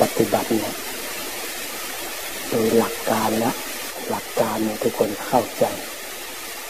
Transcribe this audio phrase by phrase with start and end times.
[0.00, 0.74] ปฏิบัติเนี่ย
[2.48, 3.54] โดยหลักการแล้ว
[4.08, 5.64] หลักการเนี่ยทุกคนเข้าใจ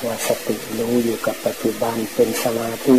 [0.04, 2.98] ว่าสติรู้อยู่กับปัจจุบันเป็นสมาธิ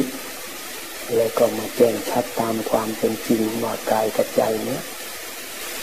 [1.15, 4.83] แล้วก็มาแจ้งชัดตามความเป็นจริงว่ากายกับใจเนี่ย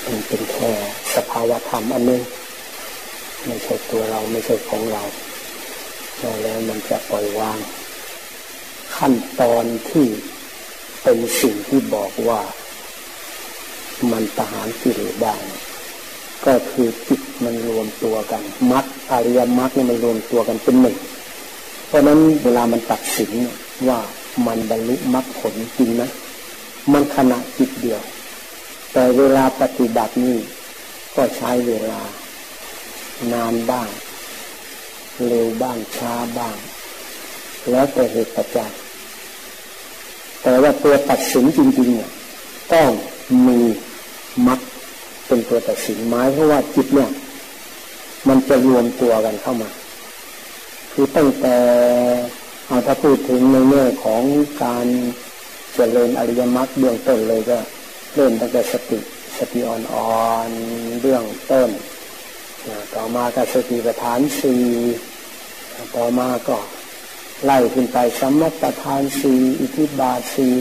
[0.06, 0.72] มันเป็นแค่
[1.14, 2.22] สภาวะธรรมอันนึง
[3.46, 5.02] ไม่ใช่ตัวเราไม่ใช่ของเรา
[6.42, 7.58] แล้วมันจะปล่อยวาง
[8.96, 10.06] ขั้นตอนที่
[11.02, 12.40] เป็นสิ่งที่บอกว่า
[14.12, 15.36] มันประหารกิเลสได้
[16.46, 18.42] ก็คือจิตมันรวมตัวกัน
[18.72, 20.96] มรรคอริยมรรคเนี่ยมันรวมตัวกันเป็นหนึ่ง
[21.86, 23.30] เพราะนั้นเวลามันตัดสิน
[23.88, 23.98] ว่า
[24.46, 26.10] มันบรรลุมรรคผลจริงนะ
[26.92, 28.02] มันขณะจิตเดียว
[28.92, 30.38] แต่เวลาปฏิบัตินี่
[31.16, 32.00] ก็ใช้เวลา
[33.32, 33.88] นานบ้าง
[35.26, 36.56] เร็วบ้างช้าบ้าง
[37.70, 38.72] แล้วแต่เหตุปัจจัย
[40.42, 42.10] แต่ว่าตัวตัดสินจริงๆเนี่ย
[42.72, 42.90] ต้อง
[43.46, 43.60] มี
[44.46, 44.60] มรรค
[45.26, 47.10] เป็นตัวตัดสินหมายเพราะว่าจิตเนี่ย
[48.28, 49.70] มันจะรวมตัวกันเข้ามา
[50.92, 51.56] คือตั้งแต่
[52.66, 54.22] เอาถ้าพูดถึงในแง่ของ
[54.64, 54.86] การ
[55.74, 57.58] เจริญอริยมรรคเบื้องต้นเลยก็
[58.14, 58.98] เริ่มตั้งแต่สติ
[59.38, 61.70] สติอ่อนๆเบื้องต้น
[62.94, 64.64] ต่อมาก็สติปัฏฐานสี่
[65.96, 66.56] ต่อมาก็
[67.44, 70.54] ไล่ขึ้นไปสมมติประธานสี่อิทธิบาทสี่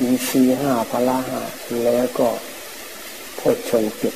[0.00, 1.40] อินทรีห้าพละห้า
[1.84, 2.28] แล้วก็
[3.42, 4.14] โพชงจิต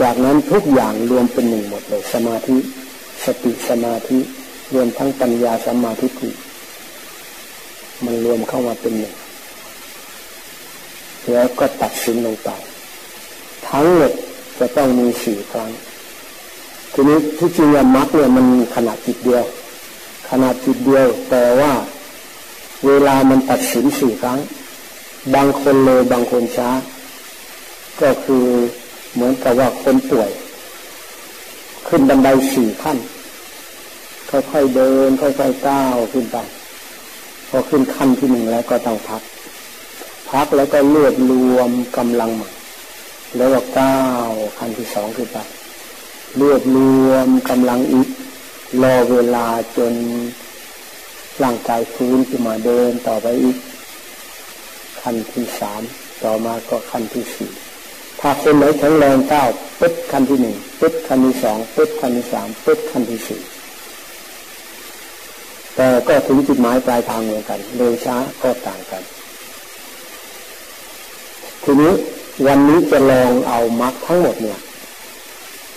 [0.00, 2.56] จากนั้นทุกอย่างรวมเป็นหนึ่งหมดเลยสมาธิ
[3.24, 4.18] สติสมาธิ
[4.74, 6.30] รวมทั้งปัญญาสมาธิิ
[8.04, 9.14] มันรวมเข้ามาเป็นหนึ่ง
[11.32, 12.50] แล้วก็ตัดสินลงไป
[13.68, 14.12] ทั้งหมด
[14.58, 15.70] จะต้องมีสี่ครั้ง
[16.92, 19.44] ทีนี้ที่จริงมรรคเนี่ยมันขนาดจิตเดียว
[20.30, 21.72] ขนาดจิตเดียวแต่ว่า
[22.86, 24.40] เวลามันตัดสินสี่ครั้ง
[25.34, 26.70] บางคนเลยบางคนช้า
[28.00, 28.46] ก็คือ
[29.12, 30.30] เหมือนกับว่าคนป่วย
[31.88, 32.98] ขึ้นบันไดสี่ขั้น
[34.30, 36.36] ค่อยๆเดิน ค่อยๆก้าวขึ้นไป
[37.48, 39.22] พอขึ้นขั้นที่หนึ่งแล้วก็ต้องพัก
[40.30, 42.50] พักแล้วก็รวบรวมกำลังใหม่
[43.36, 45.38] แล้วก็ก้าวขั้นที่สองขึ้นไป
[46.40, 46.78] รวบร
[47.08, 48.08] วมกำลังอีก
[48.82, 49.94] รอเวลาจน
[51.42, 53.56] ร่างกายฟื้นขึ้นมาเดินต่อไปอีก
[55.00, 55.82] ขั้นที่สาม
[56.24, 57.50] ต่อมาก็ขั้นที่สี่
[58.22, 59.48] ถ้าคนไหนแข็งแรงก้าว
[59.80, 63.40] ปึ๊บขั้นที่หนึ่งปึ๊บขั้นที่สองปึ๊บขั้นที่สามปึ๊บขั้นที่สี่
[65.76, 69.02] แต่ก็ถึงจุดหมายปลายทางเหมือนกันเร็วช้าก็ต่างกัน
[71.64, 71.92] ทีนี้
[72.46, 74.58] วันนี้จะลองเอามรรคทั้งหมดเนี่ย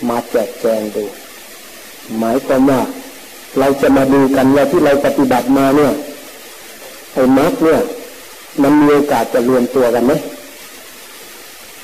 [0.10, 1.04] มาแจกแจงดู
[2.20, 2.82] หมายความว่า
[3.60, 5.94] เราจะมาดูกันว่าที่เราปฏิบัติมาเนี่ย
[7.14, 7.82] ไอ้มรรคเนี่ย
[8.62, 10.14] มันมีโอกาสจะรวมตัวกันไหม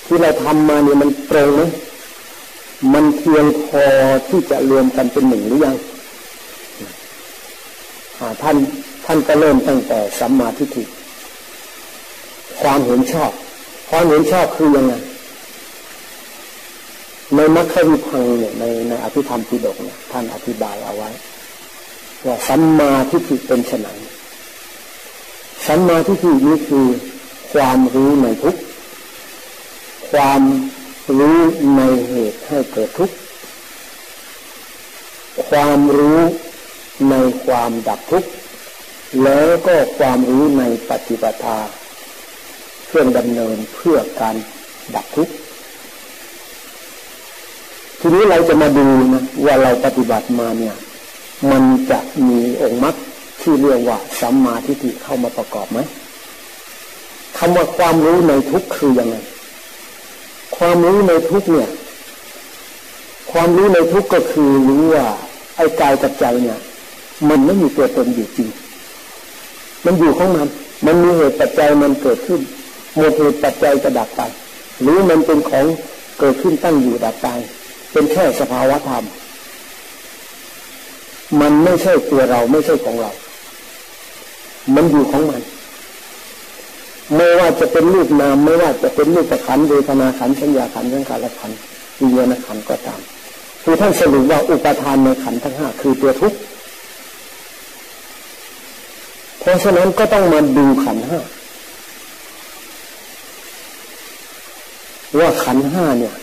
[0.06, 1.62] ที่เราทำมาเนี่ยมันตรงไหม
[2.94, 3.84] มันเพียงพอ
[4.29, 5.75] ที่จะรวมกันเป็นหนึ่งหรือยัง
[8.41, 8.57] ท่าน
[9.06, 10.84] ท่านก็เริ่มตั้งแต่สัมมาทิฏฐิ
[12.61, 13.31] ความเห็นชอบ
[13.90, 14.94] ความเห็นชอบคือยังไง
[17.35, 21.09] ในมัคควิพังเนี่ยในในอภิธรรมปิฎกเนี่ยท่านอธิบายเอาไว้
[22.25, 23.88] ว่าสัมมาทิฏฐิเป็นไน
[25.67, 26.88] สัมมาทิฏฐินี้คือ
[27.53, 28.56] ความรู้ในทุก
[30.11, 30.41] ความ
[31.19, 31.39] รู้
[31.75, 33.16] ในเหตุให้เกิดทุกข์
[35.49, 36.19] ความรู้
[37.09, 38.29] ในความดับทุกข์
[39.23, 41.57] แล้วก็ความรู้ในปฏิปทา
[42.88, 44.35] เครื่องดำเนินเพื่อการ
[44.95, 45.33] ดับทุกข์
[47.99, 50.75] ทีนี้เราจะมาดูนะว่าเราปฏิบัติมาเนี่ย
[51.51, 52.95] มันจะมีองค์มรรค
[53.41, 55.79] ที่เรียกว่าสัมมาทิฏฐิเข้ามาประกอบไหม
[57.38, 59.16] คำว่าความรู้ในทุกข์คือยังไง
[60.63, 61.69] ความรู้ในทุกเนี่ย
[63.31, 65.05] ความรู้ในทุกก็คือรู้ว่า
[65.55, 66.59] ไอ้กายกับใจเนี่ย
[67.29, 68.49] มันไม่มีตัวตนอยู่จริง
[69.85, 70.47] มันอยู่ของมัน
[70.85, 72.41] มันมีเหตุปัจจัยมันเกิดขึ้น
[72.97, 74.22] หมดเหตุปัจจัยจะดับไป
[74.81, 75.66] หรือมันเป็นของ
[76.19, 77.28] เกิดขึ้นตั้งอยู่ดับไป
[77.91, 79.03] เป็นแค่สภาวะธรรม
[81.41, 83.11] มันไม่ใช่ตัวเราไม่ใช่ของเรา
[84.75, 85.41] มันอยู่ของมัน
[87.16, 91.52] ไม่ว่าจะเป็นรูปนามไม่ว่าจะเป็นรูปประคันเวทนาขันสัญญาขันสังขารขัน
[91.99, 92.99] วิญญาณขันก็ตาม
[93.63, 96.37] คือท่านสรุปว่าอุปทานในขันทั้งห้าคือตัวทุกข์
[99.40, 101.19] เพราะฉะนั้นก็ต้องมาดูขันห้า
[105.19, 106.16] ว่าขันห้าเนี่ย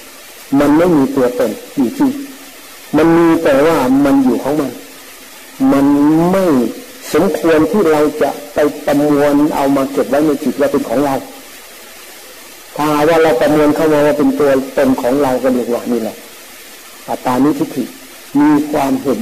[0.59, 2.11] มันไม่มีตัวตนอยู่จริง
[2.97, 4.73] มันมีแต่ว่ามันอยู่ของมัน
[5.73, 5.87] มัน
[6.31, 6.45] ไม่
[7.13, 11.15] สมควรที่เราจะไปประมวลเอามาเก็บไว้ในจิตว่าเป็นของเรา
[12.77, 16.17] ถ้าว่าเราประมินเข้ามาว่าเป็นตัวตนของเราก็เรียกว่านี่แหละ
[17.09, 17.85] อัตตานิทิฏฐิ
[18.41, 19.21] มีความเห็น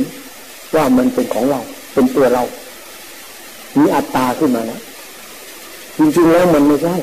[0.74, 1.60] ว่ามันเป็นของเรา
[1.94, 2.42] เป็นตัวเรา
[3.78, 4.80] มีอัตตาขึ้นมาแล้ว
[5.98, 6.96] จริงๆแล้วมันไม่ใช่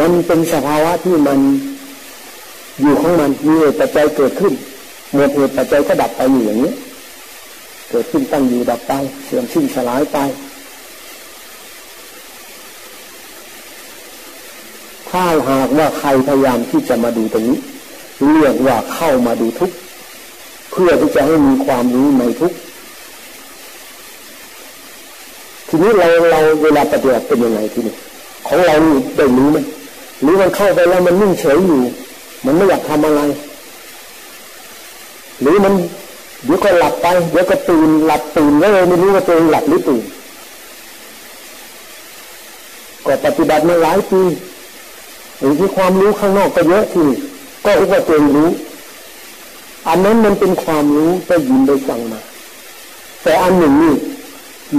[0.00, 1.38] มันเป็นสภาวะที่มัน
[2.80, 4.52] อยู่ของมันมีเหตุปัจจัยเกิดขึ้น
[5.14, 6.72] หมดเหตุปัจจัยก็ดับไปอยู่อย่างนี้
[7.94, 8.92] กิดขึ้นตั้งอยู่ดับไป
[9.24, 10.18] เสื่อมสิ้นสลายไป
[15.10, 17.58] ถ้าหากว่าใครพยายามที่จะมาดูตรงนี้
[18.32, 19.70] เรียกว่าเข้ามาดูทุก
[20.70, 22.52] เพื่อที่จะให้มีความรู้ในทุก
[25.68, 27.94] ทีนี้เราเราเวลาปฏิบัติเป็นยังไงทีนี้
[28.48, 28.74] ของเรา
[29.16, 29.58] ได้รู้ไหม
[30.22, 31.82] หรือมันเข้าไปแล้วมันนิ่งเฉยอยู่
[32.44, 33.20] มันไม่อยากทำอะไร
[35.40, 35.74] หรือมัน
[36.44, 40.04] เดี๋ยวก็หลับไปเดี๋ยวก็ตื่นหลับตื่นแล้วไม่รู้ว่าตัวเองหลับหรือตื่น
[43.06, 44.22] ก็ปฏิบัติมาหลายปี
[45.38, 47.04] หรือที่ความรู้ข้างนอกก็เยอะที
[47.64, 48.50] ก็อุปตัวรู้
[49.88, 52.20] อันนั้นมันเป็นความรู้ได้ยินได้ฟังมา
[53.22, 53.94] แต่อันหนึ่งนี่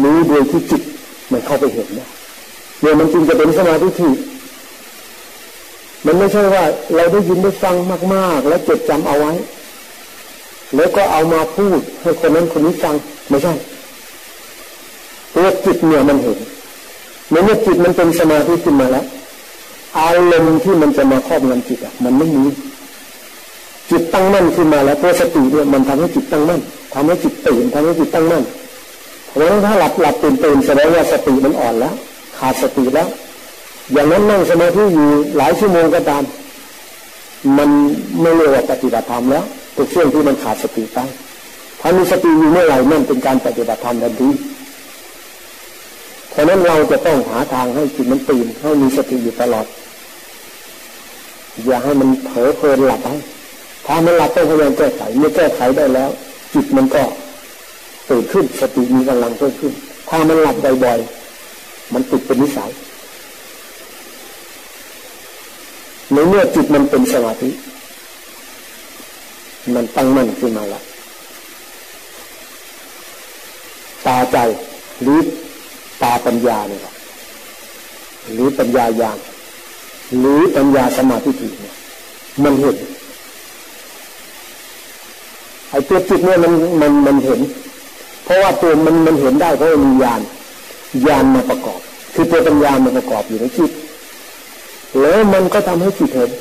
[0.04, 0.82] รู้โดยที่จิต
[1.32, 2.08] มันเข้าไปเห็นนะ
[2.82, 4.12] เนี่ยวมันจึงจะเป็นสมาธิที่
[6.06, 6.64] มันไม่ใช่ว่า
[6.96, 7.76] เราได้ยินได้ฟัง
[8.14, 9.34] มาก ๆ แล้วจดจำเอาไว้
[10.76, 12.96] แล้วก็เอามาพูดให้คนนั้นคนนี้ฟัง
[13.30, 13.54] ไม่ใช่
[15.34, 16.38] ตัวจิตเนี่ยมันเห็น
[17.30, 19.06] เมื่อจิตมันเป็นสมาธิขึ้นมาแล้ว
[20.00, 22.44] อารมณ์ที่มันจะมาครอบงำจิตอะ มันไม่มี
[23.90, 26.62] จิตตั้งมั่นขึ้นมาแล้วตัวสติเนี่ยมันทำให้จิตตั้งมั่น
[26.94, 28.44] ทำให้จิตตื่นทำให้จิตตั้งมั่น
[29.32, 31.94] เพราะฉะนั้นถ้าหลับหลับตื่นตื่นแสดงว่าสติมันอ่อนแล้ว
[32.40, 33.08] ขาดสติแล้ว
[33.94, 35.08] อย่างนั้นนั่งสมาธิอยู่
[35.38, 36.24] หลายชั่วโมงก็ตาม
[37.58, 37.70] มัน
[38.22, 39.46] ไม่เรียกว่าปฏิบัติธรรมแล้ว
[39.76, 41.00] เป็นช่วงที่มันขาดสติไป
[41.82, 44.30] ถ้ามีสติอยู่เมื่อไหร่นั่นเป็นการปฏิบัติธรรมทันที
[46.30, 49.66] เพราะนั้นเราจะต้องหาทางให้จิตมันตื่นให้มีสติอยู่ตลอด
[51.66, 53.10] อย่าให้มันเผลอเพลินหลับไป
[53.86, 56.10] ถ้ามันหลับต้องพยายามแก้ไขเมื่อแก้ไขได้แล้ว
[56.54, 57.04] จิตมันก็
[58.10, 59.74] ตื่นขึ้นสติมีกำลังเพิ่มขึ้น
[60.10, 62.72] ถ้ามันหลับบ่อยๆมันติดเป็นนิสัย
[66.14, 67.50] ในเมื่อจิตมันเป็นสมาธิ
[69.74, 70.82] มันตั้งมั่นขึ้นมาละ
[74.06, 74.38] ตาใจ
[75.02, 75.20] หรือ
[76.02, 76.82] ตาปัญญาเนี่ย
[78.34, 79.18] หรือปัญญายาณ
[80.20, 81.76] หรือปัญญาสมาธิเนี่ย
[82.44, 82.76] มันเห็น
[85.70, 87.40] ไอ้ตัวจิตเนี่ยมันมันมันเห็น
[88.24, 90.22] เพราะว่าตัวมันมันเห็นได้เพราะมีญาณ
[91.08, 91.80] ญาณมาประกอบ
[92.14, 93.72] คือตัวปัญญามาประกอบอยู่ในจิต
[95.00, 96.32] แล้วมันก็ทำให้จิตเห็น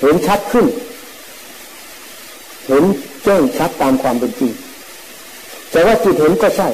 [0.00, 0.66] เห็นชัดขึ้น
[2.66, 2.84] เห็น
[3.24, 4.52] แจ้งชัดตามความเป็นจริง
[5.70, 6.68] แต่ว่าจิตเห็นก็ใช่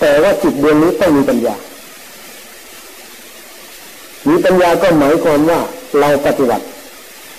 [0.00, 1.54] แต่ว่าจิตดวงนี้ต้องมีปัญญา
[4.28, 5.60] มีปัญญาก็หมายความว่า
[5.98, 6.68] เราปฏิบัติจ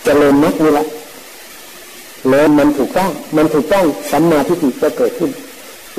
[0.03, 0.85] เจริญมรรคนี่ละ
[2.29, 5.31] แล้วมันถูกต้อง มันถูกต้องสัมมาทิฏฐิจะเกิดขึ้น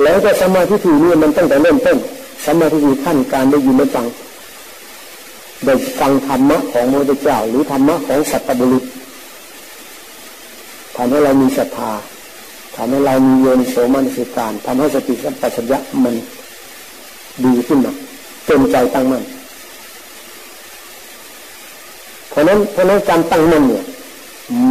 [0.03, 1.97] แล้วก็สัมมาทิฏฐินี่มันตั้งแต่เริ่มต้น
[2.45, 4.05] สัมมาทิฏฐิขั้นการได้ยินได้ฟัง
[5.65, 8.83] ได้ฟังธรรมะของพระเจ้า หรือธรรมะของสัตบุรุษ
[11.01, 11.91] ทำให้เรามีศรัทธา
[12.75, 16.15] ทำให้เรามีโยนโสมนสิการทำให้สติสัมปชัญญะมัน
[17.45, 17.93] ดีขึ้นมา
[18.45, 19.23] เต็มใจตั้งมั่น
[22.29, 23.83] เพราะนั้นเพราะนั้นการตั้งมั่นเนี่ย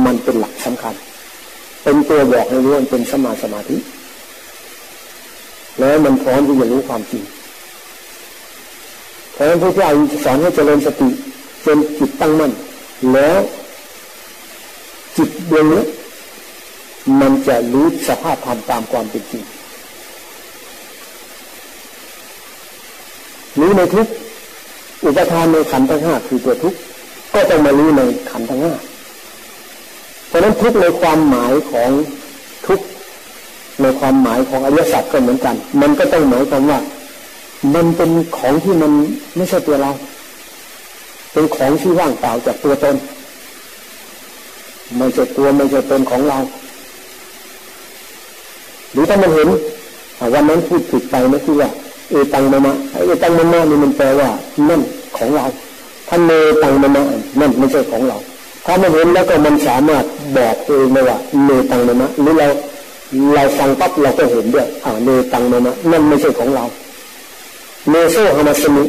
[0.05, 0.95] มันเป็นหลักสำคัญ
[1.83, 3.77] เป็นตัวบอกให้รู้ว่าเป็นสมาสมาธิ
[5.79, 7.23] แล้วมันพร้อมที่จะรู้ความจริง
[9.33, 9.89] เพราะฉะนั้นพระเจ้า
[10.25, 11.09] สอนให้เจริญสติ
[11.67, 12.53] จนจิตตั้งมั่น
[13.13, 13.39] แล้ว
[15.17, 15.85] จิตดวงนี้
[17.21, 19.45] มันจะรู้สภาพธรรมตามความเป็นจริง
[23.61, 24.07] รู้ในทุก
[25.05, 26.75] อุปทานในขันธ์ทั้งห้าคือตัวทุก
[27.35, 28.75] ก็ต้องมารู้ในขันธ์ทั้งห้า
[30.29, 31.91] เพราะนั้นทุกในความหมายของ
[32.67, 32.81] ทุก
[33.83, 36.81] ในความหมายของอริยสัจก็เหมือนกัน มันก็ต้องหมายความว่า
[37.75, 38.93] มันเป็นของที่มัน
[39.37, 39.91] ไม่ใช่ตัวเรา
[41.33, 42.97] เป็นของที่ว่างเปล่าจากตัวตน
[44.97, 46.39] ไม่ใช่ตัวไม่ใช่ตนของเรา
[48.93, 49.49] หรือถ้ามันเห็น
[50.35, 51.69] วันนั้นพูดผิดไปนะคือว่า
[52.11, 52.73] เอตังมามะ
[53.07, 54.29] เอตังมามะนี่มันแปลว่า
[54.69, 54.81] นั่น
[55.17, 55.45] ของเรา
[56.09, 57.03] ถ้านเนตังมามะ
[57.41, 58.17] นั่นไม่ใช่ของเรา
[58.67, 60.05] ถ้ามันเห็นแล้วก็มันสามารถ
[60.37, 62.49] บอกตัวเองได้ว่าเนตังมามะหรือเรา
[63.35, 66.65] เราฟังปั๊บเราก็เห็นด้วยอ่าเนตังมามะนั่นไม่ใช่ของเรา
[67.91, 68.85] เมโซฮามาสมิ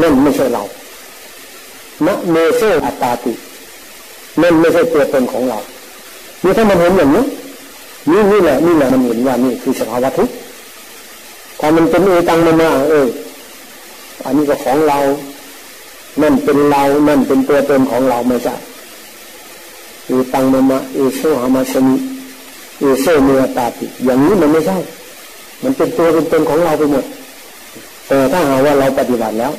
[0.00, 0.62] นั่นไม่ใช่เรา
[2.06, 3.32] นะเมโซอัตตาติ
[4.42, 5.58] นั่นไม่ใช่ตัวตนของเรา
[6.44, 7.24] นี่ถ้ามันเห็นอย่างนี้
[8.10, 10.34] นี่นี่แหละนี่แหละมันเห็นว่านี่คือสภาวะทุกข์
[11.60, 13.08] ถ้ามันเป็นเอตังมามาเออ
[14.24, 14.98] อันนี้ก็ของเรา
[16.22, 18.54] นั่นเป็นเรา นั่นเป็นตัวตนของเราไม่ใช่
[20.08, 21.96] อีตังมะมะอีโซหามาสมิ
[22.82, 24.76] อีโซเมียตาติอย่างนี้มันไม่ใช่
[25.62, 27.04] มันเป็นตัวเป็นตนของเราไปหมด
[28.06, 29.52] แต่ถ้าหาว่าเราปฏิบัติแล้ว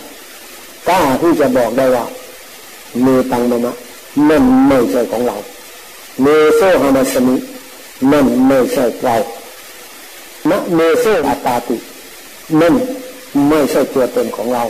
[0.89, 2.05] กล้าที่จะบอกได้ว่า
[3.01, 3.73] เมตังมะมะ
[4.29, 5.35] นั่นไม่ใช่ของเรา
[6.21, 7.35] เมโซหามาสมิ
[8.11, 9.15] นั่นไม่ใช่เรา
[10.49, 11.77] ณเมโซอัตาติ
[12.61, 12.73] นั่น
[13.47, 14.63] ไม่ใช่ตัวตนของเรา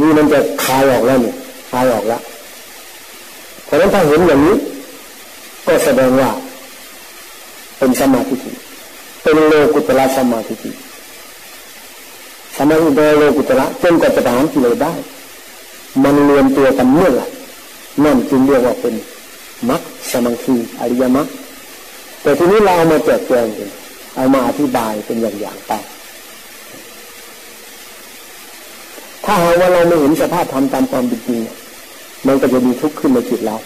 [0.00, 1.32] นี่มันจะคลายออกแล้วนี่
[1.70, 2.20] คลายออกแล้ว
[3.64, 4.56] เพราะนั้นถ้าเห็นอย่างนี้
[5.66, 6.30] ก็แสดงว่า
[7.78, 8.34] เป็นสมาธิ
[9.22, 10.54] เป็นโลกุตระสมาธิ
[12.56, 14.92] สมาธิเป็นโลกุตระจนกว่าจะถามกิเลสได้
[16.02, 17.26] มันรวมตัวกันเมื่อไหร่
[18.04, 18.94] นั่นจึงเรียกว่าเป็น
[19.68, 21.26] มรรคสมังคีอริยมรรค
[22.22, 23.46] แต่ทีนี้เราเอามาแจกแจง
[24.16, 25.72] เอามาอธิบายเป็นอย่างๆไป
[29.24, 31.40] ถ้าหากว่าเราไม่เห็นสภาพธรรมตามความเป็นจริง
[32.26, 33.56] มันก็จะมีทุกข์ขึ้นในจิตเรา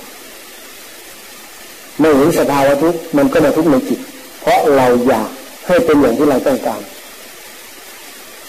[2.01, 4.01] ไม่เห็นสภาวะทุกข์มันก็มาทุกข์ในจิต
[4.41, 5.29] เพราะเราอยาก
[5.67, 6.81] ให้เป็นอย่างที่เราต้องการ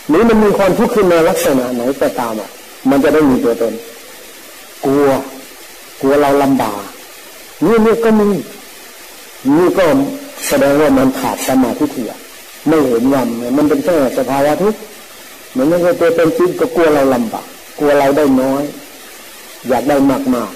[0.07, 2.49] หรือมันมีความทุกข์ขึ้นในลักษณะไหนก็ตามอะ
[2.89, 3.73] มันจะได้มีตัวตน
[4.85, 5.09] กลัว
[6.01, 6.81] กลัวเราลำบาก
[7.65, 8.27] นี่นี่ก็มี
[9.57, 9.85] นี่ก็
[10.47, 12.11] แสดงว่ามันขาดสมาธิเถีย
[12.67, 13.21] ไม่เห็นว่า
[13.57, 14.79] มันเป็นแค่สภาวะทุกข์
[15.57, 17.45] มันไม่ใช่ตัวเป็นจริงก็กลัวเราลำบาก
[17.79, 18.63] กลัวเราได้น้อย
[19.69, 20.51] อยากได้มากมาก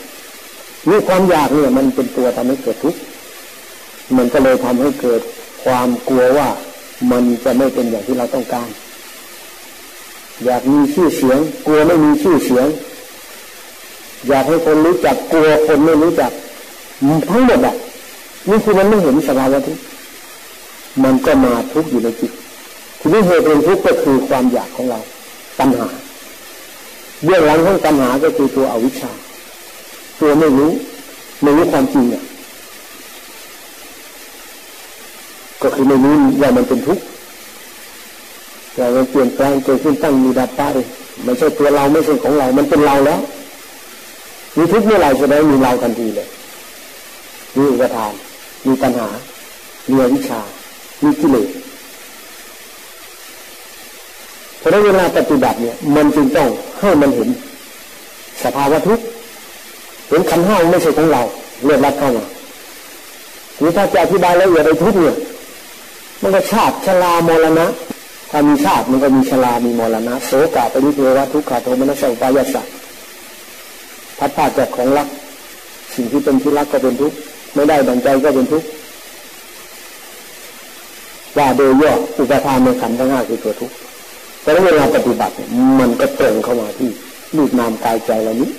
[0.89, 2.99] นี่ความอยากเนี่ยมันเป็นตัวทำให้เกิดทุกข์
[4.17, 5.21] มันก็เลยทำให้เกิด
[5.63, 6.49] ความกลัวว่า
[7.11, 8.69] มันจะไม่เป็นอย่างที่เราต้องการ
[10.45, 12.67] อยากมีชื่อเสียง กลัวไม่มีชื่อเสียง
[14.27, 16.31] อยากให้คนรู้จักกลัวคนไม่รู้จัก
[17.29, 17.75] ทั้งหมดอะ
[18.47, 19.83] นี่คือมันไม่เห็นสภาวะทุกข์
[21.03, 22.31] มันก็มาทุกข์อยู่ในจิต
[22.99, 24.99] ทีนี้เหตุเป็นทุกข์ก็คือความอยากของเรา
[25.59, 25.87] ปัญหา
[27.23, 29.11] เบื้องหลังของปัญหาก็คือตัวอวิชชา
[30.19, 30.71] ตัวไม่รู้
[31.43, 32.23] ไม่รู้ความจริงเนี่ย
[35.61, 37.03] ก็คือไม่รู้ว่ามันเป็นทุกข์
[38.73, 40.61] แต่มันเปลี่ยนแปลงเกิดขึ้นตั้งมีดับไป
[41.23, 43.19] ไม่ใช่ตัวเราไม่ใช่ของเรา มันเป็นเราแล้ว
[44.57, 46.27] มีทุกข์เมื่อไรแสดงมีเราทันทีเลย
[47.57, 48.11] มีอุปทาน
[48.69, 49.09] มีปัญหา
[49.87, 50.39] มีวิชา
[51.03, 51.49] มีกิเลส
[54.59, 56.49] เพราะนั้นเวลาปฏิบัติเนี่ย มันจึงต้อง
[56.81, 57.29] ให้มันเห็น
[58.43, 59.03] สภาวะทุกข์
[60.09, 61.21] เห็นขันห้าไม่ใช่ของเรา
[61.65, 62.25] เรียกรับเข้ามา
[63.57, 65.15] หรือถ้าจะอธิบายล้วอย่าไปทุกเนี่ย
[66.21, 67.65] มันก็ชาติชรามรณะ
[68.31, 72.61] ถ้ามีชาติมันก็มีชรามีมรณะโสกาปริเทวะทุกขาโทมนัสสุปายาสั
[74.19, 75.07] พัดพาจากของรัก
[75.95, 77.17] สิ่งที่เป็นที่รักก็เป็นทุกข์
[77.53, 78.67] ไม่ได้ดังใจก็เป็นทุกข์
[81.37, 83.75] ว่าโดยย่ออุปทานในขันธ์ทั้งห้าคือตัวทุกข์
[84.41, 85.33] แต่เวลาปฏิบัติ
[85.79, 86.89] มันก็ตรงเข้ามาที่
[87.37, 88.49] รูปนามกายใจเรานี้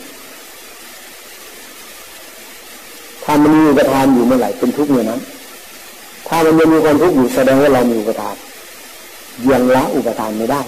[3.25, 5.21] ถ้ามันมีอุปทานอยู่เมื่อไหร่เป็นทุกข์เมื่อนั้น
[6.29, 8.37] ถ้ามันยังมีความทุกข์อยู่แสดงว่าเรามีอุปทาน
[9.51, 10.61] ยังละอุปทานไม่ได้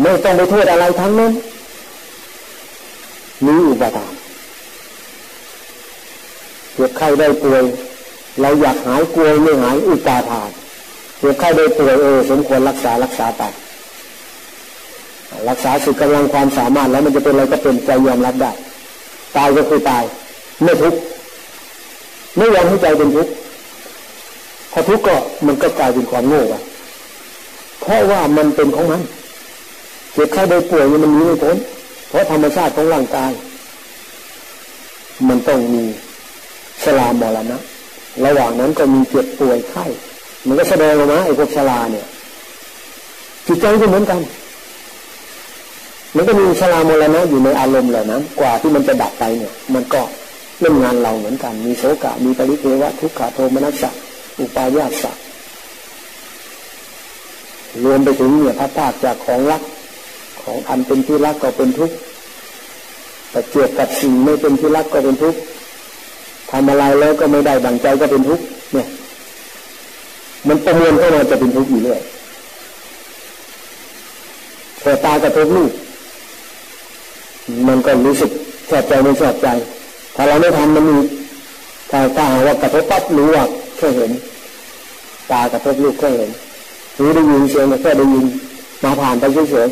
[0.00, 1.32] ไม่ต้องไปโทษอะไรทั้งนั้น
[3.46, 4.12] มีอุปทาน
[6.74, 7.62] เจ็บไข้ได้ป่วย
[8.40, 10.50] เราอยากหายกลัวไม่หายอุปาทาน
[11.18, 13.42] เจ็บไข้ได้ป่วยเออสมควรรักษารักษาไป
[15.48, 18.52] รักษาสุดกำลังความสามารถแล้วมันจะเป็นอะไรก็เป็นใจยอมรับได้
[19.36, 20.04] ตายก็คือตาย
[20.64, 20.98] ไม่ทุกข์
[22.36, 23.32] ไม่ยอมให้ใจเป็นทุกข์
[24.72, 26.54] พอทุกข์ก็มันก็กลายเป็นความโง่ไป
[27.80, 29.02] เพราะว่ามันเป็นของมัน
[30.12, 31.56] เจ็บไข้ได้ป่วยมันมีไม่พ้น
[32.08, 33.32] เพราะธรรมชาติของร่างกาย
[35.28, 35.84] มันต้องมี
[36.84, 37.58] ชรามรณะ
[38.24, 39.84] ระหว่างนั้นก็มีเจ็บป่วยไข้
[40.46, 42.06] มันก็แสดงออกมาไอ้พวกชราเนี่ย
[43.46, 44.20] จิตใจก็เหมือนกัน
[46.16, 50.02] มันก็มีชรามรณะอยู่ในอารมณ์เหล่านั้น กว่าที่มันจะดับไปเนี่ย มันก็
[50.60, 53.90] เล่นงานเราเหมือนกัน มีโสกะ มีปริเทวะ ทุกขโทมนัสสะ
[54.40, 55.12] อุปายาสะ
[57.84, 59.62] รวมไปถึงเนี่ยพระตาจากของรัก
[60.42, 61.96] ของอันเป็นที่รักก็เป็นทุกข์
[63.30, 65.40] แต่เกี่ยวกับสิ่งไม่เป็นที่รักก็เป็นทุกข์
[66.50, 68.88] ทำอะไรแล้วก็ไม่ได้ดังใจก็เป็นทุกข์เนี่ย
[70.48, 72.00] มันประมวลเข้ามาจะเป็นทุกข์อยู่เรื่อย
[74.82, 75.72] แต่ตากระทบลูก
[77.68, 78.30] มันก็รู้สึก
[78.70, 79.48] ชอบใจไม่ชอบใจ
[80.16, 80.98] ถ้าเราไม่ทำมันมี
[81.90, 83.44] ถ้าตาว่ากระทบปั๊บรู้ว่า
[83.76, 84.10] แค่เห็น
[85.30, 86.30] ตากระทบลูกแค่เห็น
[86.96, 88.24] หูได้ยินเสียงแค่ได้ยิน
[88.82, 89.68] มาผ่านไปเฉย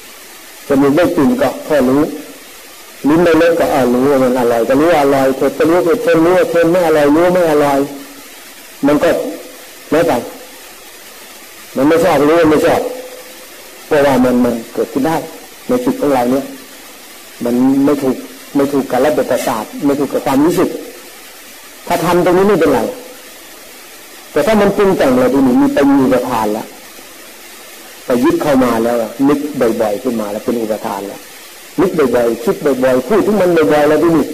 [0.00, 2.02] ๆจะมีได้กลิ่นก็แค่รู้
[3.08, 7.78] ลิ้นไม่เล็กก็อ่ารู้ว่ามันอร่อยก็รู้ว่าอร่อยเผ็ดก็รู้เผ็ดเค็มรู้ว่าเค็มไม่อร่อยรู้ไม่อร่อย
[8.86, 9.08] มันก็
[9.90, 10.12] ไม่ไป
[11.76, 12.80] มันไม่ชอบรู้ไม่ชอบ
[13.86, 15.16] เพราะว่ามันมันเกิดขึ้นได้
[15.68, 16.44] ในจิตของเราเนี่ย
[17.44, 18.16] มันไม่ถูก
[18.56, 20.68] ไม่ถูกกับระบบประสาทไม่ถูกกับความรู้สึก
[21.86, 22.80] ถ้าทำตรงนี้ไม่เป็นไร
[24.32, 26.66] แต่ถ้ามันปรุงแต่งอะไรดีนี่มีไปมีอุปทานแล้ว
[28.06, 28.96] ไปยึดเข้ามาแล้ว
[29.28, 29.38] นึก
[29.80, 31.20] บ่อยๆขึ้นมาแล้วเป็นอุปทานแล้ว
[31.80, 34.26] นึกบ่อยๆคิดบ่อยๆพูดถึงมันบ่อยๆแล้วดีนี่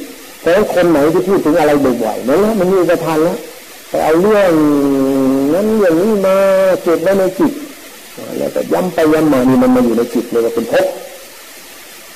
[0.43, 3.39] แต่คนไหนที่พูดถึงอะไรบ่อยๆนั่นแหละมันมีอุปทานแล้ว
[3.89, 4.53] ไปเอาเรื่อง
[5.55, 6.37] นั้นเรื่องนี้มา
[6.83, 7.53] เก็บไว้ในจิต
[8.39, 10.87] แล้วก็ย้ำไปย้ำมานี่มันมาอยู่ในจิตเลยว่าเป็นภพ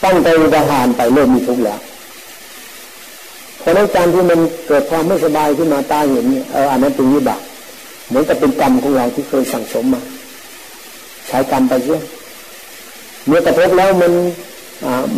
[0.04, 1.80] ตั้งใจอุปทานไปเริ่มมีทุกข์แล้ว
[3.60, 7.40] เพราะนั้นการที่มันเกิดความไม่สบายขึ้นมาตาเห็นเอออันนั้นเป็นวิบาก
[8.08, 10.02] เหมือนกับเป็นกรรมของเราที่เคยสั่งสมมา
[11.28, 12.02] ใช้กรรมไปเรื่อย
[13.26, 14.12] เมื่อกระทบแล้วมัน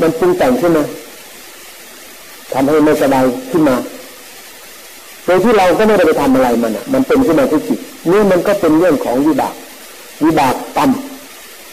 [0.00, 0.85] มันปรุงแต่งขึ้นมา
[2.53, 3.77] ทำให้ไม่สบายขึ้นมา
[5.25, 7.79] โดยที่เราก็ไม่ได้ไปทำอะไรมันอะ มันเป็นขึ้นมาที่จิต
[8.11, 9.55] นี่มันก็เป็นเรื่องของวิบาก
[10.25, 10.91] วิบากกรรม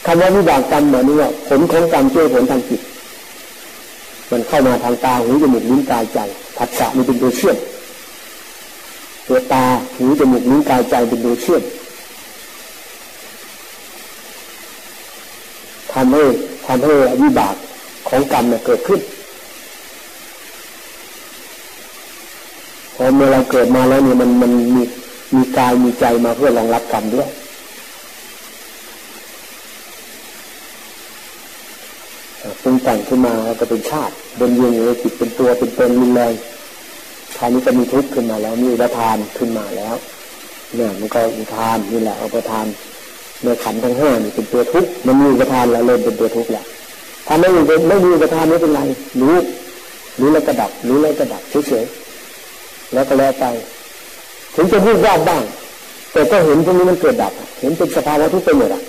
[0.05, 2.81] คำว่าวิบากกรรมหมายถึงว่าผลของกรรมช่วยผลทางจิต
[4.31, 6.19] มันเข้ามาทางตาหูจมูกลิ้นกายใจ
[6.57, 7.57] ผัสสะนี่เป็นตัวเชื่อม
[9.27, 9.63] ตัวตา
[9.97, 11.63] หูจมูกลิ้นกายใจเป็นตัวเชื่อม
[15.93, 16.23] ทำให้
[16.65, 17.55] ทำให้วิบาก
[18.09, 18.99] ของกรรมเนี่ยเกิดขึ้น
[22.95, 24.83] พอเมื่อเราเกิดมาแล้วเนี่ยมันมันมี
[25.35, 27.29] มีกายมีใจมาเพื่อรองรับกรรมด้วย
[32.61, 36.33] ปรุงแต่งขึ้นมาก็เป็นชาติเดินเวียนอยู่ในจิตเป็นตัวเป็นตนรุนแรง
[37.37, 39.95] คราวนี้ก็มีทุกข์ขึ้นมาแล้วมีอุปทานขึ้นมาแล้ว
[40.75, 42.65] เนี่ยมันก็อุทานนี่แหละอุปทาน
[43.43, 46.65] ในขันทั้งห้านี่เป็นตัวทุกข์มันมีอุปทานแล้วเริ่มเป็นตัวทุกข์แหละ
[47.27, 48.81] ถ้าไม่มีไม่มีอุปทานไม่เป็นไร
[49.21, 49.35] รู้
[50.19, 53.45] รู้แล้วก็ดับรู้แล้วก็ดับเฉยๆแล้วก็แล้วไป
[54.55, 55.43] ถึงจะพูดยากบ้าง
[56.11, 58.81] แต่ก็เห็นตรงนี้มันเกิดดับ เห็นเป็นสภาวะทุกข์ไปหมดอะ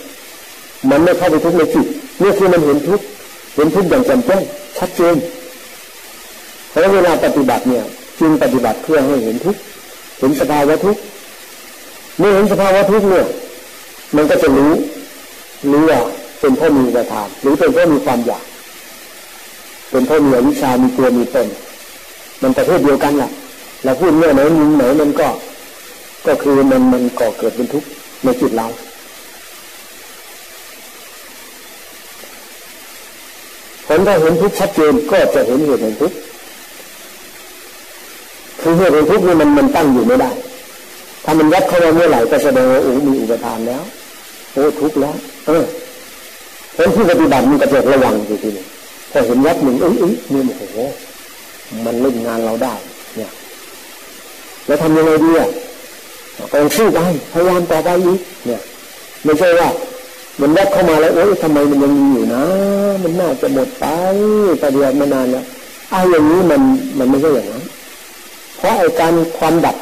[0.90, 1.86] มันไม่เข้าไปทุกข์ในจิต
[2.22, 3.04] นี่คือมันเห็นทุกข์
[3.56, 4.42] เห็นทุกข์อย่างจ่มแจ้ง
[4.78, 5.16] ชัดเจน
[6.70, 7.84] เพราะเวลาปฏิบัติเนี่ย
[8.20, 9.60] จึงปฏิบัติเพื่อให้เห็นทุกข์
[10.18, 11.00] เห็นสภาวะทุกข์
[12.18, 13.26] เมื่อเห็นสภาวะทุกข์เนี่ย
[14.16, 14.72] มันก็จะรู้
[15.72, 16.00] รู้ว่า
[16.40, 18.44] เป็นพ่อมีกระทาน หรือเป็นพ่อมีความอยาก
[19.90, 21.48] เป็นพ่อมีวิชามีตัวมีตน
[22.42, 23.30] มันประเภทเดียวกันแหละ
[23.84, 25.28] เราพูดเมื่อไหนมุมไหนมันก็
[26.26, 27.88] ก็คือมันมันก่อเกิดเป็นทุกข์
[28.24, 28.66] ในจิตเรา
[33.86, 36.16] ผลถ้าเห็นทุกข์ชัดเจนก็จะเห็นเหตุแห่งทุกข์
[38.60, 40.30] คือเหตุแห่งทุกข์นี่มันมันตั้งอยู่ไม่ได้
[41.24, 43.82] ถ้ามันยัดเข้ามาเมื่อไหร่ก็แสดงว่าโอ้มีอุปทานแล้ว
[44.52, 45.14] โอ้ทุกข์แล้ว
[45.46, 45.64] เออ
[46.76, 48.64] เพราะผู้ปฏิบัติมันก็จะระวังอยู่ทีนี้
[49.10, 50.76] พอเห็นยัดหนึ่งเอ้ยเอ้ยนี่โอ้โห
[51.84, 52.74] มันเล่นงานเราได้
[53.16, 53.30] เนี่ย
[54.66, 55.48] แล้วทำยังไงดีอะ
[56.52, 56.98] ก็สู้ไป
[57.32, 58.60] พยายามต่อไปอีกเนี่ย
[59.24, 59.68] ไม่ใช่ว่า
[60.40, 62.42] มันแวบเข้ามาแล้วโอ้ยทำไมมันยังมีอยู่นะ
[63.02, 63.84] มันน่าจะหมดไป
[64.62, 65.44] ปฏิบัติมานานแล้ว
[65.90, 66.62] ไอ้อย่างนี้มัน
[66.98, 67.64] มันไม่ใช่อย่างนั้น
[68.56, 69.76] เพราะไอ้การความดับ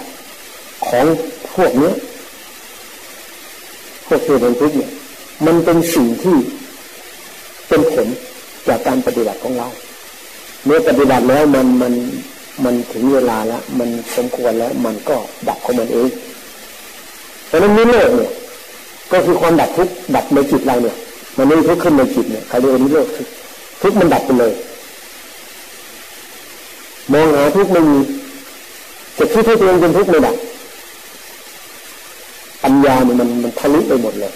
[0.89, 1.05] ของ
[1.55, 1.95] พวกเนี้ย
[4.07, 4.91] พวกเหตุแห่งทุกข์เนี่ย
[5.47, 6.37] มันเป็นสิ่งที่
[7.75, 8.09] เป็นผล
[8.69, 9.69] จากการปฏิบัติของเรา
[10.65, 11.93] เมื่อปฏิบัติแล้วมันมัน
[12.65, 15.17] มันถึงเวลาแล้วมันสมควรแล้วมันก็
[15.49, 16.09] ดับของมันเอง
[17.47, 18.33] เพราะนั้นนิโรธเนี่ย
[19.13, 20.97] ก็คือความดับทุกข์ดับในจิตเราเนี่ย
[21.37, 23.09] มันไม่ทุกข์ขึ้นในจิตเนี่ยเขาเรียกนิโรธ
[23.83, 24.53] ทุกข์มันดับไปเลย
[27.13, 27.99] มองหาทุกข์ไม่มี
[29.19, 30.37] จะคิดให้ตัวเองเป็นทุกข์ไม่ดับ
[32.63, 34.33] ปัญญาเนี่ยมันมันทะลุไปหมดเลย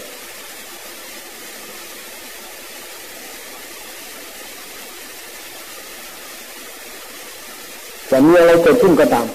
[8.11, 9.27] จะมีอะไรเกิดขึ้นก็ตาม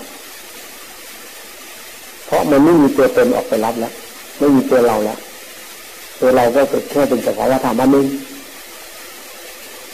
[2.25, 3.93] เพราะมันไม่มีตัวตนออกไปรับแล้ว
[4.39, 5.17] ไม่มีตัวเราแล้ว
[6.19, 8.05] ตัวเราก็เกิดแค่เป็นสภาวะธรรมอันนึง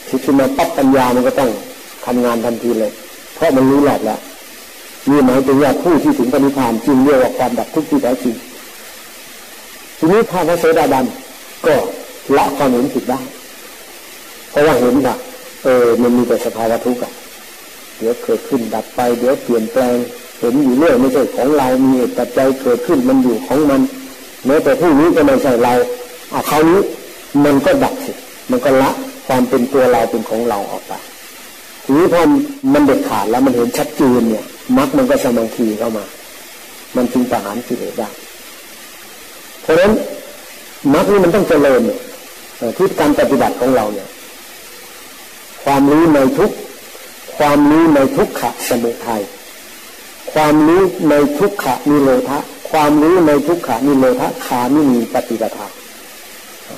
[0.06, 1.50] ที่ขึ้นมาปั๊บปัญญามันก็ต้อง
[2.06, 2.92] ทำงานทันทีเลย
[3.34, 4.20] เพราะมันรู้หลอดแล้ว
[5.10, 8.34] นี่หมายถึงว่าผู้ที่ถึงปณิพานจริงเรียกว่าความดับทุกข์ที่แท้จริง
[9.98, 11.04] ทีนี้พระโสดาบัน
[11.66, 11.74] ก็
[12.36, 13.20] ละความเห็นผิดได้
[14.50, 15.14] เพราะว่าเห็นว่า
[15.64, 17.00] เออมันมีแต่สภาวะทุกข์
[18.00, 19.96] เดี๋ยวเกิดขึ้นดับไป เดี๋ยวเปลี่ยนแปลง
[20.38, 23.80] เห็นอยู่เรื่อยไม่ใช่ของเรา มีเหตุปัจจัยเกิดขึ้นมันอยู่ของมัน
[24.46, 25.74] แม้แต่ผู้นี้ก็ไม่ใช่เรา
[26.30, 26.80] เอาคราวนี้
[27.44, 28.12] มันก็ดับสิ
[28.50, 28.90] มันก็ละ
[29.26, 30.92] ความเป็นตัวเราเป็นของเราออกไป
[31.84, 32.20] ทีนี้พอ
[32.72, 34.44] มันเด็ดขาดแล้วมันเห็นชัดเจนเนี่ย
[34.76, 36.04] มรรคมันก็สมังคีเข้ามา
[36.96, 38.08] มันจึงประหารกิเลสได้
[39.62, 39.92] เพราะฉะนั้น
[40.94, 42.00] มรรคนี่มันต้องเจริญเนี่ย
[42.76, 44.08] ที่การปฏิบัติของเราเนี่ย
[45.64, 46.50] ความรู้ในทุก
[47.40, 49.22] ความรู้ในทุกขะสมุทัย
[50.32, 52.38] ความรู้ในทุกขะนิโรธะ
[52.70, 55.66] ความรู้ในทุกขานิโรธขามิมีปฏิปทา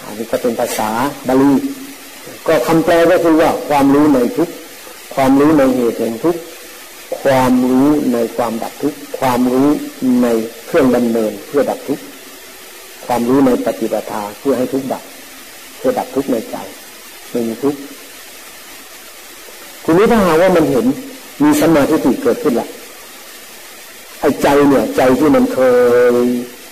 [0.04, 0.90] อันนี้ก็เป็นภาษา
[1.26, 1.52] บาลี
[2.46, 4.48] ก็คำแปลก็คือว่าความรู้ในทุก
[5.14, 6.36] ความรู้ในเหตุแห่งทุก
[7.22, 9.68] ความรู้ในความดับทุกความรู้
[10.22, 10.26] ใน
[10.66, 12.00] เครื่องดำเนินเพื่อดับทุก
[13.06, 15.02] ความรู้ในปฏิปทาเพื่อให้ทุกดับ
[15.78, 16.56] เพื่อดับทุกในใจ
[17.30, 17.74] ไม่มีทุก
[19.84, 20.86] ทีนี้ถ้าหากว่ามันเห็น
[21.42, 22.68] มีสมาธิเกิดขึ้นละ
[24.20, 25.58] ไอ้ใจเนี่ยใจที่มันเค
[26.12, 26.14] ย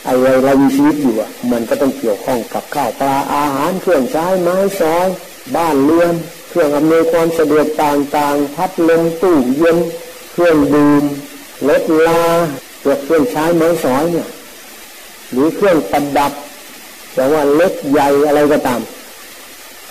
[0.05, 0.13] ไอ้
[0.45, 5.09] เรามีชีวิตอยู่อะ มันก็ต้องเกี่ยวข้องกับข้าวปลาอาหารเครื่องใช้ไม้ซอย
[5.57, 6.15] บ้านเรือน
[6.51, 9.79] เครื่องอำนวยความสะดวกต่างๆพัดลมตู้เย็น
[10.33, 11.05] เครื่องดื่ม
[11.69, 12.23] รถลา
[12.83, 14.29] เกี่ยวเครื่องใช้ไม้สอยเนี่ย
[15.33, 16.33] หรือเครื่องประดับ
[17.15, 18.81] แต่ว่าเล็กใหญ่อะไรก็ตาม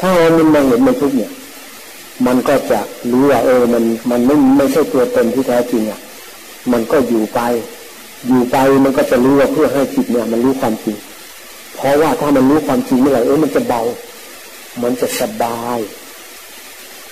[0.01, 1.31] ถ้ามันมองเห็นในทุกเนี่ย
[2.25, 2.79] มันก็จะ
[3.11, 5.99] รู้ว่าเออมันมันไม่ไม่ใช่ตัวตนที่แท้จริงอะ
[6.71, 7.39] มันก็อยู่ไป
[8.27, 10.97] อยู่ไปมันก็จะรู้ว่าเพื่อให้จิตเนี่ย มันรู้ความจริง
[11.75, 13.81] เพราะว่าถ้ามันรู้ความจริงเมื่อไหร่เออมันจะเบา
[14.83, 15.79] มันจะสบาย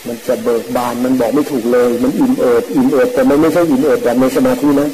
[0.07, 4.89] มันจะเบิกบานมันบอกไม่ถูกเลย มันอิ่มเอิบอิ่มเอิบแต่มันไม่ใช่อิ่มเอิบแบบในสมาธินะ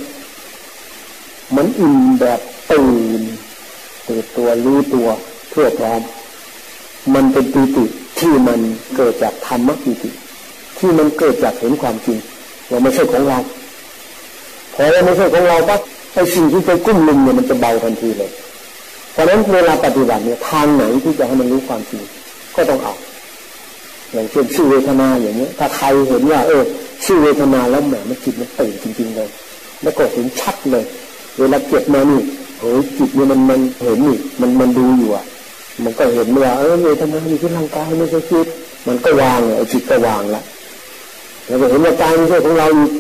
[1.56, 2.40] มันอิ่มแบบ
[2.72, 3.22] ตื่น
[4.08, 5.08] ตื่นตัวรู้ตัว
[5.52, 6.02] เพื่อพร้อม
[7.14, 7.86] มันเป็นปีติ
[8.20, 8.60] ที่มัน
[8.96, 10.10] เกิดจากธรรมะปีติ
[10.78, 12.18] ที่มันเกิดจากเห็นความจริง
[12.70, 13.38] ว่าไม่ใช่ของเรา
[14.76, 15.82] พอว่าไม่ใช่ของเราปั๊บ
[16.14, 18.32] ไอ้สิ่งที่ไปกุ้มลุมเนี่ยมันจะเบาทันทีเลย
[19.14, 22.04] เพราะฉะนั้นเวลาปฏิบัติเนี่ยทางไหนที่จะให้มันรู้ความจริง
[22.56, 22.96] ก็ต้องเอา
[24.14, 26.64] อย่างเช่นชื่อเวทนาอย่างเนี้ย ถ้าใครเห็นว่า เออ
[27.06, 29.30] ชื่อเวทนาแล้วแหมมันจิตมันตื่นจริง ๆ เลย
[29.84, 30.84] แล้วก็เห็นชัดเลย
[31.40, 32.22] เวลาเก็บมานี่
[32.60, 35.24] เฮ้ยจิตเนี่ยมันมันเห็นนี่มันมันดูอยู่อะ
[35.84, 38.48] มันก็เห็นว่าเออเวทนาอยู่ที่ร่างกายไม่ใช่จิต
[38.88, 40.42] มันก็วางไอ้จิตก็วางละ
[41.48, 42.92] แล้วก็เห็นว่ากายไม่ใช่ของเราอีก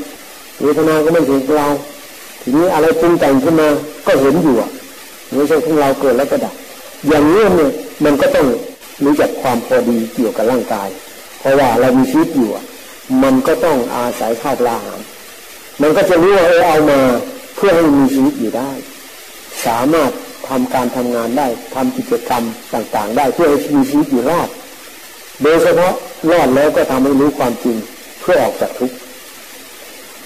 [0.64, 1.68] เวทนาก็ไม่ถึงเรา
[2.42, 3.70] ทีนี้อะไรปรุงแต่งขึ้นมา
[4.06, 4.70] ก็เห็นอยู่อะ
[5.36, 6.54] ไม่ใช่ของเราเกิดแล้วก็ดับ
[7.08, 7.72] อย่างนี้เนี่ย
[8.06, 8.48] มันก็ต้อง
[9.04, 10.90] รู้จักความพอดีเกี่ยวกับร่างกาย
[11.40, 12.50] เพราะว่าเรามีชีวิตอยู่
[13.24, 15.00] มันก็ต้องอาศัยข้าวปลาอาหาร
[15.82, 17.00] มันก็จะรู้ว่าเออเอามา
[17.56, 18.72] เพื่อให้มีชีวิตอยู่ได้
[19.66, 20.12] สามารถ
[20.49, 24.49] ทำการทำงานได้ทำกิจกรรมต่างๆ ได้เพื่อให้มีชีวิตอยู่รอด
[25.43, 25.93] โดยเฉพาะ
[26.32, 27.77] รอดแล้วก็ทำให้รู้ความจริง
[28.21, 28.95] เพื่อออกจากทุกข์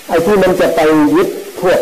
[0.07, 0.79] ไอ้ที่มันจะไป
[1.15, 1.27] ยึด
[1.61, 1.79] พวก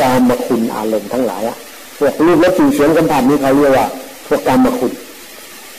[0.00, 1.58] กามมาคุณอารมณ์ทั้งหลายอะ
[1.98, 3.86] พวกรูปและสิ่งเสียงสัมผัสนี่เขาเรียกว่า
[4.26, 4.92] พวกกามมาคุณ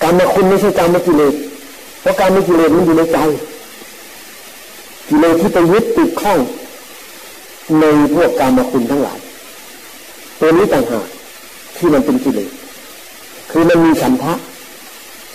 [0.01, 1.33] กามมาคุณไม่ใช่กามมากิเลส
[2.01, 3.17] เพราะกามมากิเลสมันอยู่ในใจ
[5.09, 6.39] กิเลสที่ไปยึดติดข้อง
[7.79, 9.19] ในพวกกามมาคุณทั้งหลาย
[10.39, 11.07] ตัวนี้ต่างหาก
[11.79, 12.51] ที่มันเป็นกิเลส
[13.51, 14.33] คือมันมีฉันทะ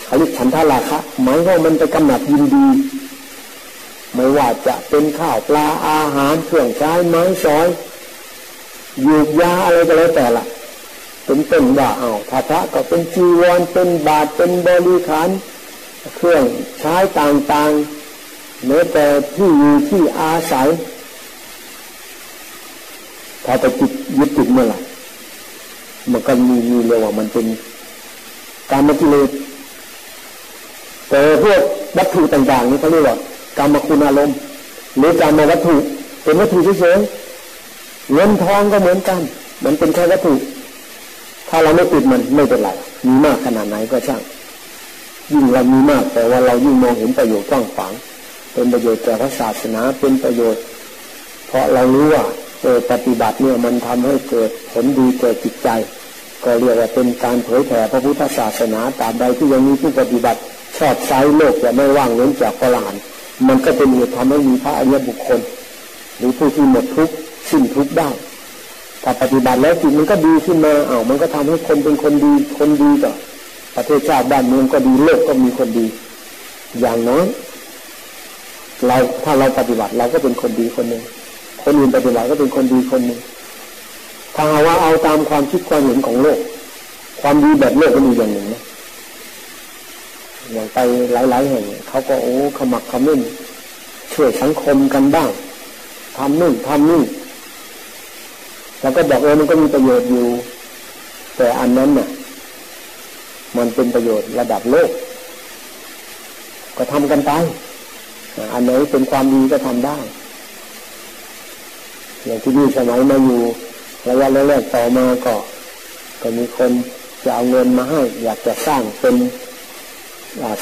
[0.05, 2.67] เขาเรียกฉันทะราคะหมายว่ามันไปกำหนัดยินดี
[4.15, 7.67] ไม่ว่าจะเป็นข้าวปลาอาหารเครื่องใช้ไม้สอย
[9.07, 10.45] ยูกยาอะไรก็แล้วแต่ละ
[11.25, 15.29] เป็นต้นว่าเอาถ้าระก็เป็นจีวรเป็นบาทเป็นบริขาร
[16.17, 16.45] เครื่อง
[16.81, 20.69] ใช้ต่างๆแม้แต่ที่อยู่ที่อาศัย
[23.45, 24.79] ถ้าไปจิตยึดติดเมื่อไหร่
[26.13, 27.47] มันก็มีมีเรียกว่ามันเป็น
[28.71, 29.31] การมกิเลส
[31.09, 31.61] แต่พวก
[31.99, 33.17] วัตถุต่างๆนี่เขาเรียกว่า
[33.59, 34.37] กรรมคุณอารมณ์
[34.97, 35.77] หรือกรรมวัตถุ
[36.23, 39.21] เป็นวัตถุเฉยๆเงินทองก็เหมือนกัน
[39.65, 40.35] มันเป็นแค่วัตถุ
[41.49, 42.69] ถ้าเราไม่ติดมันไม่เป็นไร
[43.07, 44.23] มีมากขนาดไหนก็ช่าง
[45.33, 47.93] ยิ่งเรามีมากแต่ว่าเรายิ่งมองเห็นประโยชน์กว้างขวาง
[48.53, 50.63] เป็นประโยชน์แก่พระศาสนาเป็นประโยชน์
[51.47, 52.25] เพราะเรารู้ว่า
[52.65, 55.69] ออปฏิบัติเนี่ยมันทำให้เกิดผลดีแก่จิตใจ
[56.45, 60.41] ก็เรียกว่าเป็นการเผยแผ่พระพุทธศาสนาตามใดที่ยังมีผู้ปฏิบัติ
[60.79, 62.95] ชอบไซโลกจะไม่ว่างเว้นจากพระหลาน
[63.49, 65.41] มันก็เป็นเหตุทำให้มีพระอริยบุคคล
[66.19, 67.15] หรือผู้ที่หมดทุกข์
[67.51, 68.11] สิ้นทุกข์ได้
[69.05, 73.13] ถ้าปฏิบัติแล้วจิตมันก็ดีขึ้นมาเอา้ามันก็ทำให้คนเป็นคนดีคนดีก็
[73.77, 75.87] ประเทศชาติบ้านเมืองก็ดีโลกก็มีคนดี
[76.81, 77.25] อย่างน้อย
[78.87, 81.03] เราถ้าเราปฏิบัติเราก็เป็นคนดีคนหนึ่ง
[81.65, 83.21] คนอื่นปฏิบัติก็เป็นคนดีคนหนึ่ง
[84.35, 86.39] ถ้าว่าเอาตามความคิดความเห็นของโลก
[87.21, 88.63] ความดีแบบโลกก็มีอย่างหนึ่งนะ
[90.53, 90.79] อย่างไป
[91.13, 93.21] หลายๆแห่งเขาก็โอ้ขมักขมิ้น
[94.13, 95.31] ช่วยสังคมกันบ้าง
[96.17, 97.03] ทำนู่นทำนี่
[98.81, 100.27] แล้วก็บอกเออมันก็มีประโยชน์อยู่
[101.37, 102.09] แต่อันนั้นเนี่ย
[103.57, 104.91] มันเป็นประโยชน์ระดับโลก
[106.77, 107.31] ก็ทำกันไป
[108.53, 109.99] อันไหนเป็นความดีก็ทำได้
[112.25, 113.43] อย่างที่นี่สมัยมาอยู่
[114.09, 115.35] ระยะแรกๆต่อมาก็
[116.23, 116.71] ก็มีคน
[117.25, 119.15] จะเอาเงินมาให้ อยากจะสร้างเป็น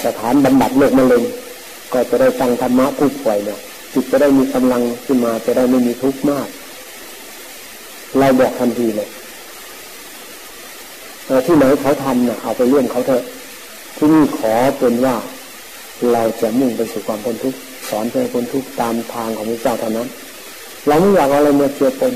[0.05, 1.23] สถานบำบัดโรคมะเร็ง
[1.93, 3.59] ก็จะได้ฟังธรรมะผู้ป่วยเนี่ย
[3.93, 6.49] จิตจะได้มีกำลังขึ้นมาจะได้ไม่มีทุกข์มาก
[8.19, 9.09] เราบอกทันทีเลย
[11.47, 13.23] ที่ไหนเขาทำเนี่ยเอาไปเรื่องเขาเถอะ
[13.97, 15.17] ที่นี่ขอเป็นว่า
[16.13, 20.09] เราจะมุ่งไปสู่ความพ้นทุกข์สอนให้นทุกข์ตามทางของพระเจ้าเท่านั้น
[20.87, 22.13] เราไม่อยากอะไรมาเกี่ยวปน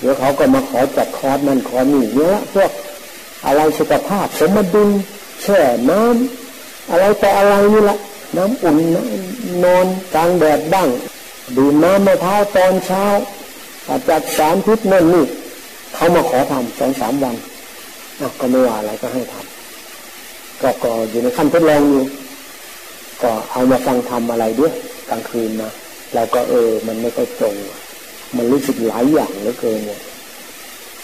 [0.00, 2.70] เดี๋ยวเขาก็มาขอจัดคอร์สนั่นคอร์สนี่เนี้ยพวก
[3.46, 4.88] อะไรสุขภาพสมดุล
[5.42, 7.98] แช่น้ำอะไรแต่อะไรนี่แหละ
[8.36, 8.76] น้ำอุ่น
[9.64, 10.88] นอนกลางแดดบ้าง
[11.56, 13.04] ดื่มน้ำมะพร้าวตอนเช้า
[14.08, 15.24] จัดสารพิษนั่นนี่
[15.94, 17.36] เขามาขอทำสองสามวัน
[18.40, 22.04] ก็ไม่ว่าอะไรก็ให้ทำก็ก็อยู่ในขั้นทดลองอยู่
[23.22, 24.72] ก็เอามาฟังทำอะไรด้วย
[25.10, 25.72] กลางคืนนะ
[26.14, 27.54] เราก็เออ มันไม่ค่อยตรง
[28.36, 30.00] มันรู้สึกหลายอย่างเหลือเกินเนี่ย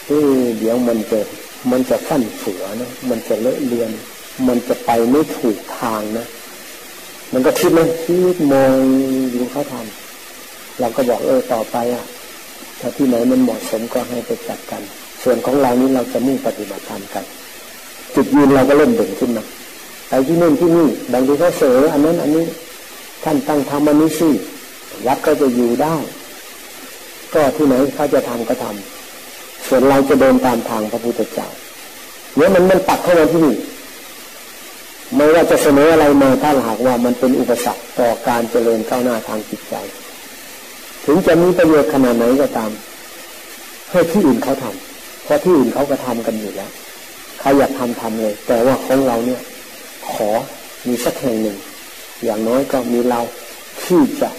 [0.07, 0.23] ที่
[0.59, 1.21] เดี๋ยวมันจะ
[1.71, 3.91] มันจะขั้นเสือนะมันจะเลอะเลือน
[4.49, 6.27] มันจะไปไม่ถูกทางนะ
[7.33, 8.77] มันก็คิดนะคิดมอง
[9.35, 12.05] ดูเขาทำเราก็บอกเออต่อไปอะ
[12.81, 14.83] ถ้าที่ไหนมันเหมาะสมก็ให้ไปจัดกัน
[15.23, 17.25] ส่วนของเรานี้เราจะมุ่งปฏิบัติธรรมกัน
[18.15, 19.45] จุดยืนเราก็เริ่มเด่นขึ้นมา
[20.09, 22.45] ไปที่นู่นที่นี่บางทีเขาเสออันนั้นอันนี้
[23.25, 24.29] ท่านตั้งทำอันนี้สิ
[25.07, 25.97] วัดก็จะอยู่ได้
[27.35, 31.49] ก็ที่ไหนเขาจะทำก็ทำส่วนเราจะเดินตามทางพระพุทธเจ้า
[32.37, 33.57] เนี่ยมันมันปักเข้ามาที่นี่
[35.17, 39.75] ไม่ว่าจะเสนออะไรมาถ้าหากว่ามันเป็นอุปสรรคต่อการเจริญก้าวหน้าทางจิตใจ
[41.05, 42.71] ถึงจะมีประโยชน์ขนาดไหนก็ตาม
[43.91, 46.71] ให้ที่อื่นเขาทำเพราะที่อื่นเขาก็ทำกันอยู่แล้ว
[47.41, 49.41] เขาอยากทำทำเลย แต่ว่าของเราเนี่ย
[50.13, 50.29] ขอ
[50.87, 51.57] มีสักแห่งหนึ่ง
[52.25, 53.21] อย่างน้อยก็มีเรา
[53.85, 54.31] ที่จะ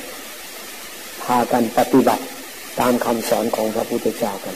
[1.24, 2.24] พากันปฏิบัติ
[2.80, 4.56] ตามคำสอนของพระพุทธเจ้ากัน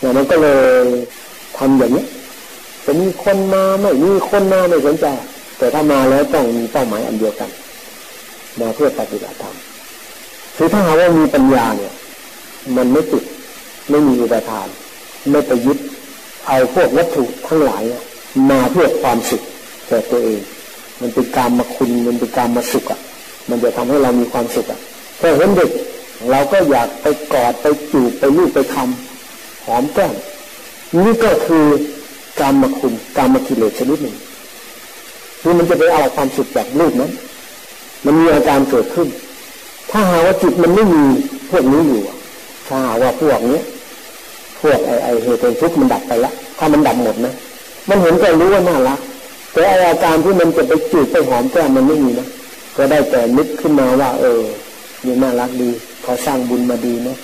[0.00, 0.48] อย่างนั้นก็เล
[0.84, 0.86] ย
[1.58, 2.04] ทำอย่างนี้
[2.84, 5.06] จะมีคนมาไม่มีคนมาไม่สนใจ
[5.58, 7.50] แต่ถ้ามาแล้วต้องมีเป้าหมายอันเดียวกัน
[8.60, 9.56] มาเพื่อปฏิบัติธรรม
[10.56, 11.92] คือถ้าหาว่ามีปัญญาเนี่ย
[12.76, 13.24] มันไม่ติด
[13.90, 14.68] ไม่มีอุปทาน
[15.30, 15.78] ไม่ไปยึด
[16.46, 17.82] เอาพวกวัตถุทั้งหลาย
[18.50, 19.42] มาเพื่อความสุข
[19.88, 20.40] แก่ตัวเอง
[21.00, 23.00] มันเป็นการมาคุณมันเป็นการมาสุขอะ
[23.50, 24.80] มันจะทำให้เรามีความสุขอะ
[25.20, 25.70] ถ้าเห็นเด็ก
[26.30, 30.14] เราก็อยากไปกอดไปจูบไปลูบไปคำหอมแก้ม
[31.04, 31.64] นี่ก็คือ
[32.40, 34.16] การมาคุณการมากิเลสชนิดหนึ่ง
[35.40, 37.12] คือมันจะไปเอาความสุขจากรูปนั้น
[38.04, 39.08] มันมีอาการเกิดขึ้น
[39.90, 41.02] ถ้าหาว่าจิตมันไม่มี
[41.50, 42.02] พวกนี้อยู่
[42.66, 43.60] ถ้าหาว่าพวกนี้
[44.60, 47.34] พวกไอไอเหตุเป็นทุกข์มันดับไปละถ้ามันดับหมดนะ
[47.88, 48.98] มันเห็นก็รู้ว่าน่ารัก
[49.52, 52.28] แต่อาการที่มันจะไปจูบไปหอมแก้มมันไม่มีนะ
[52.76, 54.42] ก็ได้แต่นึกขึ้นมาว่า เออ
[55.04, 55.70] นี่น่ารักดี
[56.02, 57.16] เขาสร้างบุญมาดีนะ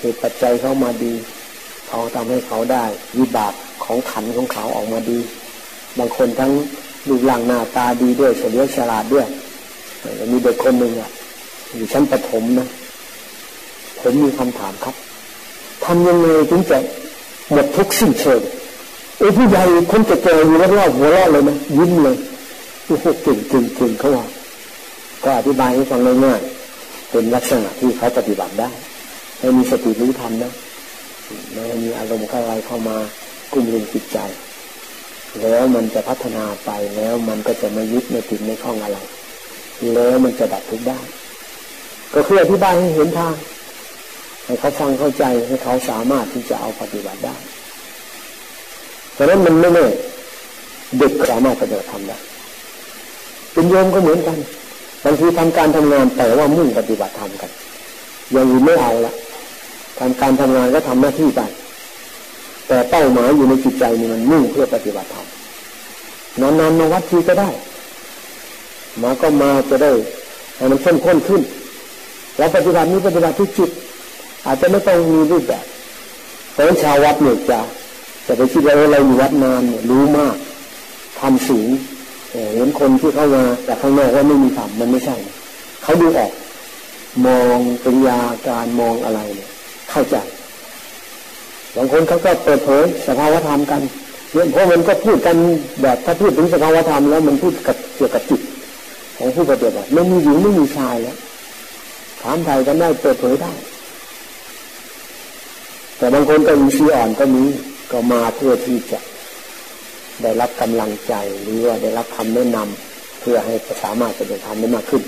[0.00, 1.12] เหตุปัจจัยเขามาดี
[1.88, 2.84] เขาทำให้เขาได้
[3.18, 3.52] วิบาก
[3.84, 5.18] ของขันของเขาออกมาดี
[5.98, 6.52] บางคนทั้ง
[7.08, 9.26] ดูร่างหน้าตาดีด้วยเฉลียวฉลาดด้วย
[10.32, 11.10] มีเด็กคนหนึ่งอะ
[11.76, 12.68] อยู่ชั้นประถมนะ
[14.00, 14.94] ผมมีคำถามครับ
[15.84, 16.78] ทำยังไงถึงจะ
[17.52, 18.40] หมดทุกสิ้นเชิง
[19.18, 22.16] ไอ้ผู้ใหญ่คนจะเจออยู่แล้วหัวราะเลยนะยิ้มเลย
[22.86, 24.24] โอ้โหเก่งเก่งเก่งเขาว่า
[25.24, 26.53] ก็อธิบายให้ฟังง่ายๆ
[27.16, 28.70] เป็นลักษณะที่เขาปฏิบัติได้
[29.38, 30.52] ให้มีสติรู้ทันนะ
[31.52, 32.96] ไม่ให้มีอารมณ์อะไรเข้ามา
[33.52, 34.18] กุมลุมจิตใจ
[35.40, 38.98] แล้วมันจะพัฒนาไปแล้วมันก็จะไม่ยึดไม่ติดไม่คล้องอะไร
[39.94, 40.98] แล้วมันจะดับทุกข์ได้
[42.14, 43.34] ก็คืออธิบายให้เห็นทาง
[44.44, 47.36] ให้เขาฟังเข้าใจให้เขาสามารถที่จะเอาปฏิบัติได้
[49.12, 49.86] เพราะนั้นมันไม่แน่
[50.98, 52.18] เด็กสามารถปฏิบัติทำได้
[53.52, 54.38] เป็นโยมก็เหมือนกัน
[55.04, 57.50] บางทีทำการทำงานแต่ว่ามุ่งปฏิบัติธรรมกัน
[58.32, 59.14] อย่างอื่นไม่เอาละ
[59.98, 61.40] ทำการทำงานก็ทำหน้าที่ไป
[62.68, 65.26] แต่เป้าหมายอยู่ในจิตใจนี่มันมุ่งเพื่อปฏิบัติธรรม
[66.40, 67.50] นอนๆมาวัดทีก็ได้
[69.02, 69.92] มาก็มาจะได้
[70.56, 71.42] ให้มันเข้มข้นขึ้น
[72.38, 73.70] แล้วปฏิบัตินี้ปฏิบัติที่จิต
[74.46, 75.64] อาจจะไม่ต้องมีรูปแบบ
[76.52, 77.60] เพราะชาววัดเนี่ยจะ
[78.26, 80.36] จะไปคิดว่าเราอยู่วัดนานเนี่ยรู้มาก
[81.20, 81.68] ทำสูง
[82.54, 85.16] เห็นคนที่เข้ามาจากข้างนอกว่าไม่มีธรรมมันไม่ใช่
[85.82, 86.32] เขาดูออก
[87.26, 88.18] มองปัญญา
[88.48, 89.50] การมองอะไรเนี่ย
[89.90, 90.16] เข้าใจ
[91.76, 93.80] บางคนเขาก็เปิดเผยสภาวธรรมกัน
[94.32, 95.36] เนี่ยเพราะมันก็พูดกัน
[95.82, 98.40] แบบถ้าพูดถึงสภาวธรรมแล้วมันพูดกับเกี่ยวกับจิต
[99.18, 101.16] ของผู้ปฏิบัติไม่มีหญิงไม่มีชายแล้ว
[102.22, 103.52] ถามไทยกันได้เปิดเผยได้
[105.98, 107.42] แต่บางคนก็มีชีอ่อนก็มี
[107.90, 108.98] ก็มาเพื่อที่จะ
[110.22, 115.02] ได้รับกำลังใจหรือว่าได้รับคำแนะนำเพื่อให้สามารถจะได้ทำได้มากขึ้น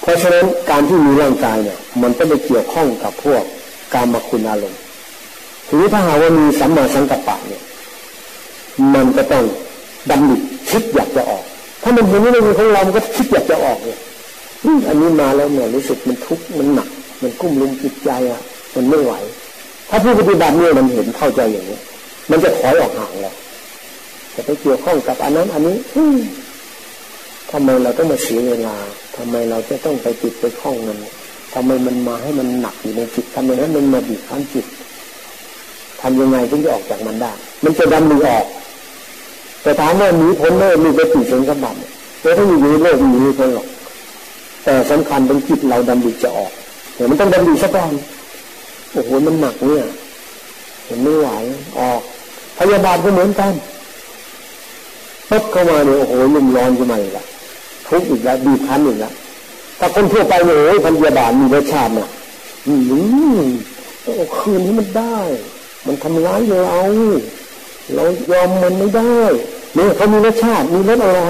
[0.00, 3.42] เพราะฉะนั้นการที่มีร่างกายเนี่ย มันก็ไปเกี่ยวข้องกับพวก
[3.94, 4.80] การมาคุณอารมณ์
[5.66, 7.62] ทีนี้ถ้าหากว่ามีสัมมาสังกัปปะเนี่ย
[8.94, 9.44] มันก็ต้อง
[10.10, 10.36] ดำดิ
[10.70, 11.44] คิดอยากจะออก
[11.82, 13.98] ถ้ามันเห็นว่ามันของเรามันก็คิดอยากจะออกเนี่ย
[14.88, 16.88] อันนี้มาแล้วเนี่ยรู้สึกมันทุกข์มันหนัก
[17.22, 18.40] มันกุ้มลุมจิตใจอะ
[18.76, 19.12] มันไม่ไหว
[19.88, 21.78] ถ้าผู้ปฏิบัติเนี่ยมันเห็นเข้าใจอย่างนี้
[22.30, 23.34] มันจะถอยออกห่างแล้ว
[24.36, 25.76] จะไปเกี่ยวข้องกับอันนั้นอันนี้
[27.50, 28.76] ทำไมเราต้องมาเสียเวลา
[29.16, 30.98] ทำไมเราจะต้องไปติดไปคล้องมัน
[31.54, 34.66] ทำไมมันมาให้มันหนักอยู่ในจิตทำไมให้มันมาบีบคั้นจิต
[36.02, 37.32] ทำยังไงถึงจะออกจากมันได้
[37.64, 38.46] มันจะดันมือออก
[39.62, 41.78] แต่ถามว่าหนีพ้นได้มีไปติดเป็นสมบัติ
[42.20, 42.96] แต่ถ้าอยู่ในโลก
[43.26, 43.66] มีพ้นหรอก
[44.64, 46.52] แต่สำคัญเป็นจิตเราดำดิจะออก
[46.94, 47.92] เดี๋ยวมันต้องดำดิสักวัน
[48.92, 49.86] โอ้โหมันหนักเนี่ย
[50.88, 51.28] มันไม่ไหว
[51.78, 52.00] ออก
[52.58, 53.52] พยาบาลก็เหมือนกัน
[55.30, 57.26] ปุ๊บเข้ามาเนี่ยโอ้โหลุ่มร้อนขึ้นมาอีกล้ว
[57.88, 59.12] ทุกข์อีกแล้วบีบคั้นอีกแล้ว
[59.78, 62.08] ถ้าคนทั่วไปเนี่ยโอ้ยพยาบาลมีรสชาติน่ะ
[62.66, 62.74] อื
[63.38, 63.40] ม
[64.02, 65.18] โอ้คืนนี้มันได้
[65.86, 66.80] มันทำร้ายเรา
[67.94, 69.16] เรายอมมันไม่ได้
[69.74, 71.20] เนี่ยเขามีรสชาติมีรสอะไร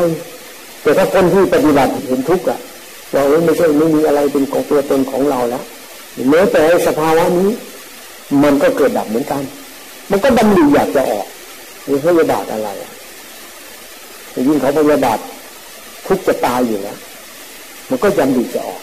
[0.82, 2.58] แต่ถ้าคนที่ปฏิบัติเห็นทุกข์อะ
[3.14, 5.64] เราไม่ใช่ไม่มีอะไรเป็นของตัวตนของเราแล้ว
[6.28, 7.50] เมื่อแต่สภาวะนี้
[8.42, 9.42] มันก็เกิดดับเหมือนกัน
[10.10, 11.26] มันก็ดำริอยากจะออก
[11.84, 12.92] หรือพยาบาทอะไรอะ
[14.48, 15.18] ยิ่งเขาพยาบาท
[16.06, 16.98] ทุกจะตายอยู่แล้ว
[17.88, 18.82] มันก็ยังดีจะออก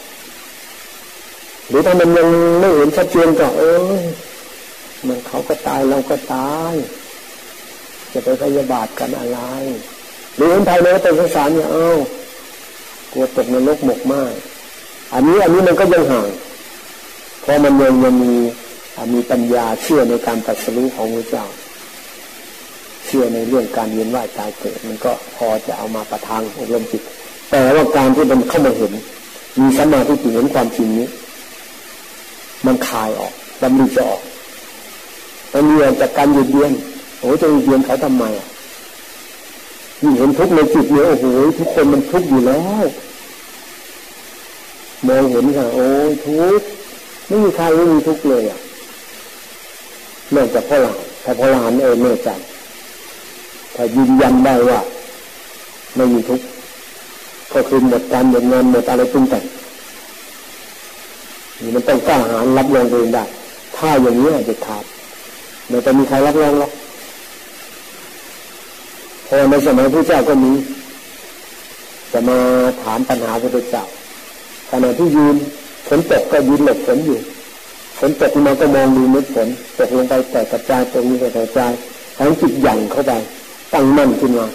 [1.68, 2.28] หรือถ้ามันยัง
[2.60, 4.02] ไม่เห็นชัดเจนก็เออ
[5.06, 6.74] มันเขาก็ตายเราก็ตาย
[8.12, 9.38] จะไปพยาบาทกันอะไร
[10.36, 11.96] หรือเห็นภายในเป็นสงสารเนี่ยเอ้า
[13.12, 14.32] กลัวตกนรกหมกมาก
[15.12, 16.30] อันนี้อันนี้มันก็ยังห่าง
[17.42, 18.32] เพราะมันยังยังมี
[19.14, 21.46] มีปัญญาเชื่อในการตัดสู้ของพระเจ้า
[23.16, 27.02] ชื่อในเรื่องการเวียนว่ายตายเกิดมันก็พอจะเอามาประทังอบรมจิต
[27.50, 28.92] แต่ว่าการที่มันเข้ามาเห็น
[29.60, 31.08] มีสมาธิเห็นความจริงนี้
[32.66, 34.22] มันคลายออกดำริจะออก
[35.52, 36.72] มันมีออจากการหยุดเยียน
[37.20, 38.48] โอ้จะเยียนเขาทำไมอะ
[40.02, 41.26] ยิ่งเห็นทุกข์ในจิตเนี่ยโอ้โห
[41.58, 42.84] ทุกคนมันทุกข์อยู่แล้ว
[45.06, 45.86] มองเห็นค่ะโอ้
[46.24, 46.66] ทุกข์
[47.26, 48.58] ไม่มีใครไม่มีทุกข์เลยอะ
[50.34, 52.30] นอกจากพ่อหลานแต่พ่อหลานเออแน่ใจ
[53.74, 54.80] ถ้ายืนยันได้ว่า
[55.96, 56.46] ไม่มีทุกข์
[57.52, 59.44] ก็คือหมดการหมดเงานหมดอะไรปรุงแต่ง
[61.74, 63.24] มันต้องกล้าหาญรับรองตัวเองได้
[63.76, 64.84] ถ้าอย่างนี้จะขาด
[65.68, 66.72] ไม่จะมีใครรับรองหรอก
[69.28, 70.52] พอในสมัยพระเจ้าก็มี
[72.12, 72.38] จะมา
[72.82, 73.84] ถามปัญหาพระเจ้า
[74.70, 75.36] ขณะที่ยืน
[75.88, 77.18] ฝนตกก็ยืนหลบฝนอยู่
[77.98, 81.72] ฝนตกมาก็มองดูเม็ดฝนตกลงไปแต่กระจายตรงนี้กระจาย
[82.18, 83.12] ทั้งจิตหยั่งเข้าไป
[83.74, 84.46] ตั้งมั่นขึ้นมา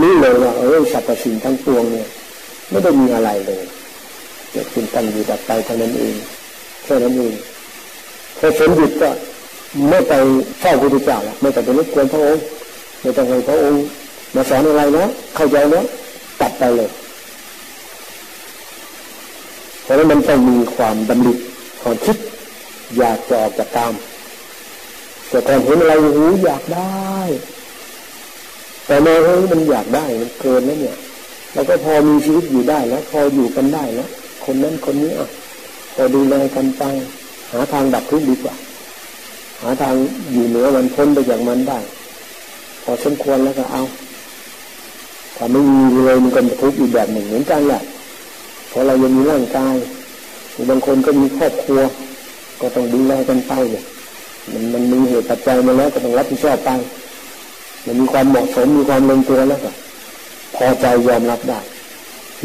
[0.00, 2.08] รู้เลยว่าเออสรรพสิ่งทั้งปวงเนี่ย
[2.70, 3.64] ไม่ได้มีอะไรเลย
[4.50, 6.14] เกิดขึ้นตั้งอยู่ดับไปเท่านั้นเอง
[6.84, 7.34] แค่นั้นเอง
[8.38, 9.10] พอฝนหยุดก็
[9.90, 10.12] ไม่ไป
[10.60, 12.42] เฝ้าพระพุทธเจ้าแล้วไม่ต้องไปรบกวนพระองค์
[13.02, 13.82] ไม่ต้องให้พระองค์
[14.34, 15.04] มาสอนอะไรนะ
[15.36, 15.84] เข้าใจนะ
[16.40, 16.90] ตัดไปเลย
[19.82, 21.34] เพราะนั้นมันต้องมีความดำริ
[21.82, 22.16] ความคิด
[22.98, 23.94] อยากจะออกจากกาม
[25.34, 27.12] แต่ก่อนเห็นอะไรหูอยากได้
[28.86, 30.96] แต่แม่เฮ้ยมันอยากได้มันเกินแล้วเนี่ย
[31.52, 34.08] เราก็พอมีชีวิตอยู่ได้แล้ว พออยู่กันได้แล้ว
[34.44, 35.28] คนนั้นคนนี้อะ
[35.94, 36.82] พอดูแลกันไป
[37.52, 38.54] หาทางดับทุกข์ดีกว่า
[39.60, 39.94] หาทาง
[40.32, 41.78] อยู่เหนือมันพ้นไปจากมันได้
[42.84, 43.82] พอสมควรแล้วก็เอา
[45.36, 47.82] ถ้าไม่มีเลยมันก็ทุกข์อีกแบบหนึ่งเหมือนกันแหละ
[48.68, 49.74] เพราะเรายังมีร่างกาย
[50.70, 51.80] บางคนก็มีครอบครัว
[52.60, 53.84] ก็ต้องดูแลกันไปเนี่ย
[54.52, 56.70] มันมันมีเหตุปัจจัยมาแล้วก็ต้องรับผิดชอบไป
[57.86, 59.70] มันมีความเหมาะสมมีความลงตัวแล้วก็
[60.56, 61.60] พอใจยอมรับได้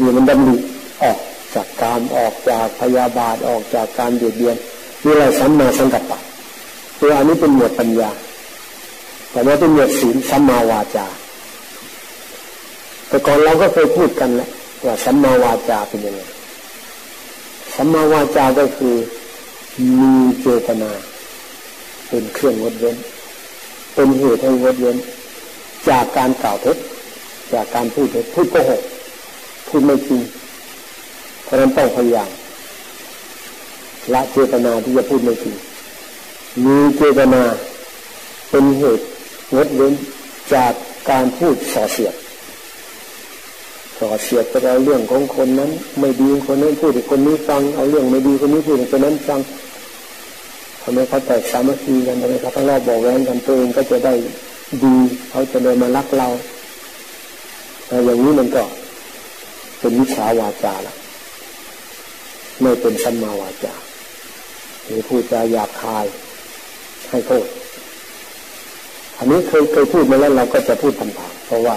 [0.00, 0.56] นี่มันดำริ
[1.02, 1.18] ออก
[1.54, 4.56] จากการออกจากพยาบาทออกจากการเบียดเบียน
[5.04, 6.18] นี่อะไรสัมมาสังกัปปะ
[7.00, 8.10] ตัวอันนี้เป็นหมวดปัญญา
[9.30, 11.06] แต่ว่าเป็นหมวดศีลสัมมาวาจา
[13.08, 14.50] แต่ก่อนเราก็เคยพูดกันแล้ว
[14.86, 16.20] ว่าสัมมาวาจาเป็นยังไง
[17.76, 18.94] สัมมาวาจาก็คือ
[20.00, 20.90] มีเจตนา
[22.10, 22.96] เป็นเครื่องงดเว้น
[23.94, 24.96] เป็นเหตุให้งดเว้น
[25.88, 26.76] จากการกล่าวเท็จ
[27.54, 28.82] จากการพูดเท็จพูดโกหก
[29.68, 30.20] พูดไม่จริง
[31.44, 32.30] เพราะนั้นต้องพยายาม
[34.12, 35.54] ละเจตนาที่จะพูดไม่จริง
[36.64, 37.42] มีเจตนา
[38.50, 39.04] เป็นเหตุ
[39.54, 39.92] งดเว้น
[40.54, 40.72] จาก
[41.10, 42.14] การพูดส่อเสียด
[43.98, 49.40] ส่อเสียดไปเอาเรื่องของคนนั้น ไม่ดีคนนั้นพูดให้คนนี้ฟังเอาเรื่องไม่ดีคนนี้พูดให้คนนั้นฟัง
[50.82, 54.14] ทำไมเขาแตกสามัคคีกันทำไมเขาทะเลาะบอกแว้งกันตัวเองก็จะได้
[54.84, 54.96] ดี
[55.30, 56.28] เขาจะเลยมารักเรา
[57.86, 58.62] แต่อย่างนี้มันก็
[59.80, 60.94] เป็นวิชาวาจาละ
[62.62, 63.74] ไม่เป็นสัมมาวาจา
[64.84, 66.06] หรือพูดจาหยาบคาย
[67.10, 67.46] ให้โทษ
[69.18, 71.76] อันนี้เคยเคยพูดมาแล้วเราก็จะพูดผ่านๆเพราะว่า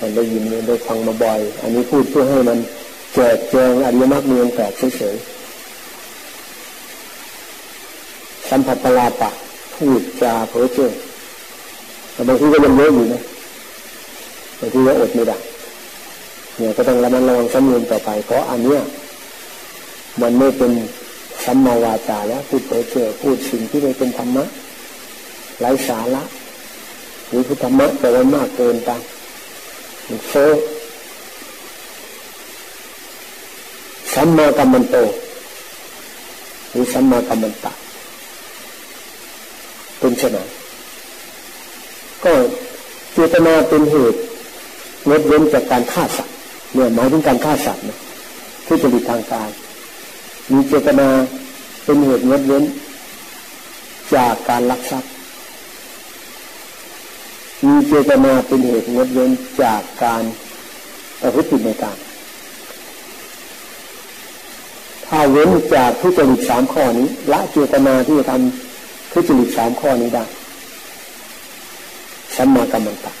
[0.00, 2.58] มันได้ยินได้ฟังมาบ่อย อันนี้พูดเพื่อให้มัน
[3.14, 5.37] แจกแจงอริยมรรคเมืองแตกเฉยๆ
[8.50, 9.30] สัมผัสปลาปะ
[9.76, 10.90] พูดจาเพ้อเจ้อ
[12.12, 13.22] แต่บางทีก็ยังเยอะอยู่นะ
[14.60, 15.36] บางทีก็อดไม่ได้
[16.56, 18.82] เนี่ยก็ต้องระมัดระวังสำนวนต่อไป เพราะอันเนี้ย
[20.20, 20.72] มันไม่เป็น
[21.44, 24.44] สัมมาวาจาแล้วพูดเผยเจอพูดสิ่งที่ไม่เป็นธรรมะ
[25.60, 26.22] ไร้สาระ
[27.28, 28.90] หรือพุทธมะแต่ว่ามากเกินไป
[30.08, 30.52] มันเฟ้อ
[34.14, 34.96] สัมมากัมมันโต
[36.70, 37.72] หรือสัมมากัมมันตะ
[40.00, 40.44] เป็นชนะ
[42.24, 42.32] ก็
[43.14, 44.18] เจตนาเป็นเหตุ
[45.08, 46.34] งดเว้นจากการฆ่าสัตว์
[46.74, 47.98] เนี่ยหมายถึงการฆ่าสัตว์นะ
[48.66, 49.50] ทุจริตทางกาย
[50.52, 51.08] มีเจตนา
[51.84, 52.64] เป็นเหตุงดเว้น
[54.14, 55.10] จากการลักทรัพย์
[57.66, 59.30] มีเจตนาเป็นเหตุงดเว้น
[59.62, 60.22] จากการ
[61.20, 61.98] ประพฤติในการ
[65.06, 68.67] ถ้าเว้นจากทุจริตสามข้อนี้ ละเจตนาที่จะทำ
[69.12, 70.24] ทุจริตสามข้อนี้ได้
[72.36, 73.12] สัมมากัมมันตะ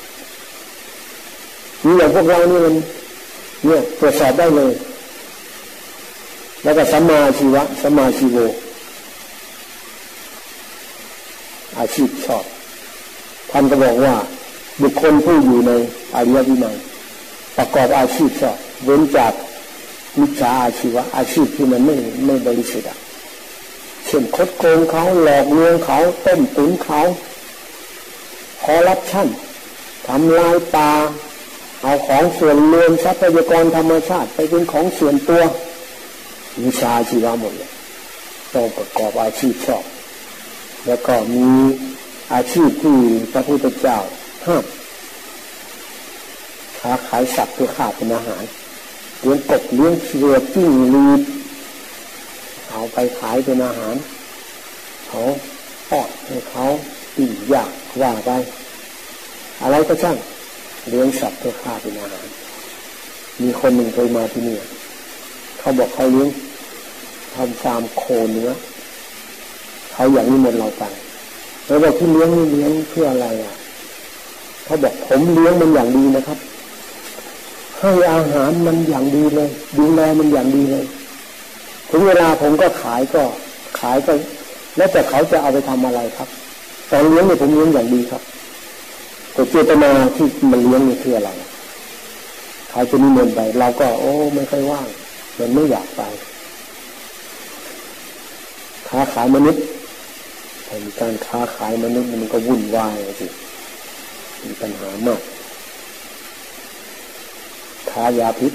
[1.84, 2.74] นี่อย่างพวกเรานี่มัน
[3.64, 4.72] เนี่ยตรวจสอบได้เลย
[6.62, 8.36] แล้วก็สัมมาชีวะสัมมาชีโว
[11.78, 12.44] อาชีพชอบ
[13.50, 14.14] ท่านก็บอกว่า
[14.82, 15.72] บุคคลผู้อยู่ใน
[16.14, 16.76] อริยวินัย
[17.56, 19.32] ประกอบอาชีพชอบ เว้นจาก
[20.18, 21.94] มิจฉาอาชีวะอาชีพที่มันไม่
[22.26, 23.07] ไม่บริสุทธิ์
[24.10, 27.00] เช่นคดโกงเขาหลอกลวงเขาต้มตุ๋นเขา
[28.62, 29.28] คอรับชั่น
[30.06, 30.90] ทำลายป่า
[31.82, 35.42] เอาของส่วนรวมทรัพยากรธรรมชาติไปเป็นของส่วนตัว
[36.64, 37.70] วิชาชีวะหมดเลย
[38.54, 39.84] ต้องประกอบอาชีพชอบ
[40.86, 41.48] แล้วก็มี
[42.32, 42.98] อาชีพที่
[43.32, 43.98] พระพุทธเจ้า
[44.46, 44.64] ห้าม
[46.78, 48.42] ค้าขายสัตว์เพื่อฆ่าเป็นอาหาร
[49.20, 51.20] เลี้ยงกบเลี้ยงเสือจิ้งรีด
[52.70, 53.94] เอาไปขายเป็นอาหาร
[55.08, 55.22] เขา
[55.90, 56.64] ปอดให้เขา
[57.18, 57.70] อิ่มอยาก
[58.02, 58.30] ว่าไป
[59.62, 60.16] อะไรก็ช่าง
[60.88, 62.26] เลี้ยงสัตว์เพื่อฆ่าเป็นอาหาร
[63.42, 64.56] มีคนหนึ่งเคยมาที่นี่
[65.58, 66.28] เขาบอกเขาเลี้ยง
[67.34, 68.02] ทำฟาร์มโค
[68.32, 68.50] เนื้อ
[69.92, 70.84] เขาอย่างนี้หมดเราไป
[71.66, 73.54] แล้วบอกที่เลี้ยงนี่เลี้ยงเพื่ออะไรอะ
[74.64, 76.38] เขาบอกผมเลี้ยงมันอย่างดีนะครับ
[77.78, 79.48] ให้อาหารมันอย่างดีเลย
[79.78, 80.84] ดูแลมันอย่างดีเลย
[81.90, 83.22] ถึงเวลาผมก็ขายก็
[83.80, 84.12] ขายก็
[84.76, 86.28] แล้วแต่เขาจะเอาไปทำอะไรครับ
[86.90, 88.22] ตอนเลี้ยงเนี่ยผมเลี้ยงอย่างดีครับ
[89.32, 91.30] แต่เจตนาที่มันเลี้ยงนี่คืออะไร
[92.72, 94.88] ขายจะนิมนต์ไปเราก็ โอ้ไม่ค่อยว่าง
[95.38, 96.02] มันไม่อยากไป
[98.88, 99.62] ค้าขายมนุษย์
[100.66, 103.26] แต่การค้าขายมนุษย์มันก็วุ่นวายสิ
[104.44, 105.20] มีปัญหามาก
[107.90, 108.52] ค้ายาพิษ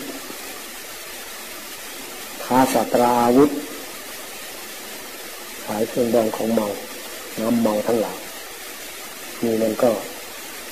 [2.46, 3.50] ค้าสัตราอาวุธ
[5.66, 6.68] ขายเครื่องดองของเมา
[7.39, 8.18] น้ำเมาทั้งหลาย
[9.44, 9.91] นี่มันก็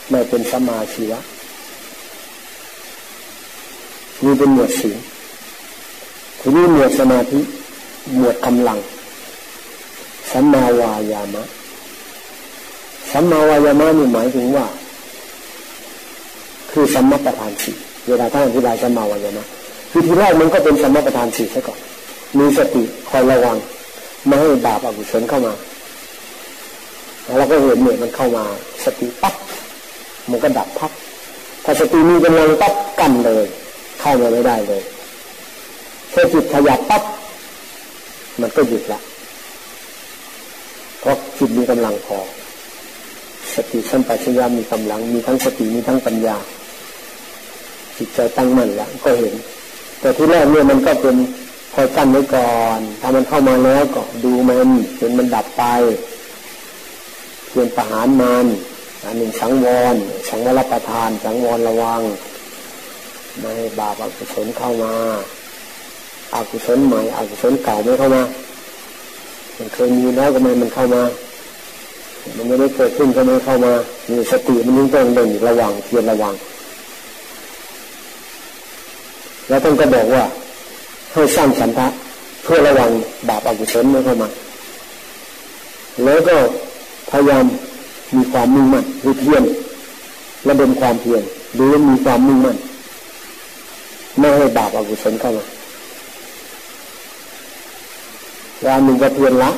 [0.10, 1.20] ไม่เป็นสมาชีวะ
[4.24, 4.98] นี่เป็นหมวดศีล
[6.40, 7.40] ทีนี้หมวดสมาธิ
[8.18, 8.80] หมวดกำลัง
[10.32, 11.44] สัมมาวายามะ
[13.12, 14.66] สัมมาวายามะนี่หมายถึงว่า
[16.72, 17.76] คือสัมมาประธานสี่
[18.08, 19.46] เวลาท่านอธิบายสัมมาวายามะ
[19.92, 21.80] คือทีแรกมันก็เป็นสมประธานสี่ซะก่อน
[22.40, 23.58] มีสติคอยระวัง
[24.28, 25.54] ไม่ให้บาปอกุศลเข้ามา
[27.24, 28.44] แล้วเราก็เห็นเนี่ยมันเข้ามา
[28.86, 29.36] สติปั๊บ
[30.30, 30.92] มันก็ดับพับ
[31.66, 33.46] ถ้าสติมีกำลังปั๊บกั้นเลย
[34.00, 34.82] เข้ามาไม่ได้เลย
[36.14, 37.04] ถ้าจิตขยับปั๊บ
[38.42, 39.00] มันก็หยุดละ
[41.00, 42.20] เพราะจิตมีกำลังพอ
[43.56, 46.38] สติสัมปชัญญะมีกำลัง มีทั้งสติมีทั้งปัญญา
[47.98, 49.34] จิตใจตั้งมั่นแล้วก็เห็น
[50.02, 51.16] แต่ที่แรกเนี่ยมันก็เป็น
[51.74, 55.64] คอยกั้นไว้ก่อน ถ้ามันเข้ามาแล้วก็ดูมันจนมันดับไป
[57.50, 58.46] เพียนประหารมัน
[59.04, 59.96] อันหนึ่งสังวร
[60.30, 62.02] สังวรประทาน สังวรระวัง
[63.40, 64.94] ไม่ให้บาปอกุศลเข้ามา
[66.34, 68.24] อากุศลใหม่อากุศลเก่าไม่เข้ามา
[69.58, 71.04] มันเคยมีแล้วก็ไม่มันเข้ามา
[72.36, 73.74] มันไม่ได้เกิดขึ้นก็ไม่เข้ามา
[74.12, 76.34] มีสติมันยิ่งต้องเดินระวังเพียรระวัง
[79.48, 80.24] แล้วท่านก็บอกว่า
[81.14, 81.88] ให้สร้างสันทะ
[82.44, 82.90] เพื่อระวัง
[83.30, 84.30] บาปอกุศลไม่เข้ามา
[86.04, 86.36] แล้วก็
[87.12, 87.46] พยายาม
[88.16, 89.44] มีความมุ่งมั่นคือเพียร
[90.48, 91.24] ระดมความเพียร
[91.58, 92.58] ดูว่ามีความมุ่งมั่น
[94.20, 95.46] ไม่ให้บาปอกุศลเข้ามา
[98.66, 99.52] วันหนึ่งก็เพียรละ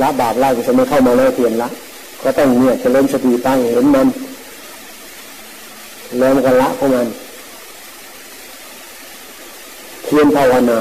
[0.00, 1.68] ละบาปละกุศลไม่เข้ามาแล้วเพียรละ
[2.22, 4.06] ก็ต้องเนี่ยจะเล่นสติตั้งเห็นมัน
[6.18, 7.08] แล้วมันก็ละของมัน
[10.08, 10.78] เพียรภาวนา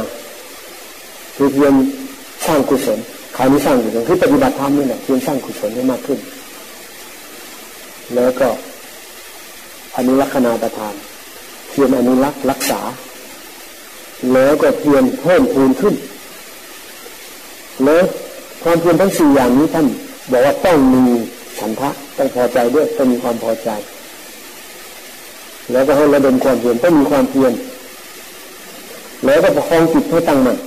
[1.36, 1.74] คือเพียร
[2.46, 3.00] สร้างกุศล
[3.38, 6.20] คราวนี้สร้างกุศลคือปฏิบัติธรรมนี่แหละเพียรสร้างกุศลให้มากขึ้น
[8.16, 8.48] แล้วก็
[9.98, 10.94] อนุลักษณาประทาน
[11.70, 12.82] เพียรอนุรักษ์รักษา
[14.34, 15.96] แล้วก็เพียรเพิ่มพูนขึ้น
[17.84, 18.04] แล้ว
[18.64, 19.88] ความเพียรทั้งสี่อย่างนี้ท่าน
[20.32, 21.04] บอกว่าต้องมี
[21.60, 23.70] ฉันทะต้องพอใจด้วยต้องมีความพอใจ
[25.72, 27.52] แล้วก็ให้ระดมความเพียรต้องมีความเพียร
[29.26, 30.58] แล้วก็ประคองจิตให้ตั้งมั่น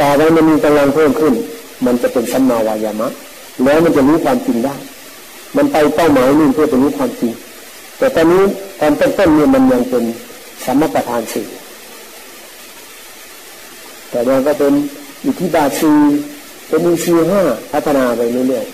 [0.00, 1.34] ต่อไปมันมีกำลังเพิ่มขึ้น
[1.86, 3.08] มันจะเป็นสัมมาวายามะ
[3.64, 4.74] แล้วมันจะรู้ความจริงได้
[5.56, 7.32] มันไปเป้าหมายนี่เพื่อจะรู้ความจริง
[7.98, 8.42] แต่ตอนนี้
[8.80, 10.04] ตอนต้นๆเนี่ยมันยังเป็น
[10.64, 11.46] สัมมาประธานสี่
[14.10, 14.72] แต่เราก็เป็น
[15.24, 15.92] อิทธิบาทสี
[16.68, 18.66] เป็นอินทรีห้าพัฒนาไปเรื่อย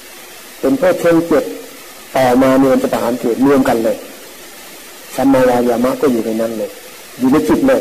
[0.00, 1.44] ๆเป็นเพื่อเชิงเจ็ด
[2.16, 3.96] ต่อมาเนียนประหารเกิดรวมกันเลย
[5.16, 6.70] สัมมาวายามะก็อยู่ในนั้นเลย
[7.18, 7.80] อยู่ในจิตเลย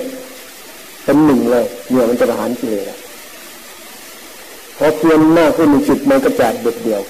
[1.04, 2.86] เป็นหนึ่งเลยเนี่ยมันจะประหารกิเลส
[4.78, 7.02] พอเพียนมากขึ้นในจิตมันก็จะเด็ดเดียว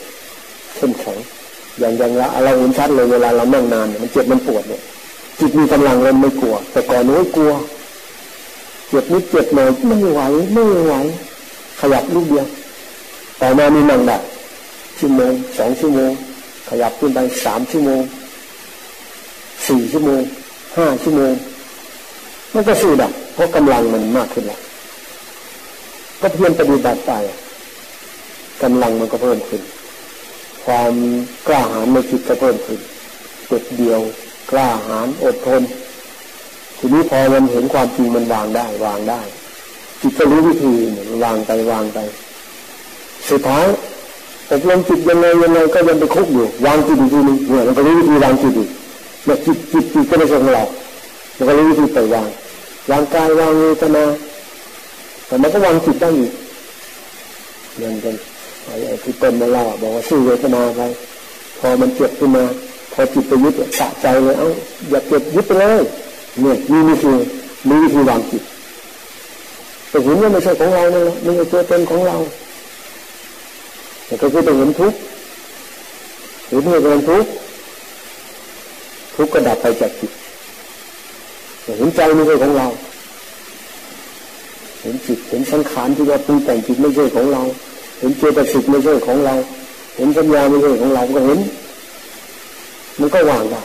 [0.75, 1.17] เข้มแข็ง
[1.79, 4.81] อย่างอย่างละเราเห็นชัดเลยเวลาเรานั่งนานมันเจ็บมันปวดเนี่ย
[5.39, 7.51] จิตมีกำลังเลยไม่กลัว แต่ก่อนนู้กลัว
[8.89, 10.21] เจ็บนิดเจ็บหน่อยไม่ไหว
[10.53, 10.95] ไม่ไหว
[11.79, 12.47] ขยับลูกเดียว
[13.41, 14.17] ต่อมามีนั่งได้
[14.99, 16.11] ชั่วโมงสองชั่วโมง
[16.69, 18.01] ขยับขึ้นไปสามชั่วโมง
[19.67, 20.21] สี่ชั่วโมง
[20.77, 21.33] ห้าชั่วโมง
[22.53, 24.61] มันก็สู้ด้เพ ราะกำลังมันมากขึ้นแล้ว
[26.21, 27.11] ก็เพียรปฏิบัติไป
[28.63, 29.61] กำลังมันก็เพิ่มขึ้น
[30.65, 30.93] ความ
[31.47, 32.79] กล้าหาญในจิตก็เพิ่มขึ้น
[33.47, 33.99] เด็ดเดียว
[34.51, 35.61] กล้าหาญอดทน
[36.77, 39.21] ทีนี้พอมันเห็นความจริงมันวางได้ วางได้
[40.01, 40.73] จิตก็รู้วิธี
[41.23, 41.99] วางไปวางไป
[43.29, 43.65] สุดท้าย
[44.51, 48.69] อบรมจิตยังไงยังไงก็ยังไปคุกอยู่วางจิตอีกทีนึงเนี่ยมันก็รู้วิธีวางจิตอีก
[49.25, 50.63] เนี่ยจิตจิตจิตก็ไม่ใช่ของเรา
[51.37, 52.27] มันก็รู้วิธีปล่อยวาง
[52.91, 54.03] วางกายวางเวทนา
[55.27, 56.31] แต่มันก็วางจิตได้อีก
[57.75, 58.15] เหมือนกัน
[58.65, 60.81] ไอ้ที่เป็นมาเล่าบอกว่าสู้เวทนาไป
[61.59, 62.43] พอมันเจ็บขึ้นมา
[62.93, 64.49] พอจิตไปยึดสะใจเลยเอ้า
[64.89, 65.81] อย่าเจ็บยึดไปเลย
[66.41, 67.15] เนี่ยนี่นี่คือ
[67.69, 68.43] มีวิธีวางจิต
[69.89, 72.15] แต่เห็นว่าไม่ใช่ของเราเนี่ยไม่ใช่ตัวตนของเรา
[74.05, 74.97] แต่ก็คือต้องเห็นทุกข์
[76.47, 77.29] เห็นเรื่องทุกข์
[79.15, 80.11] ทุกข์ก็ดับไปจากจิต
[81.77, 82.67] เห็นใจไม่ใช่ของเรา
[84.81, 87.41] เห็นจิตเห็นสังขารที่ว่าปรุงแต่งจิตไม่ใช่ของเรา
[87.99, 89.33] เห็นเจตสิกไม่ใช่ของเรา
[89.97, 91.39] เห็นสัญญาไม่ใช่ของเราก็เห็น
[92.99, 93.61] มันก็วางได้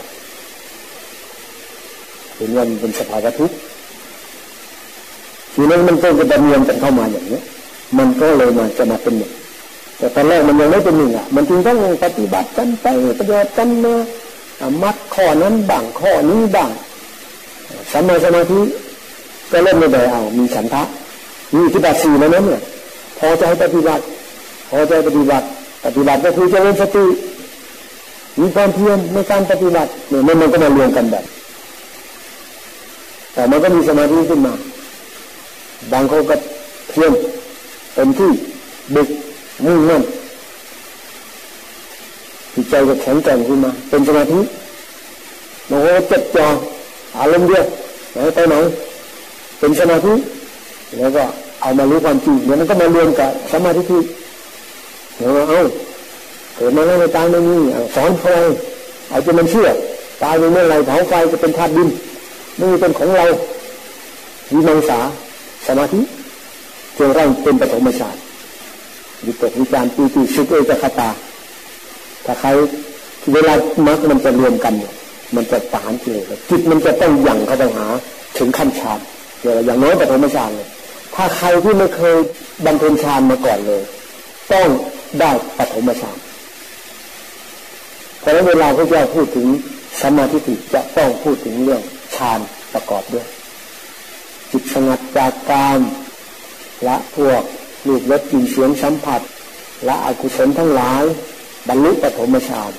[2.37, 3.55] เห็นว่ามันเป็นสภาวะทุกข์
[5.53, 7.39] ทีนั้นมันก็จะดำเนินกันเข้ามาอย่างนี้
[7.97, 9.31] มันก็เลยมาจะมาเป็นหนึ่ง
[9.97, 12.87] แต่ตอนแรกมันยังไม่เป็นหนึ่งอะ มันจึงต้องปฏิบัติกันไป
[13.19, 13.95] ประโยชน์กันมา
[14.83, 16.69] มัดข้อนั้นบ้างข้อนี้บ้าง
[17.91, 18.59] สัมมาสมาธิ
[19.51, 20.81] ก็เริ่มไม่ได้เอา มีฉันทะ
[21.55, 22.61] มีที่บัติสี่แล้วนั้นเนี่ย
[23.19, 24.03] พอใจปฏิบัติ
[24.69, 25.45] พอใจปฏิบัติ
[25.85, 27.05] ปฏิบัติก็คือเจริญสติ
[28.39, 31.25] มีความเพียรในการปฏิบัติเนี่ยมันก็มารวมกันแบบ
[33.33, 34.53] แต่มันก็มีสมาธิขึ้นมา
[35.93, 36.35] บางคนก็
[36.89, 37.11] เพียร
[37.93, 38.31] เต็มที่
[38.95, 39.07] ดึก
[39.65, 40.03] มุ่งมั่น
[42.53, 44.39] จิตใจก็แข็งแกร่งขึ้นมา เป็นสมาธิ
[45.67, 46.47] โอ้โหจดจ่อ
[47.19, 47.65] อารมณ์เดียว
[48.13, 48.55] ไหนไปไหน
[49.59, 50.13] เป็นสมาธิ
[50.99, 51.23] แล้วก็
[51.61, 54.01] เอามารู้ความจริงเดี๋ยวมันก็มารวมกับสมาธิที่
[55.17, 55.61] เดี๋ยวเอา
[56.55, 57.57] เกิดมาแล้วในตายไม่มี
[57.95, 58.29] สอนใคร
[59.09, 59.67] เอาจนมันเชื่อ
[60.23, 61.89] ตายไปเมื่อไรเผาไฟจะเป็นธาตุดิน
[62.59, 63.25] นี่เป็นของเรา
[64.53, 64.99] วิมังสา
[65.67, 65.99] สมาธิ
[66.97, 68.15] จนร่างเป็นปฐมฌาน
[69.25, 71.09] วิตกวิจารปีติสุขเอกคตา
[72.25, 72.49] ถ้าใคร
[73.33, 73.53] เวลา
[73.87, 74.93] มรรคมันจะรวมกันเนี่ย
[75.35, 77.85] มันจะปานกิเลสจิตมันจะต้องยั่งเข้าไปหา
[78.37, 78.99] ถึงขั้นฌาน
[79.41, 80.67] เดี๋ยวอย่างน้อยแต่ปฐมฌานเลย
[81.15, 82.15] ถ้าใครที่ไม่เคย
[82.65, 83.81] บำเพ็ญฌานมาก่อนเลย
[84.53, 84.67] ต้อง
[85.19, 86.17] ได้ปฐมฌาน
[88.19, 89.47] เพราะฉะนั้นเวลาพระเจ้าพูดถึง
[90.01, 90.37] สมาธิ
[90.73, 91.81] จะต้องพูดถึงเรื่อง
[92.15, 92.39] ฌาน
[92.73, 93.27] ประกอบด้วย
[94.51, 95.79] จิตสงัดจากการ
[96.87, 97.43] ละพวก
[97.87, 99.21] ลูกรสกลิ่นเสียงสัมผัส
[99.87, 101.03] ละอกุศลทั้งหลาย
[101.67, 102.71] บรรลุปฐมฌาน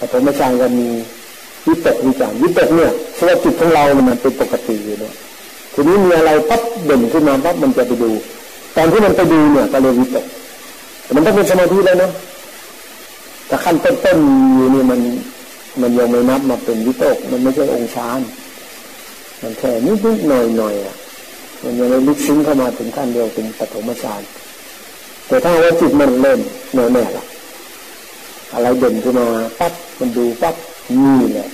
[0.00, 0.90] ปฐมฌานก็มี
[1.68, 5.14] วิตกวิจารวิตกเนี่ยเพราะว่าจิตของเรามันเป็นปกติอยู่เนี่ย
[5.72, 8.10] ทีนี้มีอะไรปั๊บเด่นขึ้นมาปั๊บมันจะไปดู
[8.76, 10.26] ตอนที่มันไปดูเนี่ยก็เลยวิตก
[11.14, 12.12] มันต้องเป็นสมาธิแล้วนาะ
[13.46, 15.00] แต่ขั้นต้นๆอยู่นี่มัน
[15.80, 18.20] มันยังไม่นับมาเป็นวิตก มันไม่ใช่องค์ฌาน
[19.42, 20.96] มันแค่นิดๆหน่อยๆอะ
[21.62, 24.22] มันยังไม่ลึกซึ้งเข้ามาถึงขั้นเดียวเป็นปฐมฌาน
[25.28, 26.40] แต่ถ้าว่าจิตมันเริ่ม
[26.74, 27.24] แน่แน่ละ
[28.52, 29.26] อะไรเด่นขึ้นมา
[29.58, 30.54] ปั๊บมันดูปั๊บ
[30.92, 31.48] นี่แหละ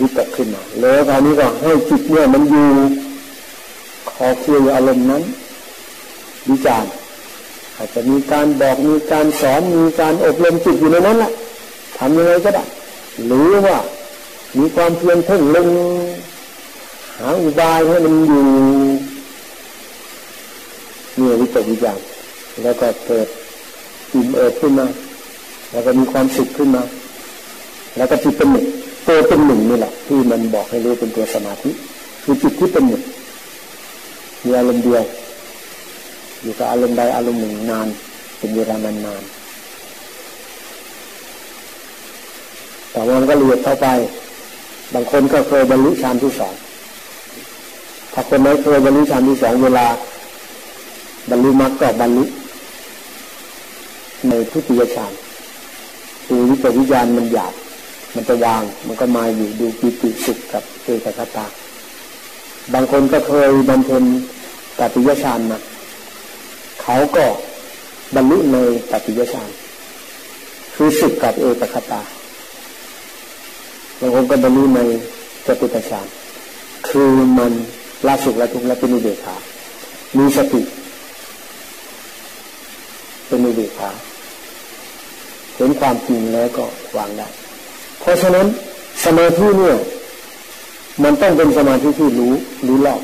[0.00, 2.66] วิตกขึ้นมาแล้วคราวนี้ก็ให้จิตเนี่ยมันอยู่
[4.10, 5.22] ขอเคียวอารมณ์นั้น
[6.48, 6.84] วิจาร
[7.76, 11.32] อาจจะมีการบอกมีการสอนมีการอบรมจิตอยู่ในนั้นแหละ
[11.98, 12.64] ทำยังไงก็ได้
[13.26, 13.76] หรือว่า
[14.58, 15.68] มีความเพียรเพ่งลง
[17.18, 18.44] หาอุบายให้มันอยู่
[21.16, 21.98] เนี่ยวิตกวิจาร
[22.62, 23.28] แล้วก็เกิด
[24.12, 24.86] อิ่มเอิบขึ้นมา
[25.70, 26.82] แล้วก็มีความสุขขึ้นมา
[27.98, 28.66] แล้วก็จิตเป็นหนึ่ง
[29.06, 31.70] ตัวเป็นหนึ่งนี่แหละ ที่มันบอกให้รู้เป็นตัวสมาธิ
[32.22, 33.02] คือจิตที่เป็นหนึ่ง
[34.44, 35.04] มีอารมณ์เดียว
[36.42, 37.88] อยู่กับอารมณ์ใดอารมณ์หนึ่งนาน
[38.38, 39.22] เป็นเวลานานนาน
[42.92, 43.86] แต่ว่ามันก็เลียดเข้าไป
[44.94, 46.54] บางคนก็เคยบรรลุฌานที่สอง
[48.12, 49.86] ถ้าคนไหนเคยบรรลุฌานที่สองเวลา
[51.30, 52.24] บรรลุมรรคก็บรรลุ
[54.28, 55.12] ในทุติยฌาน
[56.26, 57.54] คือวิจวิญญาณมันหยาบ
[58.14, 61.46] มันจะวาง มันก็มาอยู่ดูปิติสุขกับเอกคตา
[62.74, 64.04] บางคนก็เคยบำเพ็ญ
[64.78, 65.58] ปฏิยฌานมา
[66.82, 67.24] เขาก็
[68.14, 68.56] บรรลุใน
[68.90, 69.50] ปฏิยฌาน
[70.74, 72.00] คือสุขกับเอกคตา
[74.00, 74.80] บางคนก็บรรลุใน
[75.46, 76.06] จตุตฌาน
[76.88, 77.52] คือมัน
[78.06, 79.36] ละสุขละทุกข์ละเป็นอุเบกขา
[80.18, 80.62] มีสติ
[83.26, 83.90] เป็นอุเบกขา
[85.56, 86.64] เห็นความจริงแล้วก็
[86.96, 87.28] วางได้
[88.00, 88.46] เพราะฉะนั้น
[89.04, 89.76] สมาธิเนี่ย
[91.04, 92.32] มันต้องเป็นสมาธิที่รู้
[92.66, 93.00] รู้รอบ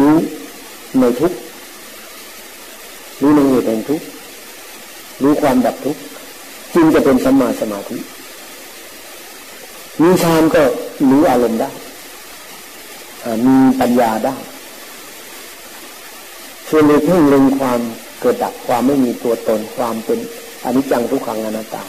[0.00, 0.16] รู้
[1.00, 1.32] ในทุก
[3.20, 4.00] รู้ในเหตุแห่งทุก
[5.22, 5.96] รู้ความดับทุก
[6.74, 7.96] จึงจะเป็นสัมมาสมาธิ
[10.02, 10.62] มีฌานก็
[11.10, 11.70] รู้อารมณ์ได้
[13.46, 14.36] มีปัญญาได้
[16.68, 17.80] ส่วนในเพ่งเล็งความ
[18.20, 20.18] เกิดดับความไม่มีตัวตนความเป็น
[20.64, 21.84] อนิจจังทุกขังอนัตตา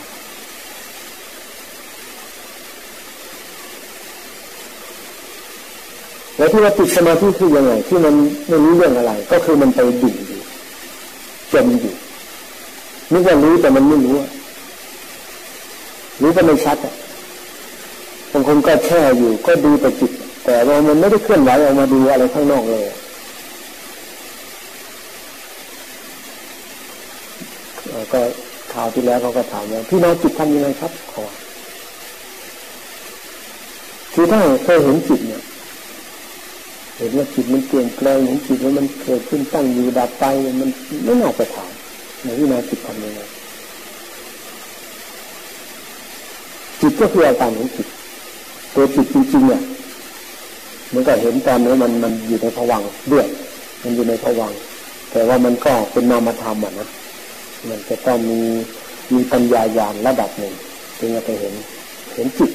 [6.38, 8.13] แล้วที่ว่าติดสมาธิคือยังไง ที่มัน
[8.47, 10.41] ไม่รู้เรื่องอะไร ก็คือมันไปดิ่งอยู่
[11.53, 11.95] จมอยู่
[13.11, 14.15] นึกว่ารู้แต่มันไม่รู้
[16.21, 16.93] รู้ก็ไม่ชัดอะ
[18.31, 20.11] บางคนก็แช่อยู่ ก็ดูแต่จิต
[20.45, 22.86] แต่ว่ามันไม่ได้เคลื่อนไหวออกมาดูอะไรข้างนอกเลย
[28.13, 28.21] ก็
[28.73, 31.25] ข่าวที่แล้วเขาก็ถามว่าพี่น้องจิตทำยังไงครับขอ
[34.13, 35.41] คือถ้าเคยเห็นจิตเนี่ย
[36.97, 40.25] เห็นว่าจิตมันเปลี่ยนแปลงเห็นจิตว่ามันเกิดขึ้นตั้งอยู่ดับไป
[40.61, 40.69] มัน
[41.05, 41.71] ไม่น่าจะถาม
[42.23, 43.21] ในพี่น้องจิตทำยังไง
[46.81, 47.87] จิตก็คืออาการของจิต
[48.75, 49.61] ตัวจิตจริงๆเนี่ย
[50.93, 52.81] มันก็เห็นตอนนี้มันมันอยู่ในผวัง
[53.13, 53.25] ด้วย
[53.83, 54.51] มันอยู่ในผวัง
[55.11, 56.87] แต่ว่ามันก็เป็นนามธรรมอะนะ
[57.69, 58.39] มันจะต้องมี
[59.13, 60.53] มีปัญญาญาณระดับหนึ่ง
[60.99, 61.53] จึงจะไปเห็น
[62.15, 62.51] เห็นจิต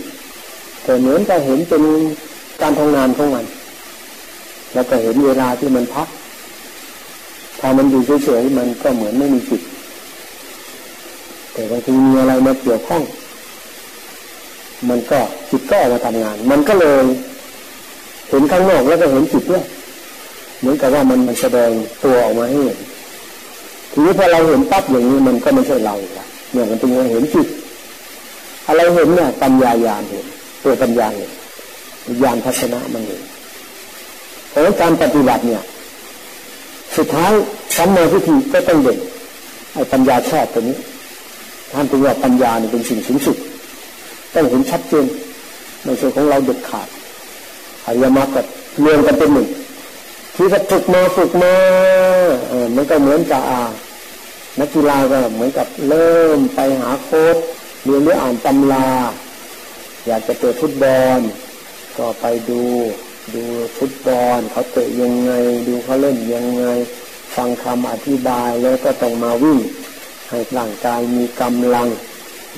[0.83, 1.83] แต่เหมือนจะเห็นเป็น
[2.63, 3.45] การทำงานของมัน
[4.75, 6.09] แล้วก็เห็นเวลาที่มันพัก
[7.59, 9.63] พอมันอยู่เฉยๆมันก็เหมือนไม่มีจิต
[11.53, 13.03] แต่บางทีมีอะไรมาเกี่ยวข้อง
[14.89, 17.05] มันก็จิตก็ออกมาทำงาน มันก็เลย
[18.29, 19.65] เห็นข้างนอกแล้วก็เห็นจิตด้วย
[20.61, 21.71] เหมือนกับว่ามันแสดง
[22.05, 22.79] ตัวออกมาให้เห็น
[23.93, 27.47] ทีนี้พอเราเห็นปั๊บอย่างนี้มันก็ไม่ใช่เราละเนี่ยมันเป็นการเห็นจิต
[28.67, 30.27] อะไรเห็นเนี่ยปัญญาญาณเห็น
[30.65, 31.33] ตัวปัญญาเนี่ย
[32.23, 33.23] ญาณทัศนะมันเอง
[34.51, 35.63] เพราะการปฏิบัติเนี่ย
[36.97, 37.33] สุดท้าย
[37.77, 38.99] สัมมาทิฏฐิก็ต้องเด่น
[39.75, 40.77] ไอ้ปัญญาชอบตัวนี้
[41.73, 43.37] ท่านถึงว่าปัญญาเนี่ยเป็นสิ่งสูงสุด
[44.35, 45.07] ต้องเห็นชัดเจน
[45.85, 46.89] ในส่วนของเราเด็ดขาด
[47.87, 48.47] อริยมรรคกับ
[48.85, 49.49] รียนกันเป็นหนึ่ง
[50.35, 51.55] ที่ก็ฝึกมาฝึกมา
[52.49, 53.61] เออมันก็เหมือนกับอา
[54.61, 57.37] นักกีฬาก็เหมือนกับเริ่มไปหาโค้ด
[57.85, 58.89] เรียนหรืออ่านตำรา
[60.07, 61.19] อยากจะเตะฟุตบอล
[61.99, 62.63] ก็ไปดู
[63.35, 63.45] ดู
[63.77, 65.33] ฟุตบอลเขาเตะยังไง
[65.67, 66.65] ดูเขาเล่นยังไง
[67.37, 69.59] ฟังคำอธิบายแล้วก็ต้องมาวิ่ง
[70.29, 71.89] ให้ร่างกายมีกำลัง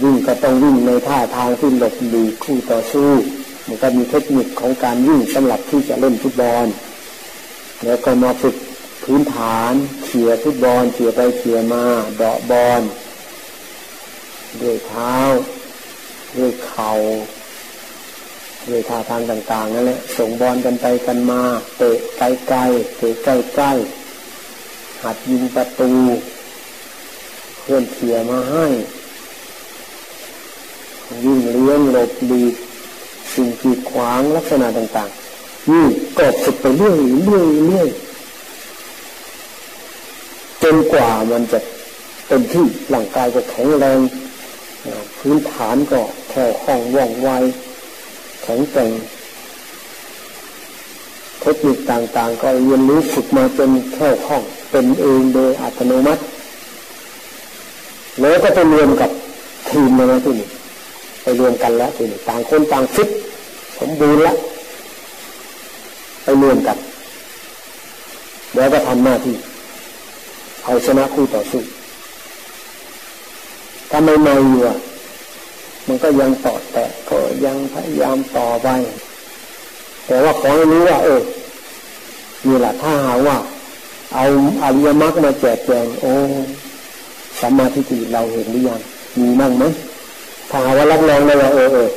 [0.02, 3.10] วิ่งก็ต้องวิ่งในท่าทางที่หลบหลีกคู่ต่อสู้
[3.66, 6.66] มันก็มีเทคนิคของการวิ่งสำหรับที่จะเล่นฟุตบอล
[7.84, 8.56] แล้วก็มาฝึก
[9.04, 9.72] พื้นฐาน
[10.04, 11.84] เขี่ยฟุตบอลเขี่ยไปเขี่ยมา
[12.16, 12.82] เดาะบอล
[14.60, 15.16] ด้วยเท้า
[16.36, 16.92] ด้วยเข่า
[18.70, 21.40] ด้วยท่าทางต่าง ๆ นั่นแหละส่งบอลกันไปกันมา
[21.78, 25.92] เตะไกลๆเตะใกล้ๆหัดยิงประตู
[27.60, 28.66] เพื่อนเขี่ยมาให้
[31.24, 32.42] วิ่งเลี้ยงหลบดี
[33.34, 35.86] สิ่งกีดขวางลักษณะต่างๆนี่
[36.18, 37.88] ก็ฝึกไปเรื่อยเรื่อยเรื่อย
[40.62, 41.58] จนกว่ามันจะ
[42.26, 43.98] เป็นที่ร่างกายจะแข็งแรง
[45.18, 46.00] พื้นฐานก็
[46.30, 47.30] แข็งคล่องว่องไว
[48.42, 48.90] แข็งแกร่ง
[51.42, 56.22] เทคนิคต่างๆ ก็เรียนรู้ฝึกมาจนแข็งคล่องเป็นเองโดยอัตโนมัติ
[58.20, 59.10] แล้วก็ไปรวมกับ
[59.68, 60.48] ทีมนะที่นี่
[61.22, 63.08] ไปรวมกันแล้วที่นี้ต่างคนต่างฟิต
[63.78, 64.36] สมบูรณ์แล้ว
[66.24, 66.76] ไปรวมกัน
[68.56, 69.36] แล้วก็ทำหน้าที่
[70.64, 71.62] เอาชนะคู่ต่อสู้
[73.90, 74.62] ถ้าไม่ไม่อยู่
[75.86, 78.68] มันก็ยังต่อแตะก็ยังพยายามต่อไป
[80.06, 81.22] แต่ว่าขอให้รู้ว่า เออ
[82.46, 83.36] นี่แหละถ้าหาว่า
[84.14, 84.24] เอา
[84.62, 86.12] อริยมรรคมาแจกแจงโอ้
[87.40, 88.80] สัมมาทิฏฐิเราเห็นหรือยัง
[89.20, 89.64] มีมั่งไหม
[90.50, 91.88] ถ้าหาว่ารับรองได้ว่าเออเออ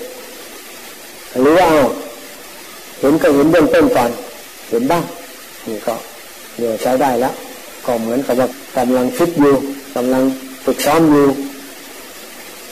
[1.41, 1.81] หรือว่าเอา
[2.99, 4.09] เห็นก็เห็นเบื้องต้นก่อน
[4.69, 5.03] เห็นบ้าง
[5.67, 5.95] นี่ก็
[6.57, 7.33] เดี๋ยวใช้ได้แล้ว
[7.86, 9.55] ก็เหมือนกับว่ากำลังฟิตอยู่
[9.95, 10.23] กำลัง
[10.65, 11.27] ฝึกซ้อมอยู่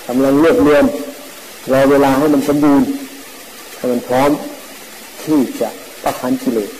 [0.07, 0.85] กำลังรวบรวม
[1.71, 2.87] รอเวลาให้มันสมบูรณ์
[3.77, 4.31] ให้มันพร้อม
[5.23, 5.69] ที่จะ
[6.03, 6.71] ประหารกิเลส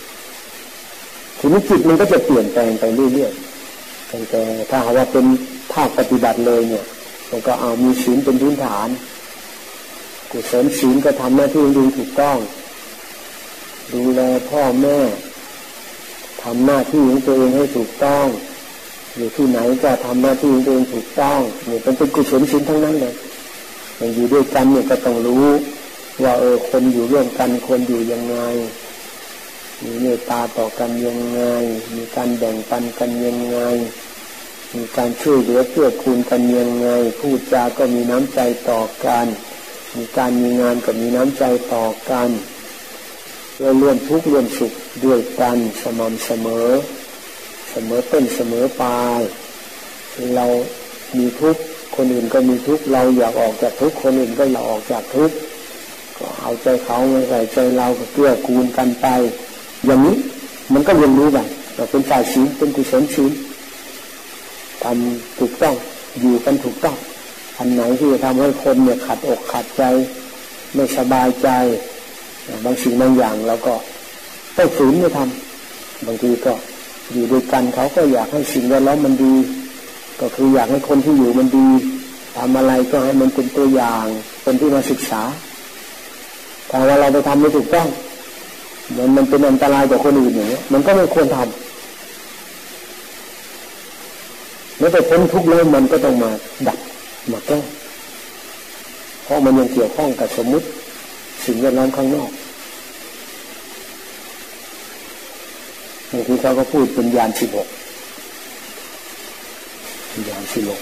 [1.38, 5.26] ทีนี้จิตมันก็จะเปลี่ยนแปลงไปเรื่อยๆแต่ถ้าหากว่าเป็น
[5.72, 6.84] ภาคปฏิบัติเลยเนี่ย
[7.30, 8.88] มันก็เอามีศีลเป็นพื้นฐาน
[10.30, 12.38] กุศลศีลก็ทำหน้าที่ดีถูกต้อง
[13.94, 14.20] ดูแล
[14.50, 14.98] พ่อแม่
[16.42, 18.26] ทำหน้าที่ของตัวเองให้ถูกต้อง
[19.16, 23.14] อยู่ที่ไหนก็ทำหน้าที่ของตัวเองถูกต้องเนี่ยเป็นเป็นกุศลศีลทั้งนั้นเลย
[24.00, 25.46] อย,อยู่ด้วยกันเนี่ยก็ต้องรู้
[26.22, 28.38] ว่าเออคนอยู่ร่วมกันคนอยู่ยังไง
[29.82, 31.42] มีเมตตาต่อกันยังไง
[31.96, 33.58] มีการแบ่งปันกันยังไง
[34.76, 36.88] มีการช่วยเหลือเพื่อคูณกันยังไง
[37.20, 38.40] พูดจาก็มีน้ำใจ
[38.70, 39.26] ต่อกัน
[39.96, 42.28] มีการมีงานก็มีน้ำใจต่อกัน
[43.58, 44.72] เราร่วมทุกข์ร่วมสุข
[45.04, 46.68] ด้วยกันสม่ำเสมอ
[47.70, 49.20] เสมอต้นเสมอปลาย
[50.36, 50.46] เรา
[51.18, 51.62] มีทุกข์
[51.96, 55.34] คนอื่นก็มีทุกข์เราอยากออกจากทุกข์คนอื่นก็อยากออกจากทุกข์
[56.18, 59.06] ก็เอาใจเขาไม่ใส่ใจเราก็เกื้อกูลกันไป
[59.86, 60.16] อย่างนี้
[60.72, 61.38] มันก็เรียนรู้ไป
[61.74, 63.32] เราเป็นฝ่ายศีลเป็นกุศลศีล
[64.82, 65.74] ทำถูกต้อง
[66.20, 66.96] อยู่กันถูกต้อง
[67.58, 69.82] อันไหนที่จะทำให้คนเนี่ยขัดอกขัดใจ
[70.74, 71.48] ไม่สบายใจ
[72.64, 73.74] บางสิ่งบางอย่างเราก็
[74.56, 76.52] ต้องฝืนไม่ทำบางทีก็
[77.12, 79.34] อยู่ด้วยกันเขาก็อยากให้สิ่งแวดล้อมมันดี
[80.26, 81.66] ก็คืออยากให้คนที่อยู่มันดี
[82.36, 84.04] ทำอะไรก็ให้มันเป็นตัวอย่าง
[84.42, 85.22] เป็นที่มาศึกษา
[86.68, 87.88] แต่ว่าเราไปทำไม่ถูกต้อง
[88.96, 91.48] มันมันเป็นอันตรายต่อคนอื่นอย่างเงี้ยมันก็ไม่ควรทำ
[94.78, 96.30] เมื่อไปพ้นทุกข์แล้วมันก็ต้องมา
[96.66, 96.78] ดับ
[97.32, 97.58] มาแก้
[99.24, 100.66] เพราะมันยังเกี่ยวข้องกับสมมุติ
[101.46, 102.30] สิ่งแวดล้อมข้างนอก
[106.10, 107.68] บางทีเขาก็พูดเป็นยานสิบหก
[110.28, 110.80] ยานสิบหก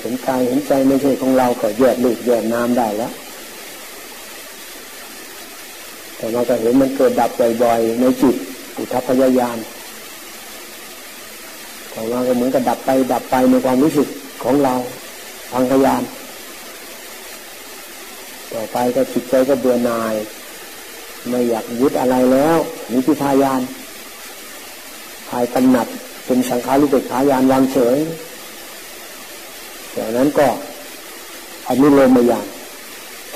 [0.00, 3.12] เห็นกายเห็นใจไม่ใช่ของเราก็แยกลูกแยกน้ำได้แล้ว
[6.16, 7.30] แต่เราก็เห็นมันเกิดดับ
[7.62, 8.36] บ่อยๆในจิต
[8.76, 9.58] อุทัพยายาน
[11.92, 14.08] ของเราก็เหมือนกับดับไปดับไปในความรู้สึก
[14.42, 14.74] ของเรา
[15.52, 16.02] ทางพยาน
[18.52, 20.14] ต่อไปก็จิตใจก็เบื่อหน่าย
[21.28, 22.56] ไม่อยากยึดอะไรแล้ว
[22.92, 23.60] นี่คือพายาน
[25.28, 25.86] พายกำหนัด
[26.28, 27.98] เป็นสังขารุเบกขายานวางเฉย
[29.96, 30.46] จากนั้นก็
[31.66, 32.46] อันนี้ลมมาอย่าน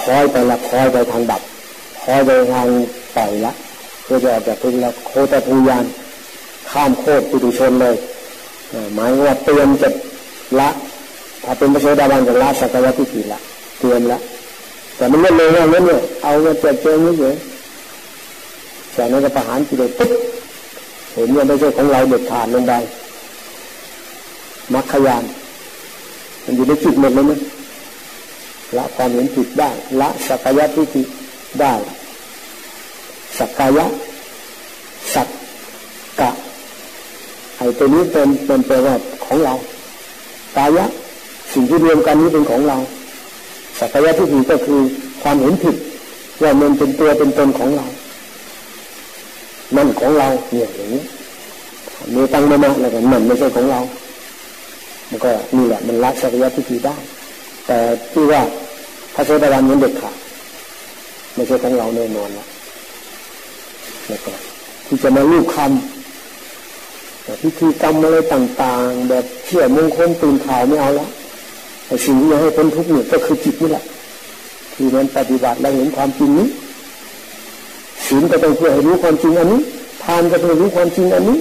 [0.02, 1.42] คอยไปละคอยไปทางดับ
[2.02, 2.66] คอยไปทาง
[3.16, 3.52] ปล่อยละ
[4.04, 5.84] เพื่อจะออกจากทุกข์แล้วโคตรภูยาน
[6.70, 7.94] ข้ามโคตรปุถุชนเลย
[8.94, 9.88] หมายว่าเตรียมจะ
[10.60, 10.68] ละ
[11.44, 13.38] ถ้าเป็นพระโสดาบันจะละสักวะทิฏฐิละ
[13.78, 14.18] เตรียมละ
[14.96, 17.36] แต่มันเล่นเลยว่านั้นเนี่ยเอาเงินเจ็บเจงนี่เย
[18.96, 20.10] จากนั้นก็ประหารกิเลสปุ๊บ
[21.14, 22.72] เห็นว่าไม่ใช่ของเราเด็ดขาดลงไป
[24.74, 25.24] มักขยาน
[26.44, 27.40] มันอยู่ในจิตหมดเลยนะ
[28.76, 31.02] ละความเห็นผิดได้ ละสักยะทิฏฐิ
[31.60, 31.74] ได้
[33.38, 33.86] สักกายะ
[35.14, 35.28] สัก
[36.20, 36.30] กะ
[37.56, 38.94] ไอ้ตัวนี้เป็นเป็นแปลว่า
[39.24, 39.54] ของเรา
[40.56, 40.84] กายะ
[41.52, 42.76] สิ่งที่รวมกันนี้เป็นของเรา
[43.78, 44.80] สักยะทิฏฐิก็คือ
[45.22, 45.76] ความเห็นผิด
[46.42, 47.86] ว่ามันเป็นตัวเป็นตนของเรา
[49.76, 51.02] นั่นของเราเนี่ยอย่างนี้
[52.14, 53.80] มีตั้งมามาแล้วก็มันไม่ใช่ของเรา
[55.10, 56.96] มันก็นี่แหละมันละสักยะทิฏฐิได้
[57.66, 57.78] แต่
[58.12, 58.42] ที่ว่า
[59.14, 60.16] พระโสดาบันมันเด็ดขาด
[61.34, 62.46] ไม่ใช่ของเราแน่นอนแล้ว
[64.08, 64.32] แล้วก็
[64.86, 71.08] ที่จะมาลูกคำแต่พิธีกรรมอะไรต่าง ๆ แบบเชื่อมงคลตื่นข่าวไม่เอาแล้ว
[71.86, 73.84] แต่สิ่งที่จะให้พ้นทุกข์เนี่ยก็คือจิตนี่แหละ
[74.74, 76.48] ที่มันปฏิบัติแล้วเห็นความจริงนี้
[78.08, 79.60] ศีลก็ต้องเพื่อให้รู้ความจริงอันนี้
[80.04, 81.38] ทานก็เพื่อรู้ความจริงอันนี้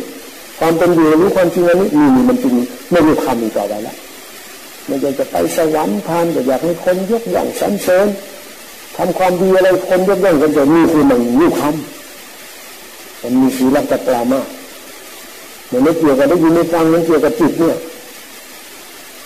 [0.59, 2.53] ความเป็นอยู่รู้ความจริงอันนี้นี่มันจริง
[2.91, 3.95] ไม่มีคำอีกต่อไปแล้ว
[4.86, 8.07] ไม่อยากจะไปสวรรค์ทานแต่อยากให้คนยกย่องสรรเสริญ
[8.97, 14.47] ทำความดีอะไรคนยกย่องกันจะมีคือมันมีคำมันมีศีลจัตรามาก
[15.72, 17.76] มันไม่เกี่ยวกับได้ยินไม่ฟังมันเกี่ยวกับจิตเนี่ย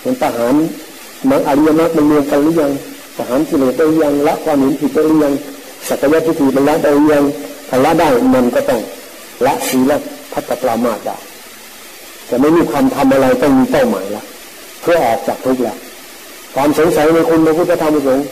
[0.04, 0.54] มันทหาร
[1.30, 2.72] มันอริยมรรคมันรวมกันหรือยัง
[3.16, 5.34] ทหารกิเลสได้ยังละความเห็นผิดได้หรือยัง
[5.88, 7.24] สักยะทิฏฐิมันละได้ยัง
[7.68, 8.80] ถ้าละได้มันก็ต้อง
[9.46, 9.98] ละศีละ
[10.32, 11.16] พัฒปรามาได้
[12.28, 14.22] จะไม่มีความทำอะไรต้องมีเป้าหมายละ
[14.82, 15.76] เพื่อออกจากทุกข์ล้ว
[16.54, 18.26] ความสงสัยในคุณพระพุทธธรรมสงค์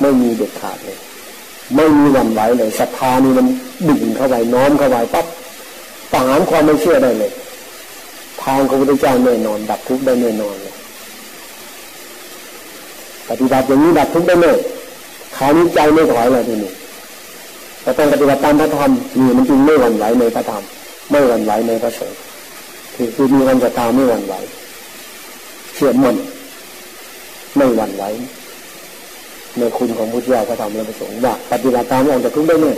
[0.00, 0.98] ไม่มีเด็ดขาดเลย
[1.76, 3.46] ไม่มีวันไหวเลยศรัทธานี่มัน
[3.88, 5.26] ดึงเข้าไปน้อมเข้าไปปั๊บ
[6.12, 7.32] ปหารความไม่เชื่อได้เลย
[8.42, 10.74] ทางพระพุทธเจ้าแน่นอน ดับทุกข์ได้แน่นอนเลย
[13.28, 14.52] ปฏิบัติอย่างนี้ดับทุกข์ได้แน่
[15.36, 16.72] ขาวนี้ใจไม่ถอยเลยทีนี้
[17.82, 20.62] แต่ต้องปฏิบัติตามพระธรรมนี่มันจึงไม่หวั่นไหวในพระธรรม
[21.10, 22.18] ไม่หวั่นไหวในพระสงฆ์
[22.94, 24.34] คือคือมีความศรัทธาไม่หวั่นไหว
[25.74, 26.16] เชื่อมั่น
[27.56, 28.04] ไม่หวั่นไหว
[29.58, 32.76] ในคุณของพุทธเจ้าพระธรรมและพระสงฆ์ว่าปฏิบัติตามออกจากทุกข์ได้เนี่ย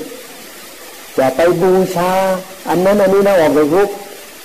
[1.18, 2.10] จะไปบูชา
[2.68, 3.94] อันนั้นอันนี้นะออกจากทุกข์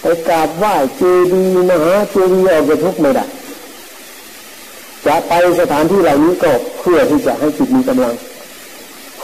[0.01, 1.01] ไปกราบไหว้เจ
[1.33, 3.25] ดีย์มหาเจดีย์ออกจากทุกข์ไม่ได้
[5.05, 8.13] จะไปสถานที่เหล่านี้ก็เพื่อที่จะให้จิตมีกำลัง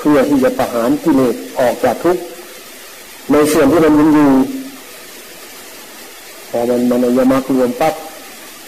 [0.04, 2.22] พื่อที่จะประหารกิเลสออกจากทุกข์
[3.32, 4.32] ในส่วนที่มันยังอยู่
[6.50, 7.94] พอมันมันยมักรวมปั๊บ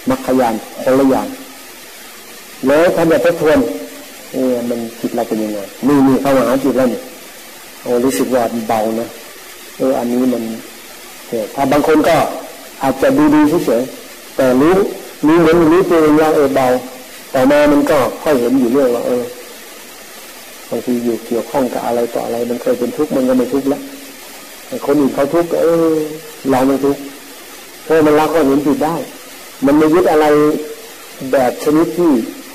[0.10, 1.28] มักขยานคนละอย่าง
[2.68, 3.60] แล้วทำแบบทบทวน
[4.34, 7.04] เออมันจิตเราเป็นยังไงนี่นี่เข้ามาหาจิตแล้วเนี่ย
[7.82, 9.08] โอ้รู้สึกว่าเบานะ
[9.78, 10.44] เอออันนี้มัน
[11.28, 12.16] เออถ้าบางคนก็
[12.84, 13.82] อาจจะดูดีเฉย
[14.36, 14.74] แต่รู้
[15.28, 16.68] รู้เหมือนรู้ตัวเองว่าเออเบา
[17.34, 19.24] ต่อมามันก็ค่อยเห็นอยู่เรื่อยว่าเออ
[20.70, 23.82] บางทีอยู่เกี่ยวข้องกับอะไรต่ออะไร มันเคยเป็นทุกข์มันก็ไม่ทุกข์แล้ว
[24.86, 25.96] คนอื่นเขาทุกข์เออ
[26.52, 27.02] เราไม่ทุกข์
[27.84, 28.96] เพราะมันละก็เห็นผิดได้
[29.66, 30.26] มันไม่ยึดอะไร
[31.32, 32.12] แบบชนิดที่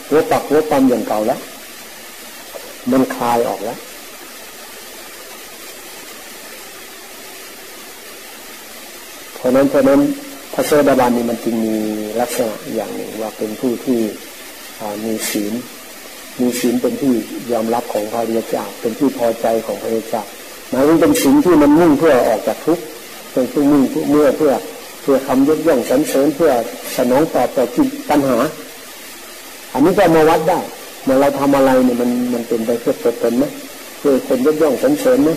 [0.09, 1.41] หัวปักหัวปั๊มอย่างเก่าแล้ว
[2.93, 3.79] มันคลายออกแล้ว
[9.35, 10.01] เพราะนั้นเพราะนั้น
[10.55, 11.77] พระโสดาบันนี่มันจึงมี
[12.21, 14.01] ลักษณะอย่างหนึ่งว่าเป็นผู้ที่
[15.05, 15.53] มีศีล
[16.41, 17.14] มีศีลเป็นที่
[17.53, 20.22] ยอมรับของพระริยเจ้าเป็นที่พอใจของพระริยเจ้า
[20.70, 22.85] หมายถึงเป็นศีลที่มันมุ่งเพื่อออกจากทุกข์
[23.33, 24.53] เป็นผู้มุ่งเมื่อเพื่อ
[25.03, 26.53] เพื่อคำยกย่องสรรเสริญเพื่อ
[26.97, 28.39] สนองตอบต่อจิตปัญหา
[29.72, 30.59] อันนี้ก็มาวัดได้
[31.05, 33.45] เมื่อเราทำอะไรเนี่ยมันมันเป็นไปเพื่อตัวตนไหม
[33.99, 35.31] เพื่อคนยกย่องสรรเสริญไหม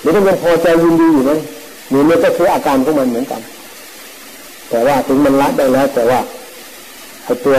[0.00, 1.32] หรือมันพอใจยินดีอยู่ไหม
[1.90, 3.40] หรือมันก็คืออาการของมันเหมือนกัน
[4.70, 6.20] แต่ว่าถึงมันละได้แล้ว แต่ว่า
[7.24, 7.56] ไอ้ตัว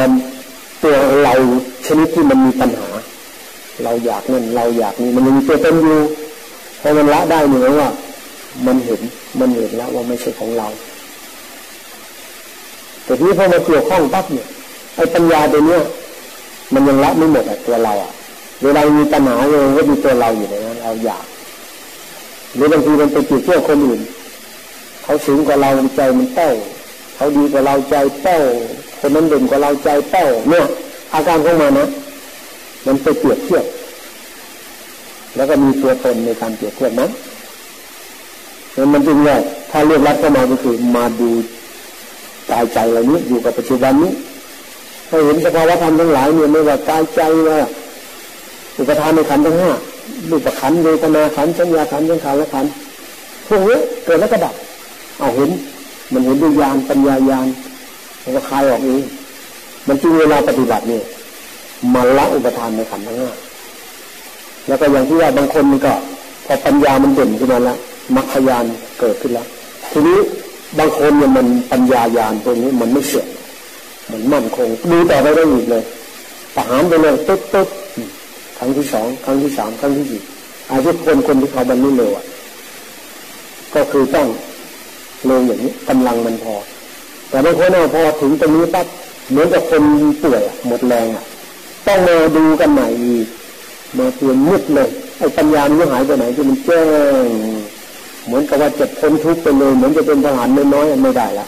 [0.84, 1.34] ตัวเรา
[1.88, 2.89] ชนิดที่มันมีปัญหา
[3.84, 5.99] เราอยากนั่นเราอยากนี่มันมีตัวตนอยู่
[6.82, 7.89] พอมันละได้เหมือว่า
[8.65, 9.01] มันเห็น
[9.39, 10.67] มันเห็นแล้วว่าไม่ใช่ของเรา
[13.03, 14.47] แต่ที่พอมาเกี่ยวข้องปั๊บเนี่ย
[14.95, 15.82] ไอ้ปัญญาตัวเนี้ย
[16.73, 18.11] มันยังละไม่หมดอะตัวเราอะ
[18.63, 21.25] เวลามีปัญหาเองก็มีตัวเราอยู่ในนั้นเราอยาก
[22.55, 24.01] หรือบางทีมันไปเกี่ยวเชื่อคนอื่น
[25.03, 26.51] เขาสูงกว่าเราใจมันเต้า
[27.15, 28.39] เขาดีกว่าเราใจเต้า
[29.02, 30.66] คนนั้นเด่นกว่าเราใจเต้าเนี่ย
[31.14, 31.89] อาการของมันนะ
[32.86, 33.66] มันไปเปรียบเทียบ
[35.36, 37.12] แล้วก็มีตัวตนในการเปรียบเทียบนั้น
[38.93, 39.36] มันจึงว่า
[39.72, 41.30] ถ้าเรียกรัดเข้ามาก็คือมาดู
[42.52, 44.12] กายใจเรานี้อยู่กับปัจจุบันนี้
[45.10, 47.60] ให้เห็นสภาวะธรรมทั้งหลายเนี่ยไม่ว่ากายใจว่า
[48.78, 49.72] อุปทานในขันทั้งห้า
[50.30, 52.66] รูปขันเวทนาขันสัญญาขันสังขารและขัน
[53.47, 54.56] พวกนี้เกิดแล้วก็ดับ
[55.20, 55.49] เอาเห็น
[56.12, 57.47] มันเห็นด้วยญาณปัญญายาณ
[58.24, 59.03] มันก็คลายออกเอง
[59.88, 61.03] มันจึงเวลาปฏิบัติเนี่ย
[61.93, 63.30] มาละอุปทานในขันทั้งห้า
[64.67, 65.93] แล้วก็อย่างที่ว่าบางคนมันก็
[66.45, 67.78] พอปัญญามันเด่นขึ้นมาแล้ว
[68.15, 68.65] มรรคยาน
[68.99, 69.47] เกิดขึ้นแล้ว
[69.91, 70.17] ทีนี้
[70.80, 73.28] บางคนเนี่ยมันปัญญายาณตรงนี้มันไม่เสื่อม
[74.11, 75.84] มันมั่นคงดูต่อไปได้อีกเลย
[76.55, 77.67] ประหารไปเลยตุ๊ดตุ๊ด
[78.57, 80.22] ครั้งที่สองครั้งที่สามครั้งที่สี่
[80.72, 82.26] อายุคนคนที่เขาบรรลุเร็วอะ
[83.76, 84.28] ก็คือต้อง
[85.30, 86.53] ลงอย่างนี้กำลังมันพอ
[87.32, 88.88] แต่บางคนเนี่ยพอถึงตรงนี้ปั๊บ
[89.29, 89.84] เหมือนกับคน
[90.21, 91.07] ป่วยหมดแรง
[91.88, 93.27] ต้องมาดูกันใหม่อีก
[93.97, 96.84] มาเปลี่ยนมืดเลยไอ้ปัญญามันหายไปไหนที่มันแจ้
[97.23, 97.27] ง
[98.25, 101.47] เหมือนกับว่าจะพ้นทุกข์ไปเลย เหมือนจะเป็นทหารน้อยๆไม่ได้ละ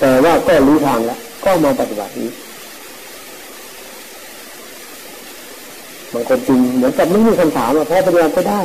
[0.00, 2.30] แต่ว่าก็รู้ทางแล้วก็มาปฏิบัตินี้
[6.12, 8.62] บางคนจริงเหมือนกับไม่มีคำถามอะเพราะปฏิบัติก็ได้